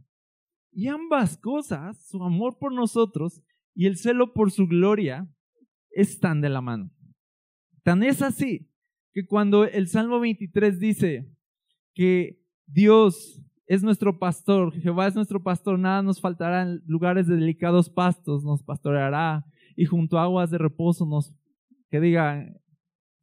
Y 0.71 0.87
ambas 0.87 1.37
cosas, 1.37 2.07
su 2.07 2.21
amor 2.23 2.57
por 2.59 2.73
nosotros 2.73 3.41
y 3.73 3.85
el 3.85 3.97
celo 3.97 4.33
por 4.33 4.51
su 4.51 4.67
gloria, 4.67 5.27
están 5.91 6.41
de 6.41 6.49
la 6.49 6.61
mano. 6.61 6.91
Tan 7.83 8.03
es 8.03 8.21
así 8.21 8.69
que 9.13 9.25
cuando 9.25 9.63
el 9.63 9.87
Salmo 9.87 10.19
23 10.19 10.79
dice 10.79 11.31
que 11.93 12.41
Dios 12.65 13.41
es 13.67 13.83
nuestro 13.83 14.19
pastor, 14.19 14.73
Jehová 14.73 15.07
es 15.07 15.15
nuestro 15.15 15.41
pastor, 15.41 15.79
nada 15.79 16.01
nos 16.01 16.19
faltará 16.19 16.63
en 16.63 16.83
lugares 16.85 17.27
de 17.27 17.35
delicados 17.35 17.89
pastos, 17.89 18.43
nos 18.43 18.61
pastoreará 18.61 19.45
y 19.75 19.85
junto 19.85 20.17
a 20.17 20.23
aguas 20.23 20.51
de 20.51 20.57
reposo 20.57 21.05
nos, 21.05 21.33
que 21.89 21.99
diga, 21.99 22.45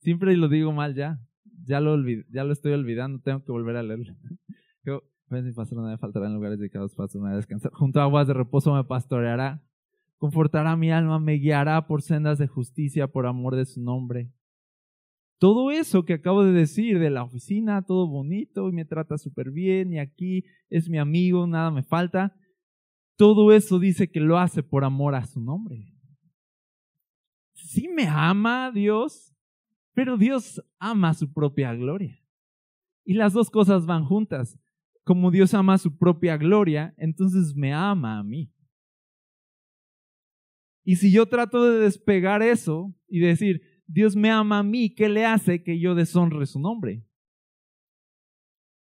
siempre 0.01 0.37
lo 0.37 0.49
digo 0.49 0.73
mal 0.73 0.95
ya, 0.95 1.21
ya 1.65 1.81
lo, 1.81 1.97
ya 2.31 2.45
lo 2.45 2.53
estoy 2.53 2.73
olvidando, 2.73 3.21
tengo 3.21 3.45
que 3.45 3.53
volver 3.53 3.77
a 3.77 3.83
leerlo. 3.83 4.15
Yo, 4.85 5.03
mi 5.29 5.53
pastor, 5.53 5.79
nada 5.79 5.91
me 5.91 5.99
faltará 5.99 6.27
en 6.27 6.35
lugares 6.35 6.59
delicados 6.59 6.95
pastos, 6.95 7.21
me 7.21 7.29
voy 7.29 7.35
a 7.35 7.37
descansar. 7.37 7.73
Junto 7.73 8.01
a 8.01 8.05
aguas 8.05 8.27
de 8.27 8.35
reposo 8.35 8.75
me 8.75 8.85
pastoreará, 8.85 9.63
confortará 10.19 10.77
mi 10.77 10.91
alma, 10.91 11.19
me 11.19 11.35
guiará 11.35 11.87
por 11.87 12.03
sendas 12.03 12.39
de 12.39 12.47
justicia 12.47 13.07
por 13.07 13.27
amor 13.27 13.57
de 13.57 13.65
su 13.65 13.81
nombre. 13.81 14.33
Todo 15.39 15.73
eso 15.73 16.05
que 16.05 16.13
acabo 16.15 16.45
de 16.45 16.53
decir 16.53 17.01
de 17.01 17.11
la 17.11 17.25
oficina, 17.25 17.83
todo 17.83 18.07
bonito 18.07 18.69
y 18.69 18.73
me 18.73 18.85
trata 18.85 19.19
súper 19.19 19.51
bien 19.51 19.93
y 19.93 19.99
aquí 19.99 20.45
es 20.69 20.89
mi 20.89 20.99
amigo, 20.99 21.47
nada 21.49 21.73
me 21.73 21.83
falta, 21.83 22.37
todo 23.17 23.53
eso 23.53 23.79
dice 23.79 24.09
que 24.09 24.21
lo 24.21 24.39
hace 24.39 24.63
por 24.63 24.85
amor 24.85 25.15
a 25.17 25.27
su 25.27 25.41
nombre. 25.41 25.93
Sí 27.55 27.89
me 27.89 28.07
ama 28.07 28.71
Dios, 28.73 29.32
pero 29.95 30.17
Dios 30.17 30.63
ama 30.79 31.15
su 31.15 31.33
propia 31.33 31.75
gloria. 31.75 32.19
Y 33.05 33.15
las 33.15 33.33
dos 33.33 33.51
cosas 33.51 33.87
van 33.87 34.05
juntas. 34.05 34.59
Como 35.05 35.31
Dios 35.31 35.55
ama 35.55 35.79
su 35.79 35.97
propia 35.97 36.37
gloria, 36.37 36.95
entonces 36.97 37.55
me 37.55 37.73
ama 37.73 38.19
a 38.19 38.23
mí. 38.23 38.53
Y 40.85 40.97
si 40.97 41.13
yo 41.13 41.27
trato 41.27 41.65
de 41.65 41.81
despegar 41.81 42.43
eso 42.43 42.95
y 43.09 43.21
decir, 43.21 43.63
Dios 43.87 44.17
me 44.17 44.31
ama 44.31 44.61
a 44.61 44.63
mí, 44.63 44.95
¿qué 44.95 45.09
le 45.09 45.25
hace 45.25 45.63
que 45.63 45.79
yo 45.79 45.95
deshonre 45.95 46.47
su 46.47 46.61
nombre? 46.61 47.05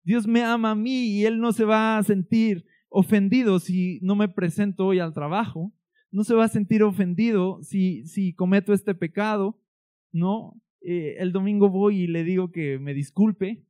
Dios 0.04 0.28
me 0.28 0.44
ama 0.44 0.72
a 0.72 0.76
mí 0.76 1.08
y 1.08 1.26
Él 1.26 1.40
no 1.40 1.52
se 1.52 1.66
va 1.66 1.98
a 1.98 2.04
sentir 2.04 2.66
ofendido 2.90 3.60
si 3.60 4.00
no 4.02 4.16
me 4.16 4.30
presento 4.30 4.86
hoy 4.86 5.00
al 5.00 5.14
trabajo. 5.14 5.74
No 6.12 6.24
se 6.24 6.34
va 6.34 6.46
a 6.46 6.50
sentir 6.50 6.84
ofendido 6.84 7.62
si, 7.62 8.06
si 8.06 8.34
cometo 8.34 8.74
este 8.74 8.96
pecado. 8.96 9.60
No, 10.12 10.60
eh, 10.82 11.16
el 11.20 11.32
domingo 11.32 11.70
voy 11.70 12.02
y 12.02 12.08
le 12.08 12.24
digo 12.24 12.52
que 12.52 12.80
me 12.80 12.94
disculpe. 12.94 13.66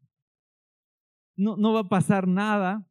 No, 1.36 1.56
no 1.58 1.74
va 1.74 1.82
a 1.82 1.90
pasar 1.90 2.28
nada. 2.28 2.90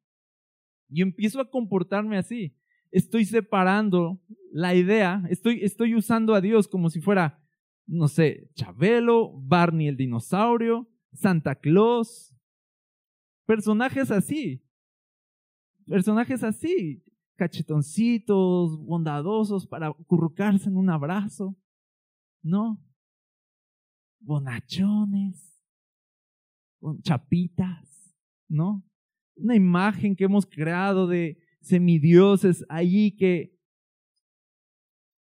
Y 0.89 1.03
empiezo 1.03 1.41
a 1.41 1.51
comportarme 1.51 2.17
así. 2.17 2.57
Estoy 2.91 3.25
separando 3.25 4.21
la 4.53 4.75
idea, 4.75 5.23
estoy, 5.29 5.63
estoy 5.65 5.95
usando 5.95 6.35
a 6.35 6.41
Dios 6.41 6.69
como 6.69 6.89
si 6.89 7.01
fuera 7.01 7.43
no 7.87 8.09
sé, 8.09 8.51
Chabelo, 8.55 9.33
Barney 9.41 9.89
el 9.89 9.97
dinosaurio, 9.97 10.89
Santa 11.13 11.55
Claus, 11.55 12.35
personajes 13.47 14.11
así, 14.11 14.63
personajes 15.87 16.43
así, 16.43 17.05
cachetoncitos, 17.37 18.79
bondadosos 18.85 19.67
para 19.67 19.93
currucarse 19.93 20.69
en 20.69 20.77
un 20.77 20.91
abrazo, 20.91 21.57
¿no? 22.43 22.83
Bonachones, 24.27 25.57
con 26.81 27.01
chapitas, 27.01 28.15
¿no? 28.49 28.85
Una 29.37 29.55
imagen 29.55 30.17
que 30.17 30.25
hemos 30.25 30.45
creado 30.45 31.07
de 31.07 31.39
semidioses 31.61 32.65
allí 32.69 33.17
que 33.17 33.57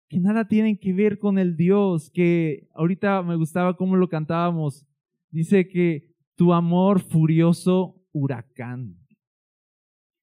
que 0.08 0.18
nada 0.18 0.48
tienen 0.48 0.78
que 0.78 0.92
ver 0.92 1.18
con 1.18 1.38
el 1.38 1.56
Dios, 1.56 2.10
que 2.10 2.66
ahorita 2.74 3.22
me 3.22 3.36
gustaba 3.36 3.76
cómo 3.76 3.94
lo 3.96 4.08
cantábamos. 4.08 4.86
Dice 5.30 5.68
que 5.68 6.14
tu 6.34 6.54
amor 6.54 7.00
furioso 7.00 8.02
huracán. 8.12 8.96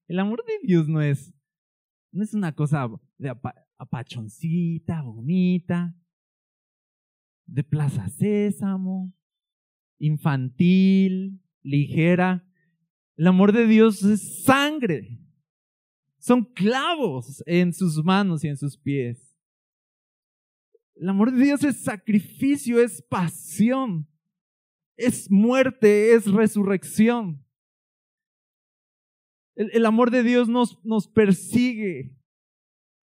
El 0.08 0.20
amor 0.20 0.44
de 0.46 0.68
Dios 0.68 0.88
no 0.88 1.02
es, 1.02 1.34
no 2.12 2.24
es 2.24 2.34
una 2.34 2.54
cosa 2.54 2.90
de 3.18 3.34
apachoncita, 3.78 5.04
bonita, 5.04 5.96
de 7.46 7.64
Plaza 7.64 8.08
Sésamo, 8.10 9.14
infantil, 10.00 11.42
ligera. 11.62 12.46
El 13.18 13.28
amor 13.28 13.52
de 13.52 13.68
Dios 13.68 14.04
es 14.04 14.44
sangre. 14.44 15.20
Son 16.18 16.44
clavos 16.44 17.44
en 17.46 17.72
sus 17.72 18.04
manos 18.04 18.44
y 18.44 18.48
en 18.48 18.58
sus 18.58 18.78
pies. 18.78 19.36
El 20.96 21.10
amor 21.10 21.32
de 21.32 21.44
Dios 21.44 21.64
es 21.64 21.84
sacrificio, 21.84 22.82
es 22.82 23.02
pasión, 23.02 24.08
es 24.96 25.30
muerte, 25.30 26.14
es 26.14 26.26
resurrección. 26.26 27.46
El, 29.56 29.86
amor 29.86 30.12
de 30.12 30.24
Dios 30.24 30.50
nos, 30.50 30.84
nos 30.84 31.08
persigue. 31.08 32.18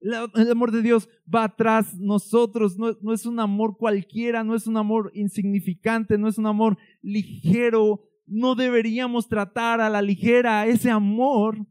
El, 0.03 0.51
amor 0.51 0.73
de 0.73 0.83
Dios 0.83 1.09
va 1.33 1.45
atrás 1.45 1.99
nosotros. 1.99 2.77
No, 2.77 2.97
no 3.01 3.13
es 3.13 3.25
un 3.25 3.39
amor 3.39 3.77
cualquiera, 3.77 4.43
no 4.43 4.55
es 4.55 4.67
un 4.67 4.77
amor 4.77 5.13
insignificante, 5.15 6.19
no 6.19 6.29
es 6.29 6.39
un 6.39 6.47
amor 6.47 6.77
ligero. 7.01 8.03
No 8.27 8.55
deberíamos 8.55 9.29
tratar 9.29 9.81
a 9.81 9.89
la 9.89 10.03
ligera 10.03 10.67
ese 10.67 10.91
amor 10.91 11.67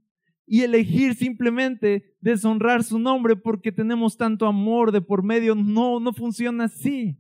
y 0.46 0.62
elegir 0.62 1.16
simplemente 1.16 2.16
deshonrar 2.20 2.84
su 2.84 3.00
nombre 3.00 3.36
porque 3.36 3.72
tenemos 3.72 4.18
tanto 4.18 4.46
amor 4.46 4.92
de 4.92 5.02
por 5.02 5.24
medio. 5.24 5.56
No, 5.56 6.00
no 6.00 6.14
funciona 6.14 6.66
así. 6.66 7.18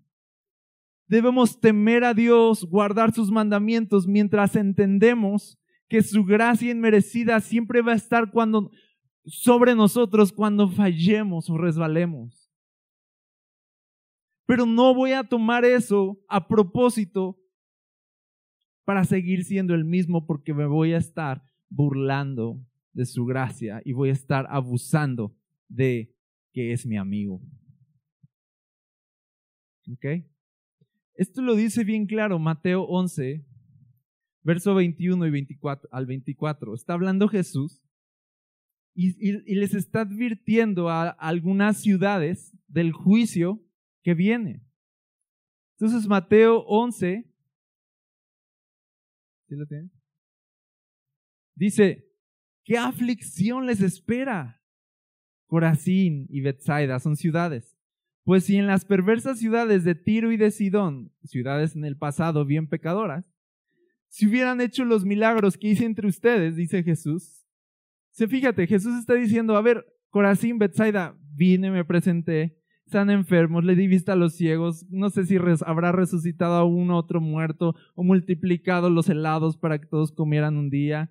Debemos 1.08 1.60
temer 1.60 2.06
a 2.06 2.14
Dios, 2.14 2.64
guardar 2.64 3.14
sus 3.14 3.32
mandamientos 3.32 4.08
mientras 4.08 4.56
entendemos 4.56 5.58
que 5.90 6.02
su 6.04 6.24
gracia 6.24 6.72
inmerecida 6.72 7.42
siempre 7.42 7.82
va 7.82 7.92
a 7.92 7.96
estar 7.96 8.32
cuando 8.32 8.72
sobre 9.26 9.76
nosotros 9.76 10.32
cuando 10.32 10.70
fallemos 10.70 11.50
o 11.50 11.58
resbalemos. 11.58 12.52
Pero 14.46 14.66
no 14.66 14.94
voy 14.94 15.14
a 15.14 15.24
tomar 15.24 15.64
eso 15.64 16.20
a 16.28 16.48
propósito 16.48 17.40
para 18.84 19.06
seguir 19.06 19.46
siendo 19.46 19.74
el 19.74 19.86
mismo 19.86 20.26
porque 20.26 20.54
me 20.54 20.66
voy 20.66 20.94
a 20.94 20.98
estar 20.98 21.44
burlando 21.70 22.60
de 22.94 23.06
su 23.06 23.26
gracia 23.26 23.82
y 23.86 23.94
voy 23.94 24.10
a 24.10 24.14
estar 24.14 24.48
abusando 24.50 25.36
de 25.70 26.14
que 26.52 26.74
es 26.74 26.86
mi 26.86 26.98
amigo. 26.98 27.42
¿Ok? 29.90 30.26
Esto 31.14 31.42
lo 31.42 31.56
dice 31.56 31.84
bien 31.84 32.06
claro 32.06 32.40
Mateo 32.40 32.84
11, 32.84 33.46
verso 34.44 34.76
21 34.76 35.28
y 35.28 35.30
24, 35.30 35.90
al 35.92 36.06
24. 36.06 36.74
Está 36.74 36.94
hablando 36.94 37.28
Jesús 37.28 37.82
y, 38.94 39.56
les 39.56 39.74
está 39.74 40.02
advirtiendo 40.02 40.90
a 40.90 41.10
algunas 41.10 41.82
ciudades 41.82 42.56
del 42.68 42.92
juicio 42.92 43.64
que 44.04 44.14
viene. 44.14 44.64
Entonces 45.78 46.08
Mateo 46.08 46.60
11, 46.68 47.26
¿sí 49.48 49.56
lo 49.56 49.66
tienen? 49.66 49.92
Dice, 51.56 52.08
¿qué 52.64 52.78
aflicción 52.78 53.66
les 53.66 53.82
espera? 53.82 54.62
Corazín 55.48 56.28
y 56.30 56.42
Bethsaida 56.42 57.00
son 57.00 57.16
ciudades. 57.16 57.78
Pues 58.24 58.46
si 58.46 58.58
en 58.58 58.68
las 58.68 58.86
perversas 58.86 59.40
ciudades 59.40 59.84
de 59.84 59.96
Tiro 59.96 60.32
y 60.32 60.38
de 60.38 60.52
Sidón, 60.52 61.12
ciudades 61.24 61.76
en 61.76 61.84
el 61.84 61.98
pasado 61.98 62.46
bien 62.46 62.68
pecadoras, 62.68 63.26
si 64.08 64.28
hubieran 64.28 64.62
hecho 64.62 64.86
los 64.86 65.06
milagros 65.06 65.58
que 65.58 65.70
hice 65.70 65.86
entre 65.86 66.08
ustedes, 66.08 66.56
dice 66.56 66.84
Jesús. 66.84 67.41
Se 68.12 68.28
fíjate, 68.28 68.68
Jesús 68.68 68.98
está 69.00 69.14
diciendo, 69.16 69.56
a 69.56 69.62
ver, 69.62 69.86
Corazín, 70.10 70.58
Bethsaida, 70.58 71.16
vine, 71.34 71.72
me 71.72 71.86
presenté, 71.86 72.58
están 72.86 73.10
enfermos, 73.10 73.64
le 73.64 73.76
di 73.76 73.88
vista 73.88 74.14
a 74.14 74.18
los 74.18 74.36
ciegos, 74.36 74.86
no 74.90 75.10
sé 75.10 75.26
si 75.26 75.38
habrá 75.66 75.92
resucitado 75.92 76.56
a 76.56 76.66
uno 76.66 76.98
otro 76.98 77.22
muerto 77.22 77.76
o 77.96 78.04
multiplicado 78.04 78.90
los 78.90 79.08
helados 79.08 79.58
para 79.58 79.80
que 79.80 79.88
todos 79.88 80.12
comieran 80.12 80.58
un 80.58 80.70
día, 80.70 81.10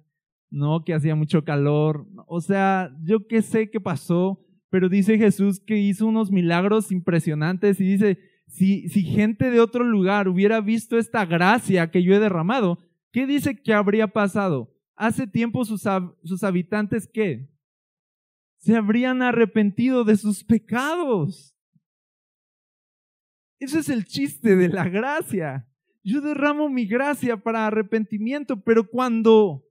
no, 0.51 0.85
que 0.85 0.93
hacía 0.93 1.15
mucho 1.15 1.45
calor, 1.45 2.07
o 2.27 2.41
sea, 2.41 2.91
yo 3.03 3.27
qué 3.27 3.41
sé 3.41 3.71
qué 3.71 3.81
pasó, 3.81 4.45
pero 4.69 4.89
dice 4.89 5.17
Jesús 5.17 5.61
que 5.61 5.79
hizo 5.79 6.07
unos 6.07 6.31
milagros 6.31 6.93
impresionantes 6.93 7.81
y 7.81 7.85
dice, 7.85 8.19
si, 8.47 8.89
si 8.89 9.03
gente 9.03 9.51
de 9.51 9.61
otro 9.61 9.85
lugar 9.85 10.29
hubiera 10.29 10.61
visto 10.61 10.99
esta 10.99 11.25
gracia 11.25 11.91
que 11.91 12.03
yo 12.03 12.15
he 12.15 12.19
derramado, 12.19 12.79
¿Qué 13.13 13.27
dice 13.27 13.57
que 13.57 13.75
habría 13.75 14.09
pasado? 14.09 14.73
Hace 15.01 15.27
tiempo 15.27 15.65
sus, 15.65 15.85
sus 16.25 16.45
habitantes, 16.45 17.09
¿qué? 17.11 17.49
Se 18.59 18.77
habrían 18.77 19.23
arrepentido 19.23 20.05
de 20.05 20.15
sus 20.15 20.45
pecados. 20.45 21.57
Ese 23.59 23.79
es 23.79 23.89
el 23.89 24.05
chiste 24.05 24.57
de 24.57 24.69
la 24.69 24.91
gracia. 24.91 25.67
Yo 26.05 26.21
derramo 26.21 26.69
mi 26.69 26.85
gracia 26.85 27.39
para 27.39 27.67
arrepentimiento, 27.67 28.61
pero 28.63 28.87
cuando 28.91 29.65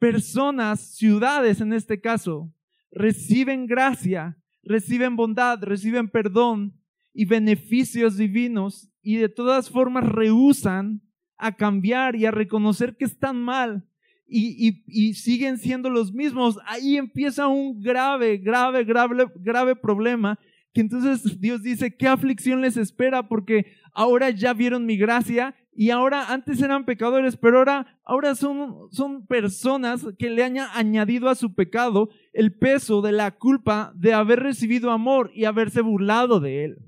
personas, 0.00 0.96
ciudades 0.96 1.60
en 1.60 1.72
este 1.72 2.00
caso, 2.00 2.52
reciben 2.90 3.68
gracia, 3.68 4.36
reciben 4.64 5.14
bondad, 5.14 5.62
reciben 5.62 6.08
perdón 6.08 6.76
y 7.14 7.24
beneficios 7.24 8.16
divinos 8.16 8.90
y 9.00 9.14
de 9.14 9.28
todas 9.28 9.70
formas 9.70 10.08
rehusan 10.08 11.02
a 11.36 11.54
cambiar 11.54 12.16
y 12.16 12.26
a 12.26 12.32
reconocer 12.32 12.96
que 12.96 13.04
están 13.04 13.40
mal 13.40 13.86
y, 14.28 15.14
siguen 15.14 15.58
siendo 15.58 15.88
los 15.88 16.12
mismos, 16.12 16.58
ahí 16.66 16.96
empieza 16.96 17.46
un 17.46 17.80
grave, 17.80 18.38
grave, 18.38 18.84
grave, 18.84 19.26
grave 19.36 19.76
problema 19.76 20.38
que 20.76 20.82
entonces 20.82 21.40
Dios 21.40 21.62
dice, 21.62 21.96
¿qué 21.96 22.06
aflicción 22.06 22.60
les 22.60 22.76
espera? 22.76 23.28
Porque 23.28 23.64
ahora 23.94 24.28
ya 24.28 24.52
vieron 24.52 24.84
mi 24.84 24.98
gracia 24.98 25.54
y 25.72 25.88
ahora 25.88 26.30
antes 26.30 26.60
eran 26.60 26.84
pecadores, 26.84 27.38
pero 27.38 27.56
ahora, 27.56 27.98
ahora 28.04 28.34
son, 28.34 28.92
son 28.92 29.26
personas 29.26 30.04
que 30.18 30.28
le 30.28 30.44
han 30.44 30.58
añadido 30.58 31.30
a 31.30 31.34
su 31.34 31.54
pecado 31.54 32.10
el 32.34 32.58
peso 32.58 33.00
de 33.00 33.12
la 33.12 33.30
culpa 33.30 33.90
de 33.96 34.12
haber 34.12 34.40
recibido 34.40 34.90
amor 34.90 35.30
y 35.32 35.46
haberse 35.46 35.80
burlado 35.80 36.40
de 36.40 36.64
él. 36.66 36.78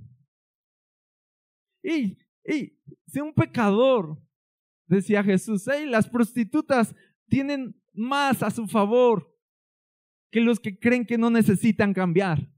Y, 1.82 2.18
y, 2.44 2.74
si 3.06 3.20
un 3.20 3.32
pecador 3.32 4.18
decía 4.86 5.24
Jesús, 5.24 5.66
hey, 5.66 5.86
las 5.86 6.10
prostitutas 6.10 6.94
tienen 7.28 7.80
más 7.92 8.42
a 8.42 8.50
su 8.50 8.66
favor 8.66 9.34
que 10.30 10.40
los 10.40 10.60
que 10.60 10.78
creen 10.78 11.06
que 11.06 11.18
no 11.18 11.30
necesitan 11.30 11.94
cambiar. 11.94 12.50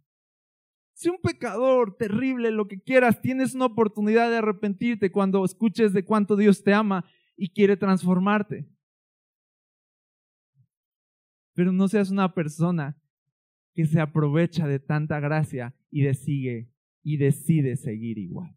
Si 0.94 1.08
un 1.08 1.18
pecador 1.22 1.96
terrible, 1.96 2.50
lo 2.50 2.68
que 2.68 2.80
quieras, 2.80 3.22
tienes 3.22 3.54
una 3.54 3.66
oportunidad 3.66 4.28
de 4.28 4.36
arrepentirte 4.36 5.10
cuando 5.10 5.44
escuches 5.44 5.92
de 5.92 6.04
cuánto 6.04 6.36
Dios 6.36 6.62
te 6.62 6.74
ama 6.74 7.04
y 7.36 7.48
quiere 7.48 7.76
transformarte. 7.76 8.68
Pero 11.54 11.72
no 11.72 11.88
seas 11.88 12.10
una 12.10 12.34
persona 12.34 13.00
que 13.74 13.86
se 13.86 14.00
aprovecha 14.00 14.66
de 14.66 14.78
tanta 14.78 15.20
gracia 15.20 15.74
y 15.90 16.02
decide, 16.02 16.70
y 17.02 17.16
decide 17.16 17.76
seguir 17.76 18.18
igual. 18.18 18.54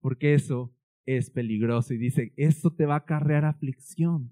Porque 0.00 0.34
eso 0.34 0.74
es 1.04 1.30
peligroso 1.30 1.94
y 1.94 1.98
dice, 1.98 2.32
esto 2.36 2.72
te 2.72 2.86
va 2.86 2.94
a 2.94 2.98
acarrear 2.98 3.44
aflicción. 3.44 4.30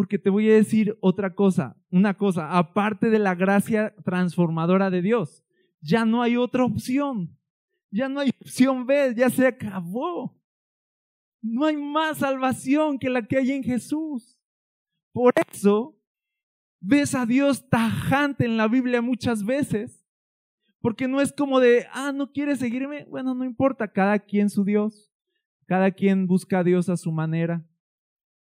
Porque 0.00 0.18
te 0.18 0.30
voy 0.30 0.48
a 0.48 0.54
decir 0.54 0.96
otra 1.02 1.34
cosa, 1.34 1.76
una 1.90 2.16
cosa, 2.16 2.56
aparte 2.56 3.10
de 3.10 3.18
la 3.18 3.34
gracia 3.34 3.94
transformadora 4.02 4.88
de 4.88 5.02
Dios, 5.02 5.44
ya 5.82 6.06
no 6.06 6.22
hay 6.22 6.38
otra 6.38 6.64
opción. 6.64 7.36
Ya 7.90 8.08
no 8.08 8.20
hay 8.20 8.30
opción 8.40 8.86
B, 8.86 9.12
ya 9.14 9.28
se 9.28 9.46
acabó. 9.46 10.40
No 11.42 11.66
hay 11.66 11.76
más 11.76 12.16
salvación 12.16 12.98
que 12.98 13.10
la 13.10 13.26
que 13.26 13.36
hay 13.36 13.50
en 13.50 13.62
Jesús. 13.62 14.38
Por 15.12 15.34
eso 15.52 15.94
ves 16.80 17.14
a 17.14 17.26
Dios 17.26 17.68
tajante 17.68 18.46
en 18.46 18.56
la 18.56 18.68
Biblia 18.68 19.02
muchas 19.02 19.44
veces. 19.44 20.02
Porque 20.80 21.08
no 21.08 21.20
es 21.20 21.30
como 21.30 21.60
de, 21.60 21.84
ah, 21.92 22.10
no 22.10 22.32
quieres 22.32 22.58
seguirme. 22.58 23.04
Bueno, 23.04 23.34
no 23.34 23.44
importa, 23.44 23.86
cada 23.86 24.18
quien 24.18 24.48
su 24.48 24.64
Dios. 24.64 25.12
Cada 25.66 25.90
quien 25.90 26.26
busca 26.26 26.60
a 26.60 26.64
Dios 26.64 26.88
a 26.88 26.96
su 26.96 27.12
manera. 27.12 27.66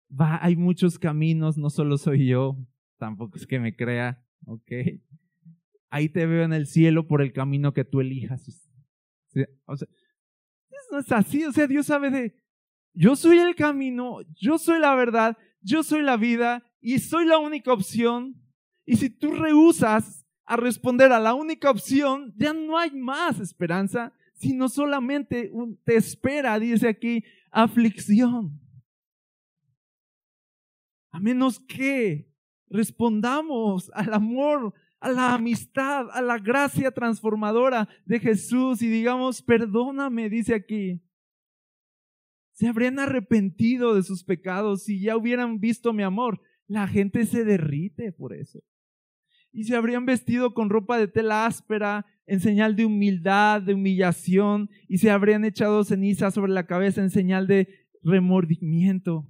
Va, 0.08 0.38
hay 0.44 0.56
muchos 0.56 0.98
caminos, 0.98 1.58
no 1.58 1.70
solo 1.70 1.98
soy 1.98 2.26
yo, 2.26 2.56
tampoco 2.98 3.36
es 3.36 3.46
que 3.46 3.58
me 3.58 3.74
crea, 3.74 4.24
¿ok? 4.46 4.72
Ahí 5.90 6.08
te 6.08 6.26
veo 6.26 6.44
en 6.44 6.52
el 6.52 6.66
cielo 6.66 7.06
por 7.06 7.22
el 7.22 7.32
camino 7.32 7.72
que 7.72 7.84
tú 7.84 8.00
elijas. 8.00 8.46
No 10.90 10.98
es 10.98 11.12
así, 11.12 11.44
o 11.44 11.52
sea, 11.52 11.66
Dios 11.66 11.86
sabe 11.86 12.10
de, 12.10 12.34
yo 12.94 13.16
soy 13.16 13.38
el 13.38 13.54
camino, 13.54 14.20
yo 14.34 14.58
soy 14.58 14.78
la 14.78 14.94
verdad, 14.94 15.36
yo 15.60 15.82
soy 15.82 16.02
la 16.02 16.16
vida 16.16 16.62
y 16.80 16.98
soy 17.00 17.26
la 17.26 17.38
única 17.38 17.72
opción. 17.72 18.34
Y 18.84 18.96
si 18.96 19.10
tú 19.10 19.32
rehusas 19.32 20.24
a 20.44 20.56
responder 20.56 21.12
a 21.12 21.18
la 21.18 21.34
única 21.34 21.70
opción, 21.70 22.32
ya 22.36 22.52
no 22.52 22.78
hay 22.78 22.92
más 22.92 23.40
esperanza, 23.40 24.12
sino 24.34 24.68
solamente 24.68 25.50
te 25.84 25.96
espera, 25.96 26.58
dice 26.58 26.88
aquí, 26.88 27.24
aflicción. 27.50 28.60
A 31.16 31.20
menos 31.20 31.58
que 31.60 32.30
respondamos 32.68 33.90
al 33.94 34.12
amor 34.12 34.74
a 35.00 35.08
la 35.08 35.32
amistad, 35.32 36.08
a 36.12 36.20
la 36.20 36.36
gracia 36.36 36.90
transformadora 36.90 37.88
de 38.04 38.20
Jesús 38.20 38.82
y 38.82 38.88
digamos, 38.88 39.40
perdóname, 39.40 40.28
dice 40.28 40.54
aquí. 40.54 41.00
Se 42.52 42.68
habrían 42.68 42.98
arrepentido 42.98 43.94
de 43.94 44.02
sus 44.02 44.24
pecados 44.24 44.82
si 44.82 45.00
ya 45.00 45.16
hubieran 45.16 45.58
visto 45.58 45.94
mi 45.94 46.02
amor. 46.02 46.42
La 46.66 46.86
gente 46.86 47.24
se 47.24 47.46
derrite 47.46 48.12
por 48.12 48.34
eso. 48.34 48.62
Y 49.52 49.64
se 49.64 49.74
habrían 49.74 50.04
vestido 50.04 50.52
con 50.52 50.68
ropa 50.68 50.98
de 50.98 51.08
tela 51.08 51.46
áspera 51.46 52.04
en 52.26 52.40
señal 52.40 52.76
de 52.76 52.84
humildad, 52.84 53.62
de 53.62 53.72
humillación, 53.72 54.68
y 54.86 54.98
se 54.98 55.10
habrían 55.10 55.46
echado 55.46 55.82
ceniza 55.82 56.30
sobre 56.30 56.52
la 56.52 56.66
cabeza 56.66 57.00
en 57.00 57.08
señal 57.08 57.46
de 57.46 57.88
remordimiento. 58.02 59.26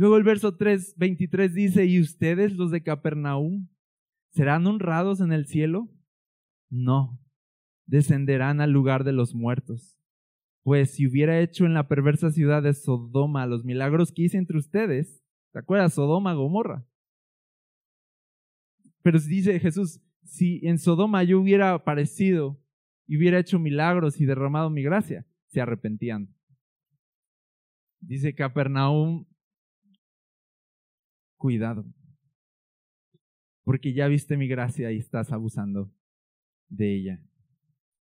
Luego 0.00 0.16
el 0.16 0.22
verso 0.22 0.56
3, 0.56 0.94
23 0.96 1.52
dice, 1.52 1.84
¿y 1.84 2.00
ustedes 2.00 2.56
los 2.56 2.70
de 2.70 2.82
Capernaum 2.82 3.68
serán 4.30 4.66
honrados 4.66 5.20
en 5.20 5.30
el 5.30 5.44
cielo? 5.44 5.90
No, 6.70 7.20
descenderán 7.84 8.62
al 8.62 8.70
lugar 8.70 9.04
de 9.04 9.12
los 9.12 9.34
muertos. 9.34 10.00
Pues 10.62 10.92
si 10.92 11.06
hubiera 11.06 11.38
hecho 11.38 11.66
en 11.66 11.74
la 11.74 11.86
perversa 11.86 12.30
ciudad 12.30 12.62
de 12.62 12.72
Sodoma 12.72 13.44
los 13.44 13.66
milagros 13.66 14.10
que 14.10 14.22
hice 14.22 14.38
entre 14.38 14.56
ustedes, 14.56 15.22
¿te 15.52 15.58
acuerdas? 15.58 15.92
Sodoma, 15.92 16.32
Gomorra. 16.32 16.88
Pero 19.02 19.18
dice 19.18 19.60
Jesús, 19.60 20.00
si 20.24 20.66
en 20.66 20.78
Sodoma 20.78 21.24
yo 21.24 21.38
hubiera 21.38 21.74
aparecido 21.74 22.58
y 23.06 23.18
hubiera 23.18 23.38
hecho 23.38 23.58
milagros 23.58 24.18
y 24.18 24.24
derramado 24.24 24.70
mi 24.70 24.82
gracia, 24.82 25.26
se 25.48 25.60
arrepentían. 25.60 26.34
Dice 28.00 28.34
Capernaum, 28.34 29.26
cuidado, 31.40 31.86
porque 33.64 33.94
ya 33.94 34.08
viste 34.08 34.36
mi 34.36 34.46
gracia 34.46 34.92
y 34.92 34.98
estás 34.98 35.32
abusando 35.32 35.90
de 36.68 36.94
ella. 36.94 37.24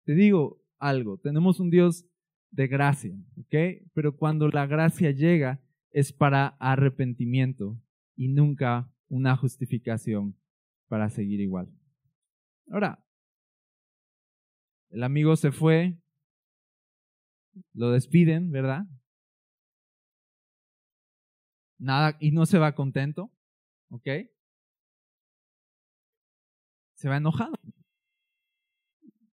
Te 0.03 0.15
digo 0.15 0.63
algo, 0.79 1.19
tenemos 1.19 1.59
un 1.59 1.69
Dios 1.69 2.07
de 2.49 2.67
gracia, 2.67 3.15
¿ok? 3.37 3.85
Pero 3.93 4.17
cuando 4.17 4.47
la 4.47 4.65
gracia 4.65 5.11
llega 5.11 5.61
es 5.91 6.11
para 6.11 6.47
arrepentimiento 6.59 7.79
y 8.15 8.29
nunca 8.29 8.91
una 9.09 9.37
justificación 9.37 10.35
para 10.87 11.11
seguir 11.11 11.39
igual. 11.39 11.71
Ahora, 12.71 13.05
el 14.89 15.03
amigo 15.03 15.35
se 15.35 15.51
fue, 15.51 15.99
lo 17.73 17.91
despiden, 17.91 18.49
¿verdad? 18.49 18.87
Nada, 21.79 22.15
y 22.19 22.31
no 22.31 22.45
se 22.45 22.59
va 22.59 22.75
contento, 22.75 23.31
¿ok? 23.89 24.07
Se 26.93 27.09
va 27.09 27.17
enojado. 27.17 27.57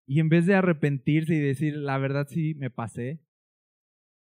Y 0.05 0.19
en 0.19 0.29
vez 0.29 0.45
de 0.45 0.55
arrepentirse 0.55 1.35
y 1.35 1.39
decir, 1.39 1.75
la 1.75 1.97
verdad 1.97 2.27
sí 2.29 2.53
me 2.55 2.69
pasé, 2.69 3.19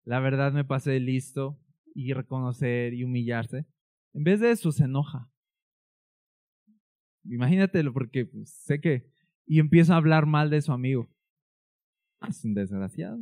la 0.05 0.21
verdad 0.21 0.53
me 0.53 0.65
pasé 0.65 1.01
listo, 1.01 1.61
y 1.95 2.13
reconocer 2.13 2.93
y 2.93 3.05
humillarse, 3.05 3.67
en 4.13 4.25
vez 4.25 4.41
de 4.41 4.51
eso 4.51 4.73
se 4.73 4.85
enoja. 4.85 5.31
Imagínatelo, 7.25 7.93
porque 7.93 8.27
pues, 8.27 8.51
sé 8.51 8.81
que. 8.81 9.11
Y 9.47 9.61
empieza 9.61 9.95
a 9.95 9.99
hablar 9.99 10.27
mal 10.27 10.51
de 10.51 10.61
su 10.61 10.73
amigo. 10.73 11.11
Es 12.29 12.45
un 12.45 12.55
desgraciado. 12.55 13.19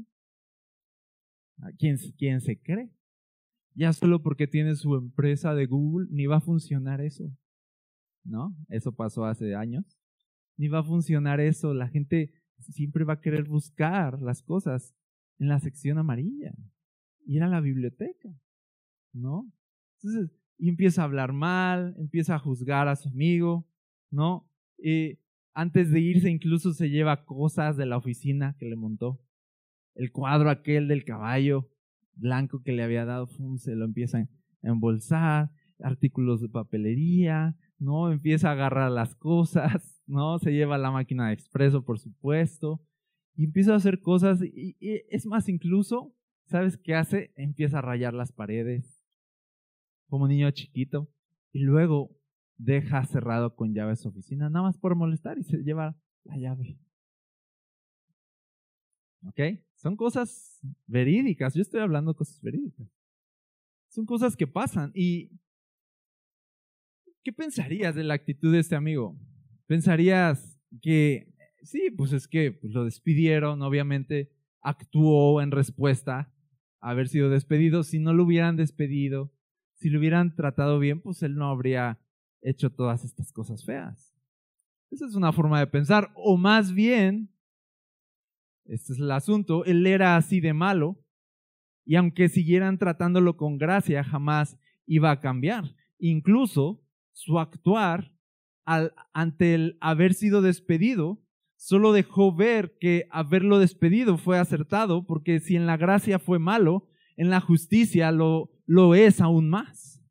quién, 1.78 1.96
quién 2.16 2.40
se 2.40 2.60
cree? 2.60 2.90
Ya 3.74 3.92
solo 3.92 4.22
porque 4.22 4.46
tiene 4.46 4.74
su 4.76 4.94
empresa 4.94 5.54
de 5.54 5.66
Google, 5.66 6.08
ni 6.10 6.26
va 6.26 6.36
a 6.36 6.40
funcionar 6.40 7.00
eso. 7.00 7.30
¿No? 8.24 8.56
Eso 8.68 8.94
pasó 8.94 9.24
hace 9.24 9.54
años. 9.54 9.98
Ni 10.56 10.68
va 10.68 10.80
a 10.80 10.84
funcionar 10.84 11.40
eso. 11.40 11.74
La 11.74 11.88
gente 11.88 12.32
siempre 12.58 13.04
va 13.04 13.14
a 13.14 13.20
querer 13.20 13.44
buscar 13.44 14.20
las 14.20 14.42
cosas 14.42 14.94
en 15.38 15.48
la 15.48 15.58
sección 15.58 15.98
amarilla. 15.98 16.54
Ir 17.26 17.42
a 17.42 17.48
la 17.48 17.60
biblioteca. 17.60 18.28
¿No? 19.12 19.50
Entonces, 20.00 20.30
empieza 20.58 21.02
a 21.02 21.04
hablar 21.06 21.32
mal, 21.32 21.94
empieza 21.98 22.34
a 22.34 22.38
juzgar 22.38 22.88
a 22.88 22.96
su 22.96 23.08
amigo, 23.08 23.66
¿no? 24.10 24.48
Y 24.78 25.18
antes 25.54 25.90
de 25.90 26.00
irse 26.00 26.30
incluso 26.30 26.72
se 26.72 26.90
lleva 26.90 27.24
cosas 27.24 27.76
de 27.76 27.86
la 27.86 27.96
oficina 27.96 28.56
que 28.58 28.66
le 28.66 28.76
montó. 28.76 29.20
El 29.94 30.10
cuadro 30.12 30.50
aquel 30.50 30.88
del 30.88 31.04
caballo, 31.04 31.68
blanco 32.14 32.62
que 32.62 32.72
le 32.72 32.82
había 32.82 33.04
dado, 33.04 33.26
se 33.56 33.74
lo 33.74 33.84
empieza 33.84 34.18
a 34.18 34.28
embolsar, 34.62 35.50
artículos 35.80 36.40
de 36.40 36.48
papelería, 36.48 37.56
¿no? 37.78 38.12
Empieza 38.12 38.48
a 38.48 38.52
agarrar 38.52 38.90
las 38.90 39.14
cosas, 39.16 40.02
¿no? 40.06 40.38
Se 40.38 40.52
lleva 40.52 40.78
la 40.78 40.90
máquina 40.90 41.28
de 41.28 41.34
expreso, 41.34 41.84
por 41.84 41.98
supuesto, 41.98 42.80
y 43.34 43.44
empieza 43.44 43.72
a 43.72 43.76
hacer 43.76 44.00
cosas, 44.00 44.40
y, 44.42 44.76
es 44.80 45.26
más, 45.26 45.48
incluso, 45.48 46.14
¿sabes 46.46 46.76
qué 46.76 46.94
hace? 46.94 47.32
Empieza 47.36 47.78
a 47.78 47.82
rayar 47.82 48.14
las 48.14 48.32
paredes, 48.32 49.02
como 50.08 50.28
niño 50.28 50.50
chiquito, 50.50 51.08
y 51.52 51.60
luego 51.60 52.16
deja 52.56 53.04
cerrado 53.04 53.54
con 53.56 53.74
llave 53.74 53.96
su 53.96 54.08
oficina, 54.08 54.48
nada 54.48 54.66
más 54.66 54.78
por 54.78 54.94
molestar, 54.94 55.38
y 55.38 55.44
se 55.44 55.58
lleva 55.58 55.96
la 56.24 56.36
llave. 56.36 56.78
¿Ok? 59.26 59.40
Son 59.82 59.96
cosas 59.96 60.60
verídicas. 60.86 61.54
Yo 61.54 61.62
estoy 61.62 61.80
hablando 61.80 62.14
cosas 62.14 62.40
verídicas. 62.40 62.86
Son 63.88 64.06
cosas 64.06 64.36
que 64.36 64.46
pasan. 64.46 64.92
¿Y 64.94 65.40
qué 67.24 67.32
pensarías 67.32 67.96
de 67.96 68.04
la 68.04 68.14
actitud 68.14 68.52
de 68.52 68.60
este 68.60 68.76
amigo? 68.76 69.18
¿Pensarías 69.66 70.56
que, 70.80 71.34
sí, 71.64 71.90
pues 71.96 72.12
es 72.12 72.28
que 72.28 72.52
pues 72.52 72.72
lo 72.72 72.84
despidieron, 72.84 73.60
obviamente 73.62 74.30
actuó 74.60 75.42
en 75.42 75.50
respuesta 75.50 76.32
a 76.80 76.90
haber 76.90 77.08
sido 77.08 77.28
despedido. 77.28 77.82
Si 77.82 77.98
no 77.98 78.14
lo 78.14 78.22
hubieran 78.22 78.56
despedido, 78.56 79.32
si 79.74 79.90
lo 79.90 79.98
hubieran 79.98 80.36
tratado 80.36 80.78
bien, 80.78 81.00
pues 81.00 81.24
él 81.24 81.34
no 81.34 81.50
habría 81.50 81.98
hecho 82.40 82.70
todas 82.70 83.04
estas 83.04 83.32
cosas 83.32 83.64
feas. 83.64 84.14
Esa 84.92 85.06
es 85.06 85.16
una 85.16 85.32
forma 85.32 85.58
de 85.58 85.66
pensar. 85.66 86.12
O 86.14 86.36
más 86.36 86.72
bien, 86.72 87.32
este 88.64 88.92
es 88.92 88.98
el 88.98 89.10
asunto. 89.10 89.64
Él 89.64 89.86
era 89.86 90.16
así 90.16 90.40
de 90.40 90.52
malo 90.52 90.98
y 91.84 91.96
aunque 91.96 92.28
siguieran 92.28 92.78
tratándolo 92.78 93.36
con 93.36 93.58
gracia, 93.58 94.04
jamás 94.04 94.58
iba 94.86 95.10
a 95.10 95.20
cambiar. 95.20 95.74
Incluso 95.98 96.82
su 97.12 97.38
actuar 97.38 98.12
ante 98.64 99.54
el 99.54 99.76
haber 99.80 100.14
sido 100.14 100.40
despedido 100.40 101.20
solo 101.56 101.92
dejó 101.92 102.34
ver 102.34 102.76
que 102.80 103.06
haberlo 103.10 103.58
despedido 103.58 104.18
fue 104.18 104.38
acertado, 104.38 105.06
porque 105.06 105.40
si 105.40 105.54
en 105.54 105.66
la 105.66 105.76
gracia 105.76 106.18
fue 106.18 106.38
malo, 106.38 106.88
en 107.16 107.30
la 107.30 107.40
justicia 107.40 108.10
lo, 108.10 108.50
lo 108.66 108.94
es 108.94 109.20
aún 109.20 109.48
más. 109.48 110.02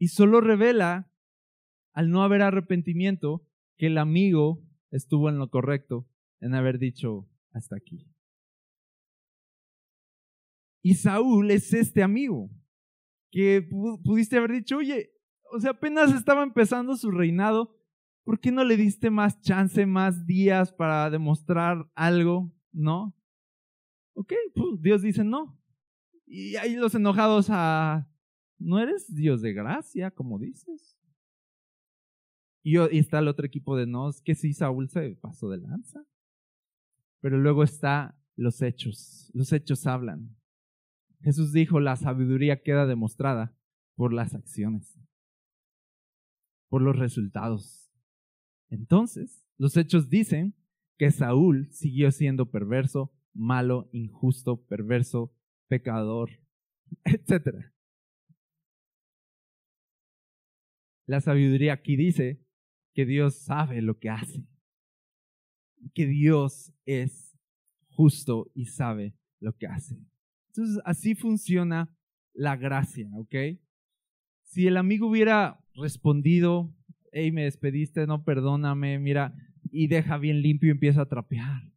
Y 0.00 0.08
solo 0.08 0.40
revela, 0.40 1.10
al 1.92 2.10
no 2.10 2.22
haber 2.22 2.42
arrepentimiento, 2.42 3.47
que 3.78 3.86
el 3.86 3.96
amigo 3.96 4.62
estuvo 4.90 5.28
en 5.28 5.38
lo 5.38 5.48
correcto 5.48 6.06
en 6.40 6.54
haber 6.54 6.78
dicho 6.78 7.28
hasta 7.52 7.76
aquí. 7.76 8.06
Y 10.82 10.94
Saúl 10.94 11.50
es 11.50 11.72
este 11.72 12.02
amigo 12.02 12.50
que 13.30 13.66
pudiste 14.04 14.36
haber 14.36 14.52
dicho, 14.52 14.78
oye, 14.78 15.12
o 15.52 15.60
sea, 15.60 15.72
apenas 15.72 16.12
estaba 16.12 16.42
empezando 16.42 16.96
su 16.96 17.10
reinado, 17.10 17.76
¿por 18.24 18.40
qué 18.40 18.52
no 18.52 18.64
le 18.64 18.76
diste 18.76 19.10
más 19.10 19.40
chance, 19.40 19.86
más 19.86 20.26
días 20.26 20.72
para 20.72 21.10
demostrar 21.10 21.90
algo? 21.94 22.52
¿No? 22.72 23.16
Ok, 24.14 24.32
pues 24.54 24.80
Dios 24.80 25.02
dice 25.02 25.24
no. 25.24 25.60
Y 26.26 26.56
ahí 26.56 26.74
los 26.74 26.94
enojados 26.94 27.48
a, 27.50 28.10
¿no 28.58 28.78
eres 28.78 29.14
Dios 29.14 29.40
de 29.40 29.52
gracia, 29.52 30.10
como 30.10 30.38
dices? 30.38 30.97
Y, 32.68 32.76
está 32.98 33.20
el 33.20 33.28
otro 33.28 33.46
equipo 33.46 33.78
de 33.78 33.86
no, 33.86 34.10
que 34.22 34.34
sí, 34.34 34.52
Saúl 34.52 34.90
se 34.90 35.16
pasó 35.16 35.48
de 35.48 35.56
lanza. 35.56 36.04
Pero 37.22 37.38
luego 37.38 37.62
está 37.62 38.20
los 38.36 38.60
hechos. 38.60 39.30
Los 39.32 39.54
hechos 39.54 39.86
hablan. 39.86 40.36
Jesús 41.22 41.54
dijo, 41.54 41.80
la 41.80 41.96
sabiduría 41.96 42.62
queda 42.62 42.84
demostrada 42.84 43.56
por 43.96 44.12
las 44.12 44.34
acciones, 44.34 45.00
por 46.68 46.82
los 46.82 46.94
resultados. 46.94 47.90
Entonces, 48.68 49.42
los 49.56 49.74
hechos 49.78 50.10
dicen 50.10 50.54
que 50.98 51.10
Saúl 51.10 51.70
siguió 51.72 52.12
siendo 52.12 52.50
perverso, 52.50 53.14
malo, 53.32 53.88
injusto, 53.92 54.62
perverso, 54.66 55.34
pecador, 55.68 56.28
etc. 57.04 57.72
La 61.06 61.22
sabiduría 61.22 61.72
aquí 61.72 61.96
dice 61.96 62.46
que 62.98 63.06
Dios 63.06 63.36
sabe 63.36 63.80
lo 63.80 64.00
que 64.00 64.10
hace, 64.10 64.44
que 65.94 66.04
Dios 66.04 66.72
es 66.84 67.38
justo 67.90 68.50
y 68.56 68.66
sabe 68.66 69.14
lo 69.38 69.56
que 69.56 69.68
hace. 69.68 69.96
Entonces, 70.48 70.82
así 70.84 71.14
funciona 71.14 71.96
la 72.34 72.56
gracia, 72.56 73.08
¿ok? 73.14 73.36
si 74.42 74.66
el 74.66 74.78
amigo 74.78 75.06
hubiera 75.06 75.60
respondido, 75.76 76.74
hey, 77.12 77.30
me 77.30 77.44
despediste, 77.44 78.04
no, 78.08 78.24
perdóname, 78.24 78.98
mira, 78.98 79.32
y 79.70 79.86
deja 79.86 80.18
bien 80.18 80.42
limpio 80.42 80.66
y 80.66 80.72
empieza 80.72 81.02
a 81.02 81.08
trapear. 81.08 81.70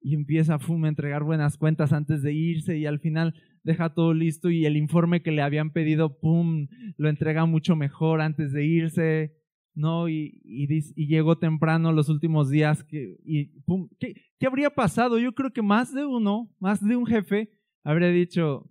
y, 0.00 0.12
empieza 0.12 0.56
a 0.56 0.88
entregar 0.88 1.22
buenas 1.22 1.56
cuentas 1.56 1.92
antes 1.92 2.20
de 2.22 2.32
irse 2.32 2.78
y 2.78 2.86
al 2.86 2.98
final 2.98 3.32
deja 3.62 3.94
todo 3.94 4.12
listo 4.12 4.50
y 4.50 4.66
el 4.66 4.76
informe 4.76 5.22
que 5.22 5.30
le 5.30 5.42
habían 5.42 5.70
pedido, 5.70 6.18
pum, 6.18 6.66
lo 6.96 7.08
entrega 7.08 7.46
mucho 7.46 7.76
mejor 7.76 8.22
antes 8.22 8.50
de 8.52 8.66
irse, 8.66 9.43
¿no? 9.74 10.08
Y, 10.08 10.40
y, 10.44 11.06
llegó 11.06 11.38
temprano 11.38 11.92
los 11.92 12.08
últimos 12.08 12.48
días 12.48 12.84
que, 12.84 13.18
y 13.24 13.46
pum, 13.62 13.88
¿qué, 13.98 14.14
¿qué 14.38 14.46
habría 14.46 14.70
pasado? 14.70 15.18
Yo 15.18 15.34
creo 15.34 15.52
que 15.52 15.62
más 15.62 15.92
de 15.92 16.06
uno, 16.06 16.50
más 16.58 16.80
de 16.80 16.96
un 16.96 17.06
jefe, 17.06 17.50
habría 17.82 18.08
dicho, 18.08 18.70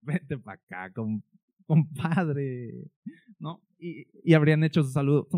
vete 0.00 0.38
para 0.38 0.60
acá, 0.60 0.92
compadre, 1.66 2.90
¿no? 3.38 3.62
Y, 3.78 4.06
y, 4.22 4.34
habrían 4.34 4.62
hecho 4.62 4.82
su 4.84 4.90
saludo, 4.90 5.28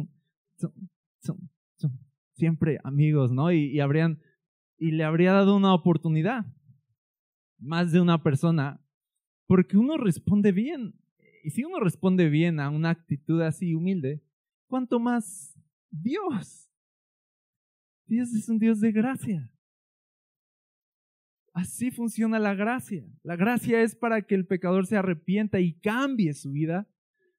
siempre 2.34 2.78
amigos, 2.84 3.32
¿no? 3.32 3.50
Y, 3.52 3.66
y, 3.66 3.80
habrían, 3.80 4.20
y 4.76 4.90
le 4.90 5.04
habría 5.04 5.32
dado 5.32 5.56
una 5.56 5.72
oportunidad, 5.72 6.44
más 7.58 7.92
de 7.92 8.00
una 8.00 8.22
persona, 8.22 8.80
porque 9.46 9.76
uno 9.76 9.96
responde 9.96 10.52
bien. 10.52 10.94
Y 11.44 11.50
si 11.50 11.62
uno 11.62 11.78
responde 11.78 12.30
bien 12.30 12.58
a 12.58 12.70
una 12.70 12.88
actitud 12.88 13.42
así 13.42 13.74
humilde, 13.74 14.24
¿cuánto 14.66 14.98
más 14.98 15.54
Dios? 15.90 16.70
Dios 18.06 18.32
es 18.32 18.48
un 18.48 18.58
Dios 18.58 18.80
de 18.80 18.90
gracia. 18.90 19.52
Así 21.52 21.90
funciona 21.90 22.38
la 22.38 22.54
gracia. 22.54 23.06
La 23.22 23.36
gracia 23.36 23.82
es 23.82 23.94
para 23.94 24.22
que 24.22 24.34
el 24.34 24.46
pecador 24.46 24.86
se 24.86 24.96
arrepienta 24.96 25.60
y 25.60 25.74
cambie 25.74 26.32
su 26.32 26.50
vida. 26.50 26.88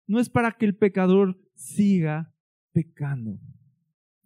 No 0.06 0.20
es 0.20 0.30
para 0.30 0.52
que 0.52 0.68
el 0.68 0.78
pecador 0.78 1.42
siga 1.56 2.32
pecando. 2.74 3.40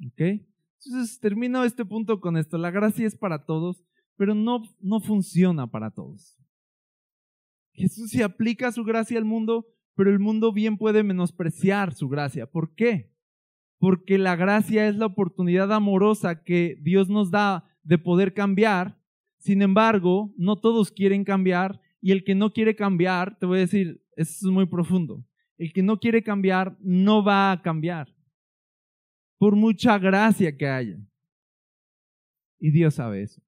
¿Ok? 0.06 0.20
Entonces 0.20 1.22
termino 1.22 1.64
este 1.64 1.86
punto 1.86 2.20
con 2.20 2.36
esto. 2.36 2.58
La 2.58 2.70
gracia 2.70 3.08
es 3.08 3.16
para 3.16 3.46
todos, 3.46 3.82
pero 4.18 4.36
no, 4.36 4.62
no 4.82 5.00
funciona 5.00 5.68
para 5.68 5.90
todos. 5.90 6.38
Jesús 7.80 8.12
se 8.12 8.24
aplica 8.24 8.72
su 8.72 8.84
gracia 8.84 9.18
al 9.18 9.26
mundo, 9.26 9.66
pero 9.96 10.12
el 10.12 10.20
mundo 10.20 10.54
bien 10.54 10.78
puede 10.78 11.04
menospreciar 11.04 11.94
su 11.94 12.10
gracia. 12.10 12.46
¿Por 12.46 12.76
qué? 12.76 13.12
Porque 13.80 14.18
la 14.18 14.36
gracia 14.36 14.88
es 14.88 14.96
la 14.96 15.06
oportunidad 15.08 15.72
amorosa 15.74 16.44
que 16.44 16.78
Dios 16.82 17.10
nos 17.10 17.32
da 17.32 17.66
de 17.84 17.98
poder 17.98 18.34
cambiar 18.34 19.00
sin 19.40 19.62
embargo, 19.62 20.34
no 20.38 20.60
todos 20.60 20.92
quieren 20.92 21.24
cambiar 21.24 21.82
y 22.02 22.12
el 22.12 22.24
que 22.24 22.36
no 22.36 22.52
quiere 22.52 22.76
cambiar, 22.76 23.40
te 23.40 23.46
voy 23.46 23.60
a 23.60 23.62
decir, 23.62 24.04
eso 24.16 24.48
es 24.48 24.54
muy 24.54 24.66
profundo, 24.66 25.26
el 25.58 25.72
que 25.72 25.82
no 25.82 25.98
quiere 25.98 26.22
cambiar 26.22 26.78
no 26.82 27.24
va 27.24 27.52
a 27.52 27.62
cambiar, 27.62 28.14
por 29.38 29.56
mucha 29.56 29.98
gracia 29.98 30.56
que 30.56 30.68
haya. 30.68 30.98
Y 32.60 32.72
Dios 32.72 32.96
sabe 32.96 33.24
eso. 33.24 33.42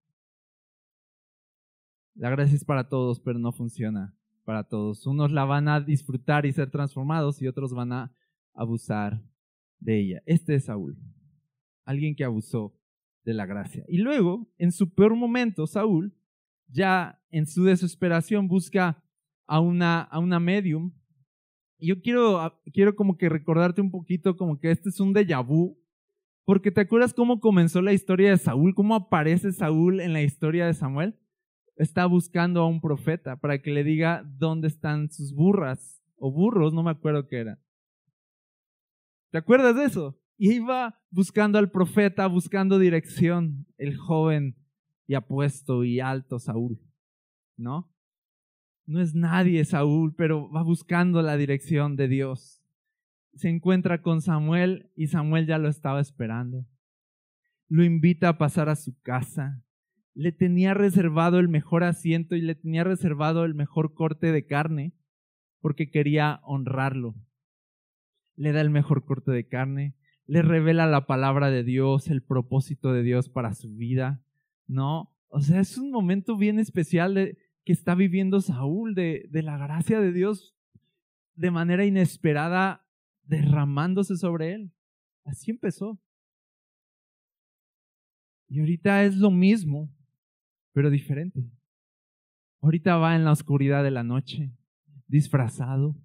La 2.15 2.29
gracia 2.29 2.55
es 2.55 2.63
para 2.63 2.87
todos, 2.87 3.19
pero 3.19 3.37
no 3.37 3.51
funciona 3.51 4.15
para 4.43 4.63
todos. 4.63 5.05
Unos 5.07 5.31
la 5.31 5.45
van 5.45 5.67
a 5.67 5.79
disfrutar 5.79 6.45
y 6.45 6.51
ser 6.51 6.69
transformados 6.69 7.41
y 7.41 7.47
otros 7.47 7.73
van 7.73 7.93
a 7.93 8.15
abusar 8.53 9.23
de 9.79 9.99
ella. 9.99 10.23
Este 10.25 10.55
es 10.55 10.65
Saúl, 10.65 10.97
alguien 11.85 12.15
que 12.15 12.23
abusó 12.23 12.77
de 13.23 13.33
la 13.33 13.45
gracia. 13.45 13.83
Y 13.87 13.97
luego, 13.97 14.49
en 14.57 14.71
su 14.71 14.93
peor 14.93 15.15
momento, 15.15 15.67
Saúl, 15.67 16.15
ya 16.67 17.21
en 17.29 17.45
su 17.45 17.63
desesperación, 17.63 18.47
busca 18.47 19.03
a 19.47 19.59
una, 19.59 20.01
a 20.01 20.19
una 20.19 20.39
medium. 20.39 20.93
Yo 21.77 22.01
quiero, 22.01 22.61
quiero 22.73 22.95
como 22.95 23.17
que 23.17 23.29
recordarte 23.29 23.81
un 23.81 23.91
poquito 23.91 24.37
como 24.37 24.59
que 24.59 24.71
este 24.71 24.89
es 24.89 24.99
un 24.99 25.13
déjà 25.13 25.45
vu, 25.45 25.77
porque 26.45 26.71
te 26.71 26.81
acuerdas 26.81 27.13
cómo 27.13 27.39
comenzó 27.39 27.81
la 27.81 27.93
historia 27.93 28.31
de 28.31 28.37
Saúl, 28.37 28.75
cómo 28.75 28.95
aparece 28.95 29.51
Saúl 29.51 29.99
en 29.99 30.13
la 30.13 30.21
historia 30.21 30.65
de 30.65 30.73
Samuel. 30.73 31.17
Está 31.75 32.05
buscando 32.05 32.61
a 32.61 32.67
un 32.67 32.81
profeta 32.81 33.37
para 33.37 33.61
que 33.61 33.71
le 33.71 33.83
diga 33.83 34.23
dónde 34.37 34.67
están 34.67 35.09
sus 35.11 35.33
burras 35.33 36.01
o 36.17 36.31
burros, 36.31 36.73
no 36.73 36.83
me 36.83 36.91
acuerdo 36.91 37.27
qué 37.27 37.37
era. 37.37 37.59
¿Te 39.31 39.37
acuerdas 39.37 39.75
de 39.75 39.85
eso? 39.85 40.19
Y 40.37 40.53
iba 40.53 40.99
buscando 41.09 41.57
al 41.57 41.71
profeta, 41.71 42.27
buscando 42.27 42.77
dirección, 42.77 43.65
el 43.77 43.97
joven 43.97 44.55
y 45.07 45.15
apuesto 45.15 45.83
y 45.83 45.99
alto 45.99 46.39
Saúl, 46.39 46.79
¿no? 47.57 47.91
No 48.85 48.99
es 48.99 49.15
nadie 49.15 49.63
Saúl, 49.65 50.13
pero 50.15 50.51
va 50.51 50.63
buscando 50.63 51.21
la 51.21 51.37
dirección 51.37 51.95
de 51.95 52.07
Dios. 52.07 52.61
Se 53.35 53.49
encuentra 53.49 54.01
con 54.01 54.21
Samuel 54.21 54.91
y 54.95 55.07
Samuel 55.07 55.47
ya 55.47 55.57
lo 55.57 55.69
estaba 55.69 56.01
esperando. 56.01 56.65
Lo 57.69 57.83
invita 57.83 58.29
a 58.29 58.37
pasar 58.37 58.67
a 58.67 58.75
su 58.75 58.99
casa. 59.01 59.63
Le 60.13 60.31
tenía 60.31 60.73
reservado 60.73 61.39
el 61.39 61.47
mejor 61.47 61.83
asiento 61.83 62.35
y 62.35 62.41
le 62.41 62.55
tenía 62.55 62.83
reservado 62.83 63.45
el 63.45 63.55
mejor 63.55 63.93
corte 63.93 64.31
de 64.31 64.45
carne 64.45 64.93
porque 65.61 65.89
quería 65.89 66.41
honrarlo. 66.43 67.15
Le 68.35 68.51
da 68.51 68.61
el 68.61 68.69
mejor 68.69 69.05
corte 69.05 69.31
de 69.31 69.47
carne, 69.47 69.95
le 70.25 70.41
revela 70.41 70.85
la 70.87 71.05
palabra 71.05 71.49
de 71.49 71.63
Dios, 71.63 72.09
el 72.09 72.23
propósito 72.23 72.91
de 72.93 73.03
Dios 73.03 73.29
para 73.29 73.53
su 73.53 73.75
vida, 73.75 74.23
¿no? 74.67 75.13
O 75.27 75.41
sea, 75.41 75.59
es 75.59 75.77
un 75.77 75.91
momento 75.91 76.37
bien 76.37 76.59
especial 76.59 77.13
de, 77.13 77.37
que 77.63 77.73
está 77.73 77.95
viviendo 77.95 78.41
Saúl, 78.41 78.95
de, 78.95 79.27
de 79.29 79.43
la 79.43 79.57
gracia 79.57 79.99
de 79.99 80.11
Dios 80.11 80.55
de 81.35 81.51
manera 81.51 81.85
inesperada 81.85 82.85
derramándose 83.23 84.17
sobre 84.17 84.53
él. 84.53 84.73
Así 85.23 85.51
empezó. 85.51 85.99
Y 88.47 88.59
ahorita 88.59 89.03
es 89.05 89.15
lo 89.15 89.31
mismo, 89.31 89.89
pero 90.73 90.89
diferente. 90.89 91.43
Ahorita 92.61 92.97
va 92.97 93.15
en 93.15 93.23
la 93.23 93.31
oscuridad 93.31 93.83
de 93.83 93.91
la 93.91 94.03
noche, 94.03 94.51
disfrazado, 95.07 95.95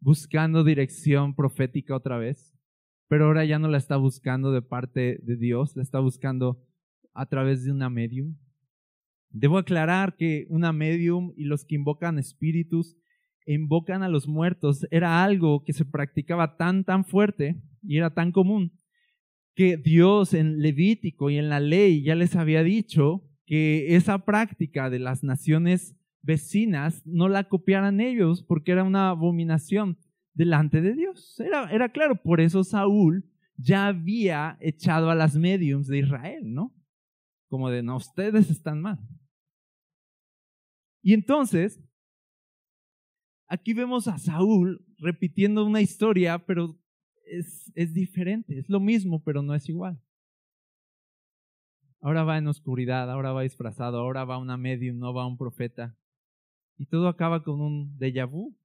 buscando 0.00 0.64
dirección 0.64 1.34
profética 1.34 1.94
otra 1.94 2.18
vez 2.18 2.50
pero 3.10 3.24
ahora 3.24 3.44
ya 3.44 3.58
no 3.58 3.66
la 3.66 3.76
está 3.76 3.96
buscando 3.96 4.52
de 4.52 4.62
parte 4.62 5.18
de 5.24 5.36
Dios, 5.36 5.74
la 5.74 5.82
está 5.82 5.98
buscando 5.98 6.64
a 7.12 7.26
través 7.26 7.64
de 7.64 7.72
una 7.72 7.90
medium. 7.90 8.36
Debo 9.30 9.58
aclarar 9.58 10.14
que 10.16 10.46
una 10.48 10.72
medium 10.72 11.32
y 11.36 11.42
los 11.42 11.64
que 11.64 11.74
invocan 11.74 12.20
espíritus 12.20 12.96
invocan 13.46 14.04
a 14.04 14.08
los 14.08 14.28
muertos 14.28 14.86
era 14.92 15.24
algo 15.24 15.64
que 15.64 15.72
se 15.72 15.84
practicaba 15.84 16.56
tan, 16.56 16.84
tan 16.84 17.04
fuerte 17.04 17.60
y 17.82 17.96
era 17.96 18.14
tan 18.14 18.30
común 18.30 18.78
que 19.56 19.76
Dios 19.76 20.32
en 20.32 20.60
Levítico 20.60 21.30
y 21.30 21.38
en 21.38 21.48
la 21.48 21.58
ley 21.58 22.04
ya 22.04 22.14
les 22.14 22.36
había 22.36 22.62
dicho 22.62 23.28
que 23.50 23.96
esa 23.96 24.24
práctica 24.24 24.90
de 24.90 25.00
las 25.00 25.24
naciones 25.24 25.96
vecinas 26.22 27.04
no 27.04 27.28
la 27.28 27.48
copiaran 27.48 28.00
ellos 28.00 28.44
porque 28.44 28.70
era 28.70 28.84
una 28.84 29.08
abominación 29.10 29.98
delante 30.34 30.80
de 30.80 30.94
Dios. 30.94 31.40
Era, 31.40 31.68
era 31.72 31.88
claro, 31.88 32.14
por 32.22 32.40
eso 32.40 32.62
Saúl 32.62 33.28
ya 33.56 33.88
había 33.88 34.56
echado 34.60 35.10
a 35.10 35.16
las 35.16 35.34
mediums 35.34 35.88
de 35.88 35.98
Israel, 35.98 36.54
¿no? 36.54 36.72
Como 37.48 37.70
de, 37.70 37.82
no, 37.82 37.96
ustedes 37.96 38.50
están 38.50 38.80
mal. 38.80 39.00
Y 41.02 41.12
entonces, 41.12 41.82
aquí 43.48 43.74
vemos 43.74 44.06
a 44.06 44.18
Saúl 44.18 44.86
repitiendo 44.98 45.66
una 45.66 45.80
historia, 45.80 46.38
pero 46.46 46.78
es, 47.26 47.72
es 47.74 47.94
diferente, 47.94 48.60
es 48.60 48.68
lo 48.68 48.78
mismo, 48.78 49.24
pero 49.24 49.42
no 49.42 49.56
es 49.56 49.68
igual. 49.68 50.00
Ahora 52.00 52.24
va 52.24 52.38
en 52.38 52.48
oscuridad, 52.48 53.10
ahora 53.10 53.32
va 53.32 53.42
disfrazado, 53.42 53.98
ahora 53.98 54.24
va 54.24 54.38
una 54.38 54.56
medium, 54.56 54.98
no 54.98 55.12
va 55.12 55.26
un 55.26 55.36
profeta. 55.36 55.96
Y 56.78 56.86
todo 56.86 57.08
acaba 57.08 57.42
con 57.42 57.60
un 57.60 57.98
déjà 57.98 58.26
vu 58.26 58.56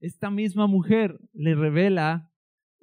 esta 0.00 0.30
misma 0.30 0.66
mujer 0.66 1.20
le 1.32 1.54
revela, 1.54 2.32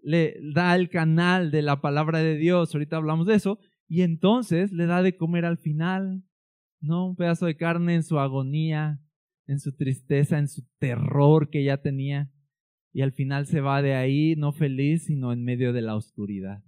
le 0.01 0.38
da 0.53 0.76
el 0.76 0.89
canal 0.89 1.51
de 1.51 1.64
la 1.64 1.82
palabra 1.82 2.20
de 2.20 2.38
Dios, 2.38 2.74
ahorita 2.74 2.97
hablamos 2.97 3.26
de 3.28 3.36
eso, 3.36 3.60
y 3.88 4.03
entonces 4.03 4.72
le 4.72 4.86
da 4.86 5.01
de 5.01 5.18
comer 5.18 5.45
al 5.45 5.58
final, 5.58 6.24
¿no? 6.80 7.08
Un 7.08 7.16
pedazo 7.16 7.47
de 7.47 7.58
carne 7.58 7.95
en 7.95 8.03
su 8.03 8.20
agonía, 8.20 9.01
en 9.47 9.60
su 9.60 9.76
tristeza, 9.76 10.38
en 10.38 10.47
su 10.47 10.64
terror 10.78 11.49
que 11.49 11.64
ya 11.64 11.82
tenía, 11.82 12.32
y 12.93 13.01
al 13.01 13.12
final 13.12 13.47
se 13.47 13.62
va 13.62 13.82
de 13.82 13.95
ahí 13.95 14.36
no 14.36 14.51
feliz, 14.51 15.05
sino 15.05 15.34
en 15.34 15.43
medio 15.43 15.74
de 15.74 15.82
la 15.82 15.95
oscuridad. 15.95 16.64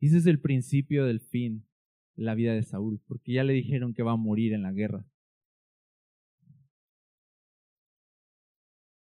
Ese 0.00 0.18
es 0.18 0.26
el 0.26 0.40
principio 0.40 1.06
del 1.06 1.20
fin 1.20 1.65
la 2.16 2.34
vida 2.34 2.54
de 2.54 2.62
Saúl, 2.62 3.00
porque 3.06 3.32
ya 3.32 3.44
le 3.44 3.52
dijeron 3.52 3.94
que 3.94 4.02
va 4.02 4.12
a 4.12 4.16
morir 4.16 4.52
en 4.52 4.62
la 4.62 4.72
guerra. 4.72 5.04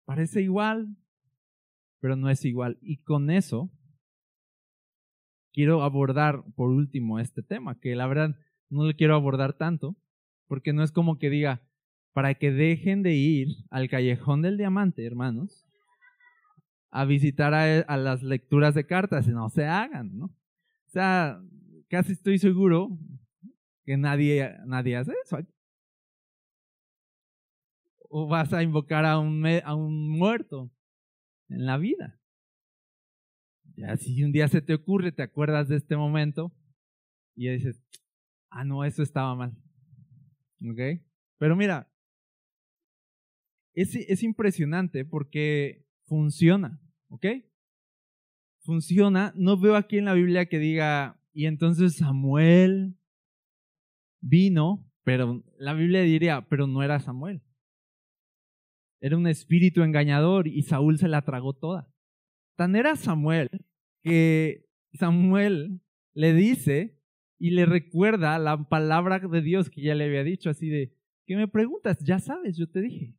Parece 0.05 0.43
igual, 0.43 0.97
pero 2.01 2.17
no 2.17 2.29
es 2.31 2.45
igual. 2.45 2.79
Y 2.83 2.99
con 3.03 3.31
eso 3.31 3.71
quiero 5.53 5.83
abordar 5.83 6.43
por 6.55 6.71
último 6.71 7.19
este 7.19 7.43
tema, 7.43 7.79
que 7.79 7.95
la 7.95 8.07
verdad 8.07 8.37
no 8.69 8.85
le 8.85 8.95
quiero 8.95 9.15
abordar 9.15 9.55
tanto, 9.55 9.97
porque 10.47 10.73
no 10.73 10.83
es 10.83 10.93
como 10.93 11.19
que 11.19 11.31
diga, 11.31 11.63
para 12.13 12.35
que 12.35 12.51
dejen 12.51 13.03
de 13.03 13.15
ir 13.15 13.49
al 13.71 13.89
callejón 13.89 14.43
del 14.43 14.57
diamante, 14.57 15.07
hermanos, 15.07 15.67
a 16.91 17.05
visitar 17.05 17.55
a, 17.55 17.97
las 17.97 18.23
lecturas 18.23 18.75
de 18.75 18.85
cartas, 18.85 19.29
no 19.29 19.49
se 19.49 19.65
hagan, 19.65 20.19
¿no? 20.19 20.27
O 20.27 20.93
sea, 20.93 21.41
casi 21.91 22.13
estoy 22.13 22.39
seguro 22.39 22.97
que 23.85 23.97
nadie, 23.97 24.57
nadie 24.65 24.97
hace 24.97 25.13
eso. 25.25 25.39
O 28.09 28.27
vas 28.29 28.53
a 28.53 28.63
invocar 28.63 29.05
a 29.05 29.19
un, 29.19 29.45
a 29.47 29.75
un 29.75 30.09
muerto 30.09 30.73
en 31.49 31.67
la 31.67 31.77
vida. 31.77 32.19
Ya 33.77 33.97
si 33.97 34.23
un 34.23 34.33
día 34.33 34.49
se 34.49 34.63
te 34.63 34.75
ocurre, 34.75 35.13
te 35.13 35.23
acuerdas 35.23 35.69
de 35.69 35.77
este 35.77 35.97
momento 35.97 36.55
y 37.35 37.49
dices, 37.49 37.83
ah, 38.51 38.65
no, 38.65 38.85
eso 38.85 39.03
estaba 39.03 39.35
mal. 39.35 39.57
¿Ok? 40.63 41.03
Pero 41.39 41.57
mira, 41.57 41.93
es, 43.75 43.95
es 43.95 44.23
impresionante 44.23 45.05
porque 45.05 45.87
funciona, 46.05 46.81
¿ok? 47.09 47.27
Funciona. 48.61 49.33
No 49.37 49.59
veo 49.59 49.77
aquí 49.77 49.99
en 49.99 50.05
la 50.05 50.15
Biblia 50.15 50.47
que 50.47 50.59
diga, 50.59 51.20
y 51.33 51.47
entonces 51.47 51.97
Samuel 51.97 52.97
vino, 54.21 54.91
pero 55.05 55.43
la 55.59 55.75
Biblia 55.75 56.03
diría, 56.03 56.47
pero 56.49 56.67
no 56.67 56.83
era 56.83 57.01
Samuel. 57.01 57.43
Era 59.01 59.17
un 59.17 59.27
espíritu 59.27 59.83
engañador 59.83 60.47
y 60.47 60.63
Saúl 60.63 60.99
se 60.99 61.09
la 61.09 61.23
tragó 61.23 61.55
toda. 61.55 61.89
Tan 62.57 62.77
era 62.77 62.97
Samuel 62.97 63.49
que 64.03 64.69
Samuel 64.93 65.81
le 66.13 66.35
dice 66.35 66.99
y 67.39 67.51
le 67.51 67.65
recuerda 67.65 68.39
la 68.39 68.69
palabra 68.69 69.19
de 69.19 69.41
Dios 69.41 69.71
que 69.71 69.81
ya 69.81 69.95
le 69.95 70.05
había 70.05 70.25
dicho, 70.25 70.51
así 70.51 70.69
de, 70.69 70.95
¿qué 71.27 71.37
me 71.37 71.49
preguntas? 71.49 71.99
Ya 72.05 72.19
sabes, 72.19 72.57
yo 72.57 72.69
te 72.69 72.83
dije 72.83 73.15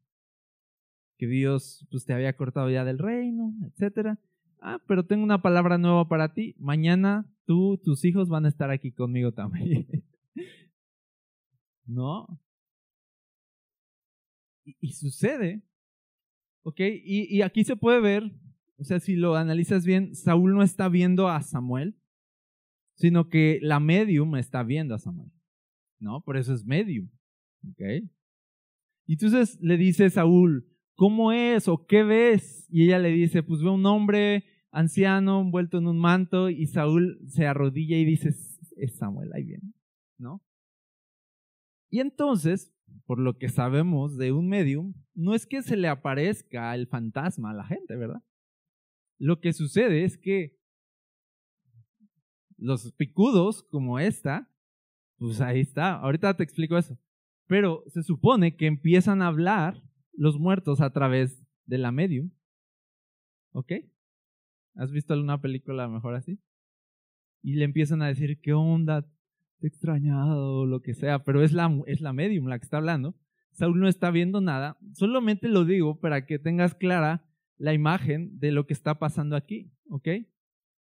que 1.18 1.28
Dios 1.28 1.88
pues, 1.92 2.06
te 2.06 2.14
había 2.14 2.36
cortado 2.36 2.70
ya 2.70 2.84
del 2.84 2.98
reino, 2.98 3.54
etcétera. 3.68 4.20
Ah, 4.62 4.80
pero 4.88 5.04
tengo 5.06 5.24
una 5.24 5.42
palabra 5.42 5.80
nueva 5.80 6.08
para 6.08 6.34
ti. 6.34 6.56
Mañana 6.60 7.28
tú, 7.46 7.82
tus 7.84 8.06
hijos 8.06 8.30
van 8.30 8.46
a 8.46 8.50
estar 8.50 8.70
aquí 8.70 8.92
conmigo 8.92 9.32
también. 9.32 9.88
¿No? 11.86 12.28
Y, 14.64 14.94
sucede. 14.94 15.64
¿Ok? 16.62 16.80
Y, 16.80 17.36
y 17.36 17.42
aquí 17.42 17.64
se 17.64 17.76
puede 17.76 18.00
ver, 18.00 18.32
o 18.78 18.84
sea, 18.84 19.00
si 19.00 19.16
lo 19.16 19.36
analizas 19.36 19.84
bien, 19.84 20.16
Saúl 20.16 20.54
no 20.54 20.62
está 20.62 20.90
viendo 20.90 21.28
a 21.28 21.42
Samuel, 21.42 22.00
sino 22.94 23.30
que 23.30 23.58
la 23.64 23.80
medium 23.80 24.36
está 24.36 24.62
viendo 24.62 24.94
a 24.94 25.00
Samuel. 25.00 25.32
¿No? 26.00 26.24
Por 26.24 26.38
eso 26.38 26.54
es 26.54 26.64
medium. 26.66 27.10
¿Ok? 27.68 27.82
Y 29.08 29.14
entonces 29.14 29.60
le 29.60 29.78
dice 29.78 30.08
Saúl, 30.12 30.68
¿cómo 30.94 31.32
es 31.32 31.68
o 31.68 31.88
qué 31.88 32.04
ves? 32.04 32.68
Y 32.70 32.84
ella 32.84 33.00
le 33.00 33.10
dice, 33.10 33.42
pues 33.42 33.62
veo 33.62 33.74
un 33.74 33.86
hombre 33.88 34.46
anciano 34.72 35.42
envuelto 35.42 35.78
en 35.78 35.88
un 35.88 36.00
manto 36.00 36.50
y 36.50 36.66
Saúl 36.68 37.20
se 37.28 37.46
arrodilla 37.46 37.98
y 37.98 38.06
dice, 38.06 38.30
es 38.78 38.96
Samuel, 38.98 39.32
ahí 39.34 39.44
viene, 39.44 39.74
¿no? 40.18 40.42
Y 41.90 42.00
entonces, 42.00 42.74
por 43.06 43.20
lo 43.20 43.38
que 43.38 43.50
sabemos 43.50 44.18
de 44.18 44.32
un 44.32 44.48
medium, 44.48 44.94
no 45.14 45.36
es 45.36 45.46
que 45.46 45.62
se 45.62 45.76
le 45.76 45.90
aparezca 45.90 46.74
el 46.74 46.88
fantasma 46.88 47.52
a 47.52 47.54
la 47.54 47.66
gente, 47.66 47.96
¿verdad? 47.98 48.24
Lo 49.20 49.42
que 49.42 49.54
sucede 49.54 50.06
es 50.06 50.18
que 50.18 50.58
los 52.58 52.92
picudos 52.94 53.64
como 53.64 54.00
esta, 54.00 54.50
pues 55.18 55.42
ahí 55.42 55.60
está, 55.60 55.96
ahorita 55.96 56.38
te 56.38 56.44
explico 56.44 56.78
eso. 56.78 56.98
Pero 57.48 57.84
se 57.88 58.04
supone 58.04 58.56
que 58.56 58.68
empiezan 58.68 59.22
a 59.22 59.28
hablar 59.28 59.84
los 60.14 60.40
muertos 60.40 60.80
a 60.80 60.92
través 60.94 61.46
de 61.66 61.78
la 61.78 61.92
medium. 61.92 62.32
¿Ok? 63.52 63.74
¿Has 64.76 64.92
visto 64.92 65.14
alguna 65.14 65.42
película 65.42 65.88
mejor 65.88 66.16
así? 66.16 66.40
Y 67.42 67.56
le 67.56 67.66
empiezan 67.66 68.02
a 68.02 68.08
decir, 68.08 68.40
¿qué 68.42 68.54
onda? 68.54 69.02
Te 69.60 69.68
he 69.68 69.70
extrañado 69.70 70.66
lo 70.66 70.82
que 70.82 70.94
sea, 70.94 71.24
pero 71.24 71.44
es 71.44 71.54
la, 71.54 71.72
es 71.88 72.02
la 72.02 72.14
medium 72.14 72.48
la 72.48 72.58
que 72.58 72.64
está 72.64 72.78
hablando. 72.78 73.16
Saúl 73.52 73.80
no 73.80 73.88
está 73.88 74.12
viendo 74.12 74.42
nada. 74.42 74.78
Solamente 74.94 75.48
lo 75.48 75.66
digo 75.66 76.00
para 76.00 76.26
que 76.26 76.40
tengas 76.40 76.74
clara 76.76 77.26
la 77.58 77.74
imagen 77.74 78.40
de 78.40 78.52
lo 78.52 78.66
que 78.66 78.74
está 78.74 78.98
pasando 78.98 79.36
aquí, 79.36 79.72
¿ok? 79.90 80.08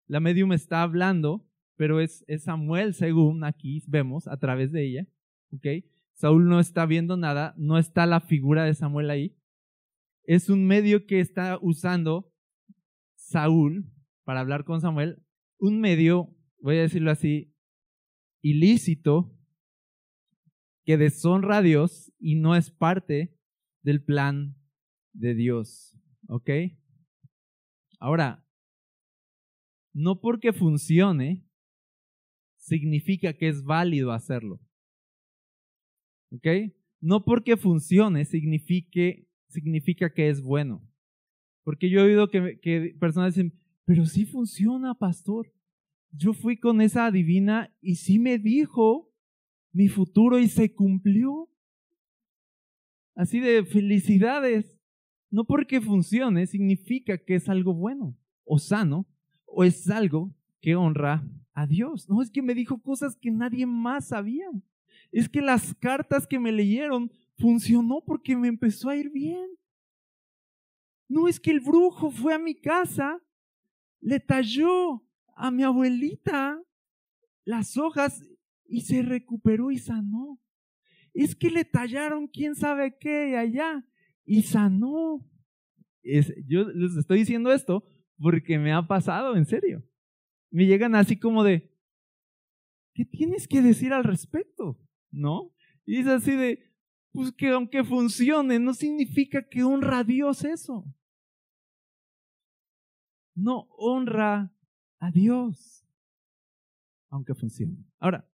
La 0.07 0.21
medium 0.21 0.53
está 0.53 0.83
hablando, 0.83 1.49
pero 1.77 2.01
es, 2.01 2.25
es 2.29 2.45
Samuel, 2.45 2.95
según 2.95 3.45
aquí 3.45 3.83
vemos, 3.87 4.29
a 4.29 4.37
través 4.39 4.73
de 4.73 4.85
ella, 4.85 5.07
¿ok? 5.53 5.67
Saúl 6.13 6.49
no 6.49 6.61
está 6.61 6.87
viendo 6.87 7.17
nada, 7.17 7.55
no 7.57 7.79
está 7.79 8.07
la 8.07 8.21
figura 8.21 8.65
de 8.65 8.75
Samuel 8.75 9.11
ahí. 9.11 9.37
Es 10.25 10.51
un 10.51 10.67
medio 10.67 11.07
que 11.07 11.21
está 11.21 11.59
usando 11.61 12.33
Saúl 13.27 13.93
para 14.25 14.41
hablar 14.41 14.65
con 14.65 14.81
Samuel, 14.81 15.23
un 15.59 15.81
medio, 15.81 16.35
voy 16.61 16.77
a 16.77 16.83
decirlo 16.83 17.11
así, 17.11 17.55
ilícito, 18.43 19.37
que 20.85 20.97
deshonra 20.97 21.59
a 21.59 21.63
Dios 21.63 22.13
y 22.19 22.37
no 22.37 22.55
es 22.55 22.71
parte 22.71 23.37
del 23.83 24.05
plan 24.05 24.57
de 25.13 25.35
Dios. 25.35 25.99
¿Ok? 26.29 26.51
Ahora, 27.99 28.47
no 29.93 30.21
porque 30.21 30.53
funcione, 30.53 31.49
significa 32.59 33.33
que 33.33 33.49
es 33.49 33.65
válido 33.65 34.13
hacerlo. 34.13 34.61
¿Ok? 36.31 36.47
No 37.01 37.25
porque 37.25 37.57
funcione 37.57 38.25
signifique, 38.25 39.29
significa 39.49 40.13
que 40.13 40.29
es 40.29 40.41
bueno. 40.43 40.86
Porque 41.67 41.91
yo 41.91 41.99
he 41.99 42.05
oído 42.05 42.31
que, 42.31 42.95
personas 43.01 43.35
dicen, 43.35 43.53
pero 43.85 44.07
sí 44.07 44.25
funciona, 44.25 44.95
pastor. 44.95 45.53
Yo 46.13 46.33
fui 46.33 46.57
con 46.57 46.81
esa 46.81 47.07
adivina 47.07 47.75
y 47.81 47.97
sí 47.97 48.21
me 48.21 48.39
dijo 48.39 49.13
mi 49.73 49.89
futuro 49.89 50.39
y 50.39 50.47
se 50.47 50.73
cumplió. 50.73 51.51
Así 53.17 53.41
de 53.41 53.65
felicidades. 53.65 54.79
No 55.29 55.43
porque 55.43 55.81
funcione 55.81 56.47
significa 56.47 57.19
que 57.19 57.35
es 57.35 57.49
algo 57.49 57.75
bueno 57.75 58.17
o 58.45 58.61
sano 58.61 59.05
o 59.45 59.65
es 59.65 59.91
algo 59.91 60.33
que 60.61 60.77
honra 60.77 61.29
a 61.53 61.67
Dios. 61.67 62.09
No, 62.09 62.23
es 62.23 62.31
que 62.31 62.43
me 62.43 62.55
dijo 62.55 62.81
cosas 62.81 63.17
que 63.17 63.33
nadie 63.33 63.67
más 63.67 64.07
sabía. 64.07 64.47
Es 65.11 65.29
que 65.29 65.43
las 65.43 65.75
cartas 65.75 66.29
que 66.29 66.39
me 66.39 66.53
leyeron 66.53 67.11
funcionó 67.37 68.05
porque 68.07 68.37
me 68.37 68.47
empezó 68.47 68.89
a 68.89 68.97
ir 68.97 69.11
bien. 69.11 69.57
No 71.09 71.29
es 71.29 71.39
que 71.41 71.51
el 71.51 71.61
brujo 71.61 72.11
fue 72.11 72.35
a 72.35 72.39
mi 72.39 72.55
casa, 72.55 73.21
le 74.01 74.21
talló 74.21 75.05
a 75.37 75.51
mi 75.51 75.63
abuelita 75.63 76.61
las 77.45 77.77
hojas 77.77 78.23
y 78.65 78.83
se 78.83 79.03
recuperó 79.03 79.71
y 79.71 79.79
sanó. 79.79 80.41
Es 81.15 81.35
que 81.35 81.51
le 81.51 81.65
tallaron 81.65 82.27
quién 82.27 82.55
sabe 82.55 82.97
qué 82.99 83.37
allá 83.37 83.87
y 84.25 84.43
sanó. 84.43 85.25
yo 86.03 86.65
les 86.69 86.97
estoy 86.97 87.21
diciendo 87.21 87.53
esto 87.53 87.85
porque 88.19 88.59
me 88.59 88.73
ha 88.73 88.87
pasado, 88.87 89.37
en 89.37 89.47
serio. 89.47 89.85
Me 90.51 90.67
llegan 90.67 90.95
así 90.95 91.19
como 91.19 91.45
de, 91.45 91.71
¿qué 92.95 93.05
tienes 93.05 93.47
que 93.47 93.63
decir 93.63 93.93
al 93.93 94.05
respecto? 94.05 94.79
¿No? 95.11 95.55
Y 95.85 96.01
es 96.01 96.07
así 96.07 96.33
de, 96.33 96.66
pues 97.17 97.33
que 97.33 97.49
aunque 97.49 97.83
funcione, 97.83 98.59
no 98.59 98.75
significa 98.75 99.43
que 99.43 99.65
honra 99.65 100.01
a 100.01 100.05
Dios 100.05 100.45
eso. 100.45 100.85
No 103.35 103.67
honra 103.71 104.55
a 104.99 105.11
Dios, 105.11 105.83
aunque 107.09 107.35
funcione. 107.35 107.79
Ahora, 107.99 108.31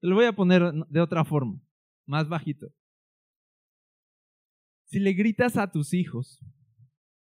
te 0.00 0.06
lo 0.06 0.16
voy 0.16 0.26
a 0.26 0.36
poner 0.36 0.70
de 0.90 1.00
otra 1.00 1.24
forma, 1.24 1.58
más 2.04 2.28
bajito. 2.28 2.70
Si 4.84 4.98
le 4.98 5.14
gritas 5.14 5.56
a 5.56 5.70
tus 5.72 5.94
hijos 5.94 6.38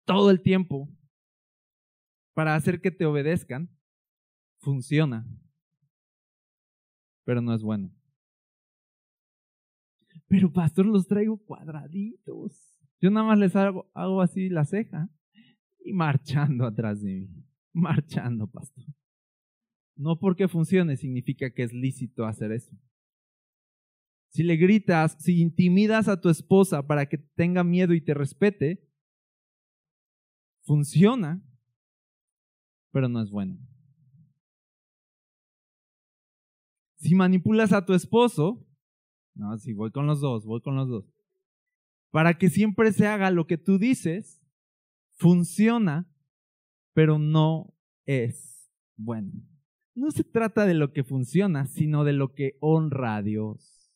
todo 0.05 0.33
el 0.33 0.43
tiempo 0.43 0.93
para 2.35 2.57
hacer 2.57 2.81
que 2.81 2.91
te 2.91 3.07
obedezcan, 3.07 3.71
funciona, 4.59 5.25
pero 7.25 7.41
no 7.41 7.55
es 7.55 7.63
bueno. 7.63 7.96
Pero 10.29 10.53
pastor, 10.53 10.87
los 10.87 11.07
traigo 11.07 11.39
cuadraditos. 11.39 12.81
Yo 13.01 13.11
nada 13.11 13.27
más 13.27 13.39
les 13.39 13.55
hago, 13.55 13.91
hago 13.95 14.21
así 14.21 14.49
la 14.49 14.65
ceja 14.65 15.09
y 15.85 15.93
marchando 15.93 16.67
atrás 16.67 17.03
de 17.03 17.21
mí. 17.21 17.45
Marchando, 17.73 18.51
pastor. 18.51 18.85
No 19.95 20.19
porque 20.19 20.49
funcione 20.49 20.97
significa 20.97 21.51
que 21.51 21.63
es 21.63 21.73
lícito 21.73 22.27
hacer 22.27 22.53
eso. 22.53 22.77
Si 24.29 24.43
le 24.43 24.57
gritas, 24.57 25.17
si 25.19 25.41
intimidas 25.41 26.09
a 26.09 26.21
tu 26.21 26.29
esposa 26.29 26.87
para 26.87 27.07
que 27.07 27.17
tenga 27.17 27.65
miedo 27.65 27.95
y 27.95 28.01
te 28.01 28.13
respete, 28.13 28.87
funciona, 30.63 31.43
pero 32.91 33.09
no 33.09 33.23
es 33.23 33.31
bueno. 33.31 33.59
Si 36.97 37.15
manipulas 37.15 37.73
a 37.73 37.87
tu 37.87 37.95
esposo, 37.95 38.66
no, 39.37 39.57
si 39.59 39.75
voy 39.75 39.91
con 39.91 40.07
los 40.07 40.21
dos, 40.21 40.45
voy 40.45 40.61
con 40.61 40.77
los 40.77 40.89
dos. 40.89 41.05
para 42.11 42.39
que 42.39 42.49
siempre 42.49 42.93
se 42.93 43.07
haga 43.07 43.31
lo 43.31 43.47
que 43.47 43.59
tú 43.59 43.79
dices, 43.79 44.43
funciona, 45.17 46.09
pero 46.95 47.19
no 47.19 47.75
es 48.07 48.73
bueno. 48.97 49.33
No 49.95 50.11
se 50.11 50.25
trata 50.25 50.65
de 50.65 50.75
lo 50.75 50.93
que 50.93 51.05
funciona, 51.05 51.67
sino 51.67 52.05
de 52.05 52.15
lo 52.15 52.33
que 52.33 52.57
honra 52.61 53.17
a 53.17 53.23
Dios. 53.23 53.93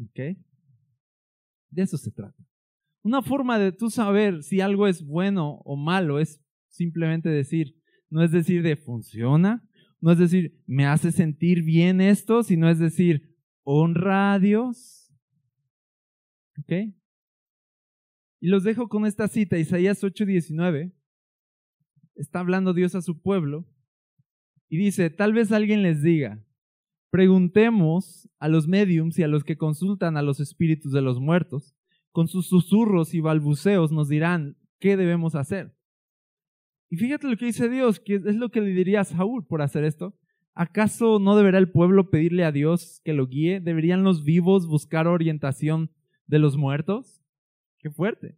¿Ok? 0.00 0.38
De 1.70 1.82
eso 1.82 1.98
se 1.98 2.12
trata. 2.12 2.44
Una 3.02 3.22
forma 3.22 3.58
de 3.58 3.72
tú 3.72 3.90
saber 3.90 4.44
si 4.44 4.60
algo 4.60 4.86
es 4.86 5.04
bueno 5.04 5.62
o 5.64 5.76
malo 5.76 6.20
es 6.20 6.40
simplemente 6.68 7.28
decir, 7.28 7.80
no 8.10 8.22
es 8.22 8.30
decir 8.30 8.62
de 8.62 8.76
funciona, 8.76 9.67
no 10.00 10.12
es 10.12 10.18
decir 10.18 10.62
me 10.66 10.86
hace 10.86 11.12
sentir 11.12 11.62
bien 11.62 12.00
esto, 12.00 12.42
sino 12.42 12.68
es 12.68 12.78
decir 12.78 13.36
honra 13.64 14.34
a 14.34 14.38
Dios. 14.38 15.12
¿Ok? 16.58 16.72
Y 18.40 18.48
los 18.48 18.62
dejo 18.62 18.88
con 18.88 19.06
esta 19.06 19.28
cita, 19.28 19.58
Isaías 19.58 20.02
8:19. 20.02 20.92
Está 22.14 22.40
hablando 22.40 22.74
Dios 22.74 22.94
a 22.94 23.02
su 23.02 23.20
pueblo 23.20 23.66
y 24.68 24.76
dice, 24.76 25.10
tal 25.10 25.32
vez 25.32 25.52
alguien 25.52 25.82
les 25.82 26.02
diga, 26.02 26.44
preguntemos 27.10 28.28
a 28.38 28.48
los 28.48 28.68
mediums 28.68 29.18
y 29.18 29.22
a 29.22 29.28
los 29.28 29.44
que 29.44 29.56
consultan 29.56 30.16
a 30.16 30.22
los 30.22 30.40
espíritus 30.40 30.92
de 30.92 31.00
los 31.00 31.20
muertos, 31.20 31.74
con 32.10 32.28
sus 32.28 32.48
susurros 32.48 33.14
y 33.14 33.20
balbuceos 33.20 33.92
nos 33.92 34.08
dirán 34.08 34.56
qué 34.80 34.96
debemos 34.96 35.34
hacer. 35.34 35.77
Y 36.90 36.96
fíjate 36.96 37.28
lo 37.28 37.36
que 37.36 37.46
dice 37.46 37.68
Dios, 37.68 38.00
que 38.00 38.16
es 38.16 38.36
lo 38.36 38.50
que 38.50 38.60
le 38.60 38.70
diría 38.70 39.00
a 39.00 39.04
Saúl 39.04 39.46
por 39.46 39.62
hacer 39.62 39.84
esto. 39.84 40.18
¿Acaso 40.54 41.18
no 41.18 41.36
deberá 41.36 41.58
el 41.58 41.70
pueblo 41.70 42.10
pedirle 42.10 42.44
a 42.44 42.52
Dios 42.52 43.00
que 43.04 43.12
lo 43.12 43.26
guíe? 43.26 43.60
¿Deberían 43.60 44.02
los 44.02 44.24
vivos 44.24 44.66
buscar 44.66 45.06
orientación 45.06 45.90
de 46.26 46.38
los 46.38 46.56
muertos? 46.56 47.22
Qué 47.78 47.90
fuerte. 47.90 48.36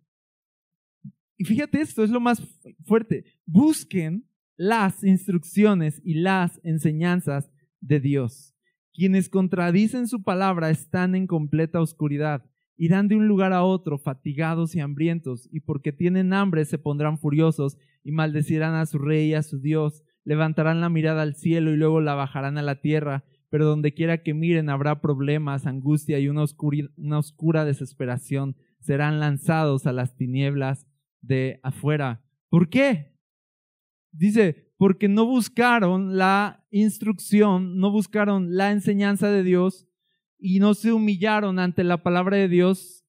Y 1.39 1.45
fíjate 1.45 1.81
esto, 1.81 2.05
es 2.05 2.11
lo 2.11 2.21
más 2.21 2.43
fuerte. 2.85 3.25
Busquen 3.47 4.29
las 4.57 5.03
instrucciones 5.03 6.03
y 6.05 6.15
las 6.15 6.61
enseñanzas 6.63 7.51
de 7.81 8.01
Dios. 8.01 8.55
Quienes 8.93 9.31
contradicen 9.31 10.07
su 10.07 10.23
palabra 10.23 10.69
están 10.69 11.15
en 11.15 11.27
completa 11.27 11.81
oscuridad. 11.81 12.45
Irán 12.83 13.09
de 13.09 13.15
un 13.15 13.29
lugar 13.29 13.53
a 13.53 13.63
otro 13.63 13.99
fatigados 13.99 14.75
y 14.75 14.81
hambrientos, 14.81 15.47
y 15.53 15.61
porque 15.61 15.93
tienen 15.93 16.33
hambre 16.33 16.65
se 16.65 16.79
pondrán 16.79 17.19
furiosos 17.19 17.77
y 18.03 18.11
maldecirán 18.11 18.73
a 18.75 18.87
su 18.87 18.97
rey 18.97 19.29
y 19.29 19.35
a 19.35 19.43
su 19.43 19.61
Dios. 19.61 20.03
Levantarán 20.25 20.81
la 20.81 20.89
mirada 20.89 21.21
al 21.21 21.35
cielo 21.35 21.75
y 21.75 21.77
luego 21.77 22.01
la 22.01 22.15
bajarán 22.15 22.57
a 22.57 22.63
la 22.63 22.81
tierra, 22.81 23.23
pero 23.51 23.67
donde 23.67 23.93
quiera 23.93 24.23
que 24.23 24.33
miren 24.33 24.71
habrá 24.71 25.03
problemas, 25.03 25.67
angustia 25.67 26.21
y 26.21 26.31
una, 26.31 26.47
una 26.97 27.19
oscura 27.19 27.67
desesperación. 27.67 28.57
Serán 28.79 29.21
lanzados 29.21 29.87
a 29.87 29.93
las 29.93 30.17
tinieblas 30.17 30.87
de 31.21 31.61
afuera. 31.63 32.25
¿Por 32.49 32.71
qué? 32.71 33.15
Dice, 34.11 34.73
porque 34.79 35.07
no 35.07 35.27
buscaron 35.27 36.17
la 36.17 36.65
instrucción, 36.71 37.77
no 37.77 37.91
buscaron 37.91 38.57
la 38.57 38.73
enseñanza 38.73 39.31
de 39.31 39.43
Dios 39.43 39.90
y 40.41 40.59
no 40.59 40.75
se 40.75 40.93
humillaron 40.93 41.59
ante 41.59 41.85
la 41.85 42.03
palabra 42.03 42.37
de 42.37 42.49
Dios, 42.49 43.05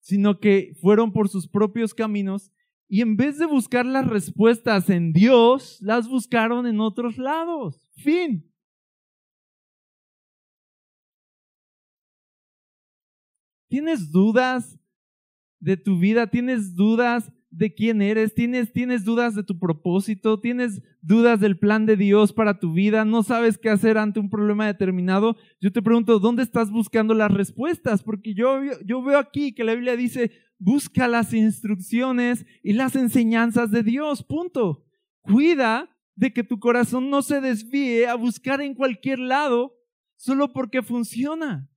sino 0.00 0.40
que 0.40 0.74
fueron 0.80 1.12
por 1.12 1.28
sus 1.28 1.48
propios 1.48 1.94
caminos 1.94 2.52
y 2.88 3.00
en 3.00 3.16
vez 3.16 3.38
de 3.38 3.46
buscar 3.46 3.86
las 3.86 4.06
respuestas 4.06 4.90
en 4.90 5.14
Dios, 5.14 5.78
las 5.80 6.08
buscaron 6.08 6.66
en 6.66 6.78
otros 6.78 7.16
lados. 7.16 7.88
Fin. 7.96 8.52
¿Tienes 13.68 14.12
dudas 14.12 14.78
de 15.58 15.78
tu 15.78 15.98
vida? 15.98 16.26
¿Tienes 16.26 16.76
dudas 16.76 17.32
de 17.52 17.74
quién 17.74 18.00
eres, 18.00 18.34
tienes, 18.34 18.72
tienes 18.72 19.04
dudas 19.04 19.34
de 19.34 19.44
tu 19.44 19.58
propósito, 19.58 20.40
tienes 20.40 20.82
dudas 21.02 21.38
del 21.38 21.58
plan 21.58 21.84
de 21.84 21.96
Dios 21.96 22.32
para 22.32 22.58
tu 22.58 22.72
vida, 22.72 23.04
no 23.04 23.22
sabes 23.22 23.58
qué 23.58 23.68
hacer 23.68 23.98
ante 23.98 24.18
un 24.18 24.30
problema 24.30 24.66
determinado, 24.66 25.36
yo 25.60 25.70
te 25.70 25.82
pregunto, 25.82 26.18
¿dónde 26.18 26.42
estás 26.42 26.70
buscando 26.70 27.12
las 27.12 27.30
respuestas? 27.30 28.02
Porque 28.02 28.34
yo, 28.34 28.60
yo 28.84 29.02
veo 29.02 29.18
aquí 29.18 29.54
que 29.54 29.64
la 29.64 29.74
Biblia 29.74 29.96
dice, 29.96 30.32
busca 30.58 31.06
las 31.06 31.34
instrucciones 31.34 32.46
y 32.62 32.72
las 32.72 32.96
enseñanzas 32.96 33.70
de 33.70 33.82
Dios, 33.82 34.24
punto. 34.24 34.86
Cuida 35.20 35.90
de 36.16 36.32
que 36.32 36.44
tu 36.44 36.58
corazón 36.58 37.10
no 37.10 37.20
se 37.20 37.40
desvíe 37.40 38.06
a 38.06 38.14
buscar 38.14 38.62
en 38.62 38.74
cualquier 38.74 39.18
lado 39.18 39.74
solo 40.16 40.52
porque 40.52 40.82
funciona. 40.82 41.68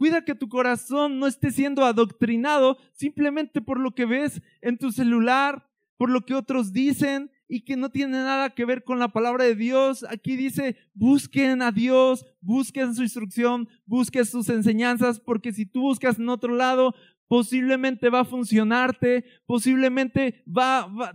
Cuida 0.00 0.24
que 0.24 0.34
tu 0.34 0.48
corazón 0.48 1.18
no 1.18 1.26
esté 1.26 1.50
siendo 1.50 1.84
adoctrinado 1.84 2.78
simplemente 2.94 3.60
por 3.60 3.78
lo 3.78 3.94
que 3.94 4.06
ves 4.06 4.40
en 4.62 4.78
tu 4.78 4.92
celular, 4.92 5.68
por 5.98 6.08
lo 6.08 6.24
que 6.24 6.32
otros 6.32 6.72
dicen 6.72 7.30
y 7.46 7.66
que 7.66 7.76
no 7.76 7.90
tiene 7.90 8.16
nada 8.16 8.48
que 8.48 8.64
ver 8.64 8.82
con 8.82 8.98
la 8.98 9.08
palabra 9.08 9.44
de 9.44 9.54
Dios. 9.54 10.06
Aquí 10.08 10.36
dice, 10.36 10.78
busquen 10.94 11.60
a 11.60 11.70
Dios, 11.70 12.24
busquen 12.40 12.94
su 12.94 13.02
instrucción, 13.02 13.68
busquen 13.84 14.24
sus 14.24 14.48
enseñanzas, 14.48 15.20
porque 15.20 15.52
si 15.52 15.66
tú 15.66 15.82
buscas 15.82 16.18
en 16.18 16.30
otro 16.30 16.54
lado, 16.54 16.94
posiblemente 17.28 18.08
va 18.08 18.20
a 18.20 18.24
funcionarte, 18.24 19.26
posiblemente 19.44 20.42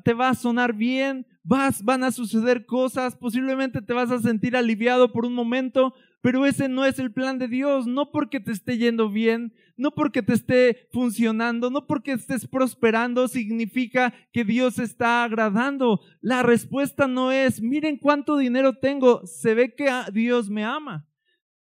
te 0.03 0.13
va 0.13 0.29
a 0.29 0.35
sonar 0.35 0.73
bien, 0.73 1.25
vas, 1.41 1.83
van 1.83 2.03
a 2.03 2.11
suceder 2.11 2.67
cosas, 2.67 3.15
posiblemente 3.15 3.81
te 3.81 3.93
vas 3.93 4.11
a 4.11 4.21
sentir 4.21 4.55
aliviado 4.55 5.11
por 5.11 5.25
un 5.25 5.33
momento, 5.33 5.95
pero 6.21 6.45
ese 6.45 6.67
no 6.67 6.85
es 6.85 6.97
el 6.99 7.11
plan 7.11 7.37
de 7.37 7.47
Dios, 7.47 7.85
no 7.85 8.11
porque 8.11 8.39
te 8.39 8.51
esté 8.51 8.77
yendo 8.77 9.09
bien, 9.09 9.53
no 9.77 9.91
porque 9.91 10.23
te 10.23 10.33
esté 10.33 10.87
funcionando, 10.91 11.69
no 11.69 11.85
porque 11.85 12.13
estés 12.13 12.47
prosperando, 12.47 13.27
significa 13.27 14.13
que 14.31 14.43
Dios 14.43 14.79
está 14.79 15.23
agradando. 15.23 16.01
La 16.21 16.41
respuesta 16.41 17.07
no 17.07 17.31
es, 17.31 17.61
miren 17.61 17.97
cuánto 17.97 18.37
dinero 18.37 18.73
tengo, 18.73 19.25
se 19.27 19.53
ve 19.53 19.75
que 19.75 19.87
Dios 20.13 20.49
me 20.49 20.63
ama. 20.63 21.07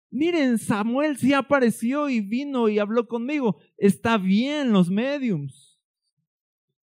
Miren, 0.09 0.57
Samuel 0.57 1.17
sí 1.17 1.33
apareció 1.33 2.09
y 2.09 2.21
vino 2.21 2.69
y 2.69 2.79
habló 2.79 3.07
conmigo. 3.07 3.59
Está 3.77 4.17
bien 4.17 4.71
los 4.71 4.89
mediums. 4.89 5.79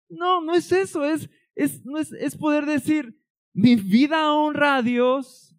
No, 0.10 0.42
no 0.42 0.54
es 0.56 0.72
eso, 0.72 1.06
es, 1.06 1.30
es, 1.56 1.86
no 1.86 1.98
es, 1.98 2.12
es 2.14 2.36
poder 2.36 2.66
decir, 2.66 3.18
mi 3.54 3.76
vida 3.76 4.34
honra 4.34 4.78
a 4.78 4.82
Dios 4.82 5.51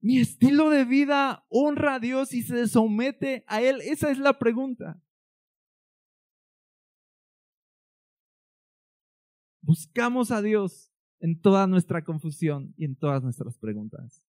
mi 0.00 0.18
estilo 0.18 0.70
de 0.70 0.84
vida 0.84 1.44
honra 1.48 1.96
a 1.96 2.00
Dios 2.00 2.32
y 2.32 2.42
se 2.42 2.66
somete 2.68 3.44
a 3.46 3.60
Él. 3.60 3.80
Esa 3.82 4.10
es 4.10 4.18
la 4.18 4.38
pregunta. 4.38 5.00
Buscamos 9.62 10.30
a 10.30 10.40
Dios 10.40 10.90
en 11.20 11.38
toda 11.40 11.66
nuestra 11.66 12.02
confusión 12.02 12.74
y 12.76 12.86
en 12.86 12.96
todas 12.96 13.22
nuestras 13.22 13.58
preguntas. 13.58 14.24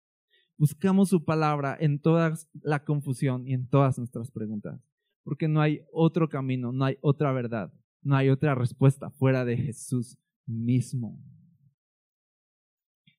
Buscamos 0.57 1.11
su 1.11 1.25
palabra 1.25 1.77
en 1.79 2.01
toda 2.01 2.35
la 2.63 2.85
confusión 2.85 3.47
y 3.47 3.53
en 3.53 3.69
todas 3.69 3.99
nuestras 3.99 4.31
preguntas. 4.31 4.81
Porque 5.25 5.49
no 5.49 5.61
hay 5.61 5.83
otro 5.93 6.29
camino, 6.29 6.73
no 6.73 6.85
hay 6.85 6.97
otra 7.01 7.33
verdad, 7.33 7.73
no 8.01 8.17
hay 8.17 8.31
otra 8.31 8.55
respuesta 8.55 9.11
fuera 9.11 9.45
de 9.45 9.57
Jesús 9.57 10.17
mismo. 10.47 11.21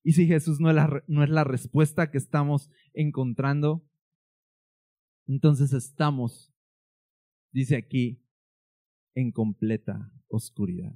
Y 0.04 0.14
si 0.14 0.28
Jesús 0.28 0.60
no 0.60 0.70
es, 0.70 0.76
la, 0.76 1.04
no 1.08 1.24
es 1.24 1.30
la 1.30 1.44
respuesta 1.44 2.10
que 2.10 2.18
estamos 2.18 2.70
encontrando, 2.94 3.86
entonces 5.28 5.74
estamos, 5.74 6.54
dice 7.52 7.76
aquí, 7.76 8.24
en 9.16 9.32
completa 9.32 10.12
oscuridad. 10.30 10.94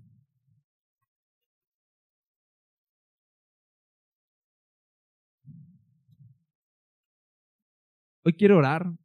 Hoy 8.23 8.33
quiero 8.33 8.57
orar 8.59 8.95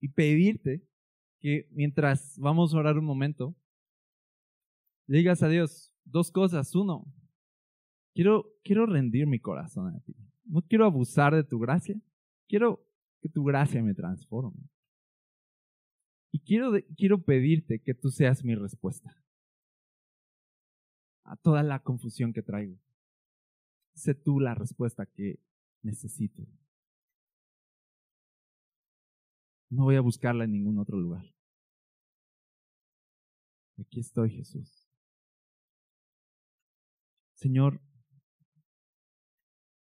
y 0.00 0.08
pedirte 0.08 0.84
que 1.40 1.68
mientras 1.70 2.36
vamos 2.38 2.74
a 2.74 2.78
orar 2.78 2.98
un 2.98 3.04
momento, 3.04 3.56
le 5.06 5.18
digas 5.18 5.42
a 5.42 5.48
Dios 5.48 5.92
dos 6.04 6.32
cosas. 6.32 6.74
Uno, 6.74 7.06
Quiero, 8.18 8.52
quiero 8.64 8.84
rendir 8.84 9.28
mi 9.28 9.38
corazón 9.38 9.94
a 9.94 10.00
ti. 10.00 10.12
No 10.42 10.60
quiero 10.62 10.84
abusar 10.84 11.36
de 11.36 11.44
tu 11.44 11.60
gracia. 11.60 12.02
Quiero 12.48 12.84
que 13.20 13.28
tu 13.28 13.44
gracia 13.44 13.80
me 13.80 13.94
transforme. 13.94 14.68
Y 16.32 16.40
quiero, 16.40 16.72
quiero 16.96 17.22
pedirte 17.22 17.78
que 17.78 17.94
tú 17.94 18.10
seas 18.10 18.42
mi 18.42 18.56
respuesta 18.56 19.16
a 21.22 21.36
toda 21.36 21.62
la 21.62 21.78
confusión 21.84 22.32
que 22.32 22.42
traigo. 22.42 22.76
Sé 23.94 24.16
tú 24.16 24.40
la 24.40 24.56
respuesta 24.56 25.06
que 25.06 25.38
necesito. 25.82 26.42
No 29.70 29.84
voy 29.84 29.94
a 29.94 30.00
buscarla 30.00 30.42
en 30.42 30.50
ningún 30.50 30.80
otro 30.80 30.98
lugar. 30.98 31.32
Aquí 33.78 34.00
estoy, 34.00 34.30
Jesús. 34.30 34.90
Señor, 37.34 37.80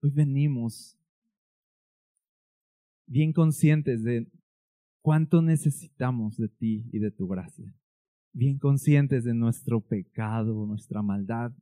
Hoy 0.06 0.12
venimos 0.12 0.96
bien 3.08 3.34
conscientes 3.34 4.04
de 4.04 4.32
cuánto 5.02 5.42
necesitamos 5.42 6.38
de 6.38 6.48
ti 6.48 6.88
y 6.94 7.00
de 7.00 7.10
tu 7.10 7.28
gracia, 7.28 7.74
bien 8.32 8.60
conscientes 8.60 9.24
de 9.24 9.34
nuestro 9.34 9.82
pecado, 9.82 10.68
nuestra 10.68 11.02
maldad, 11.02 11.54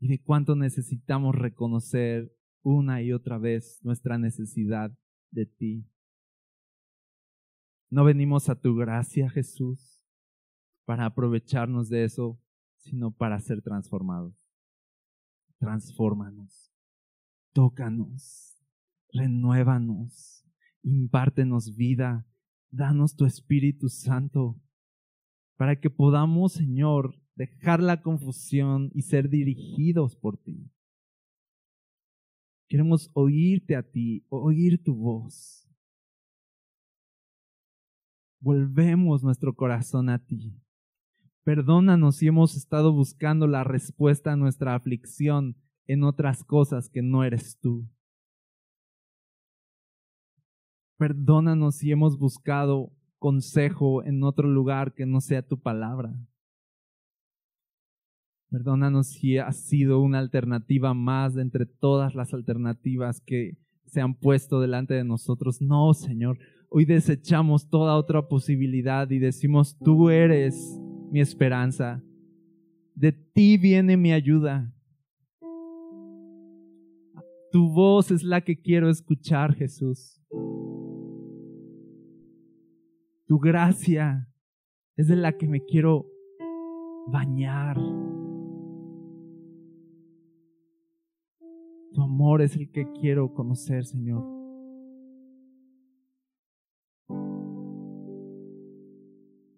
y 0.00 0.08
de 0.08 0.22
cuánto 0.22 0.56
necesitamos 0.56 1.34
reconocer 1.34 2.34
una 2.62 3.02
y 3.02 3.12
otra 3.12 3.36
vez 3.36 3.80
nuestra 3.82 4.16
necesidad 4.16 4.90
de 5.32 5.44
ti. 5.44 5.86
No 7.90 8.04
venimos 8.04 8.48
a 8.48 8.58
tu 8.58 8.74
gracia, 8.74 9.28
Jesús, 9.28 10.02
para 10.86 11.04
aprovecharnos 11.04 11.90
de 11.90 12.04
eso, 12.04 12.40
sino 12.78 13.10
para 13.10 13.38
ser 13.40 13.60
transformados. 13.60 14.43
Transfórmanos, 15.64 16.70
tócanos, 17.54 18.54
renuévanos, 19.14 20.44
impártenos 20.82 21.74
vida, 21.74 22.26
danos 22.70 23.16
tu 23.16 23.24
Espíritu 23.24 23.88
Santo, 23.88 24.60
para 25.56 25.80
que 25.80 25.88
podamos, 25.88 26.52
Señor, 26.52 27.18
dejar 27.34 27.82
la 27.82 28.02
confusión 28.02 28.90
y 28.92 29.02
ser 29.02 29.30
dirigidos 29.30 30.16
por 30.16 30.36
ti. 30.36 30.70
Queremos 32.68 33.10
oírte 33.14 33.74
a 33.74 33.82
ti, 33.82 34.26
oír 34.28 34.82
tu 34.84 34.94
voz. 34.94 35.66
Volvemos 38.38 39.22
nuestro 39.22 39.56
corazón 39.56 40.10
a 40.10 40.18
ti. 40.18 40.60
Perdónanos 41.44 42.16
si 42.16 42.26
hemos 42.26 42.56
estado 42.56 42.90
buscando 42.92 43.46
la 43.46 43.64
respuesta 43.64 44.32
a 44.32 44.36
nuestra 44.36 44.74
aflicción 44.74 45.56
en 45.86 46.02
otras 46.02 46.42
cosas 46.42 46.88
que 46.88 47.02
no 47.02 47.22
eres 47.22 47.58
tú. 47.60 47.86
Perdónanos 50.96 51.76
si 51.76 51.92
hemos 51.92 52.18
buscado 52.18 52.92
consejo 53.18 54.02
en 54.04 54.22
otro 54.22 54.48
lugar 54.48 54.94
que 54.94 55.04
no 55.04 55.20
sea 55.20 55.46
tu 55.46 55.60
palabra. 55.60 56.14
Perdónanos 58.48 59.08
si 59.08 59.36
ha 59.36 59.52
sido 59.52 60.00
una 60.00 60.20
alternativa 60.20 60.94
más 60.94 61.34
de 61.34 61.42
entre 61.42 61.66
todas 61.66 62.14
las 62.14 62.32
alternativas 62.32 63.20
que 63.20 63.58
se 63.84 64.00
han 64.00 64.14
puesto 64.14 64.60
delante 64.60 64.94
de 64.94 65.04
nosotros. 65.04 65.60
No, 65.60 65.92
Señor, 65.92 66.38
hoy 66.70 66.86
desechamos 66.86 67.68
toda 67.68 67.96
otra 67.96 68.28
posibilidad 68.28 69.10
y 69.10 69.18
decimos, 69.18 69.76
tú 69.78 70.08
eres 70.08 70.80
mi 71.10 71.20
esperanza. 71.20 72.02
De 72.94 73.12
ti 73.12 73.56
viene 73.56 73.96
mi 73.96 74.12
ayuda. 74.12 74.72
Tu 77.50 77.68
voz 77.68 78.10
es 78.10 78.22
la 78.22 78.40
que 78.40 78.60
quiero 78.60 78.90
escuchar, 78.90 79.54
Jesús. 79.54 80.20
Tu 83.26 83.38
gracia 83.38 84.28
es 84.96 85.08
de 85.08 85.16
la 85.16 85.36
que 85.36 85.46
me 85.46 85.64
quiero 85.64 86.06
bañar. 87.06 87.76
Tu 91.92 92.02
amor 92.02 92.42
es 92.42 92.56
el 92.56 92.70
que 92.72 92.90
quiero 92.92 93.32
conocer, 93.32 93.84
Señor. 93.84 94.33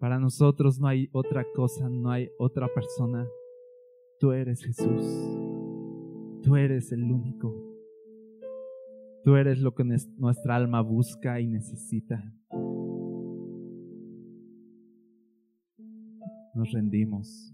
Para 0.07 0.21
nosotros 0.21 0.79
no 0.79 0.87
hay 0.87 1.09
otra 1.11 1.45
cosa, 1.53 1.89
no 1.89 2.13
hay 2.13 2.31
otra 2.39 2.69
persona. 2.73 3.27
Tú 4.21 4.31
eres 4.31 4.63
Jesús. 4.63 5.05
Tú 6.45 6.55
eres 6.55 6.93
el 6.93 7.11
único. 7.11 7.53
Tú 9.25 9.35
eres 9.35 9.59
lo 9.59 9.75
que 9.75 9.83
nuestra 10.17 10.55
alma 10.55 10.81
busca 10.81 11.41
y 11.41 11.49
necesita. 11.49 12.23
Nos 16.55 16.71
rendimos. 16.71 17.53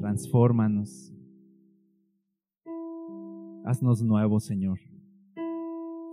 Transfórmanos. 0.00 1.12
Haznos 3.66 4.02
nuevos, 4.02 4.44
Señor. 4.44 4.78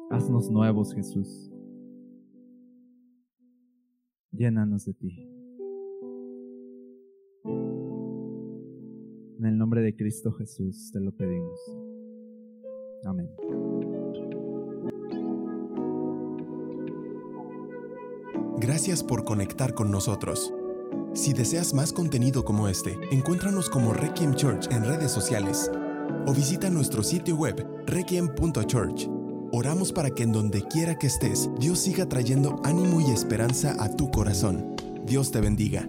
Haznos 0.10 0.52
nuevos, 0.52 0.94
Jesús. 0.94 1.55
Llénanos 4.38 4.86
de 4.86 4.94
ti. 4.94 5.30
En 9.40 9.46
el 9.46 9.58
nombre 9.58 9.82
de 9.82 9.96
Cristo 9.96 10.32
Jesús 10.34 10.92
te 10.92 11.00
lo 11.00 11.12
pedimos. 11.12 11.60
Amén. 13.06 13.30
Gracias 18.58 19.04
por 19.04 19.24
conectar 19.24 19.74
con 19.74 19.92
nosotros. 19.92 20.54
Si 21.14 21.34
deseas 21.34 21.74
más 21.74 21.94
contenido 21.94 22.44
como 22.44 22.68
este, 22.68 22.98
encuéntranos 23.12 23.70
como 23.70 23.94
Requiem 23.94 24.34
Church 24.34 24.70
en 24.72 24.84
redes 24.84 25.12
sociales 25.12 25.72
o 26.26 26.34
visita 26.34 26.70
nuestro 26.70 27.04
sitio 27.04 27.36
web 27.36 27.66
requiem.church. 27.86 29.15
Oramos 29.58 29.94
para 29.94 30.10
que 30.10 30.24
en 30.24 30.34
donde 30.34 30.64
quiera 30.64 30.96
que 30.96 31.08
estés, 31.08 31.50
Dios 31.62 31.80
siga 31.80 32.10
trayendo 32.10 32.60
ánimo 32.66 33.00
y 33.00 33.10
esperanza 33.10 33.82
a 33.82 33.90
tu 33.90 34.12
corazón. 34.12 34.76
Dios 35.06 35.32
te 35.32 35.40
bendiga. 35.40 35.88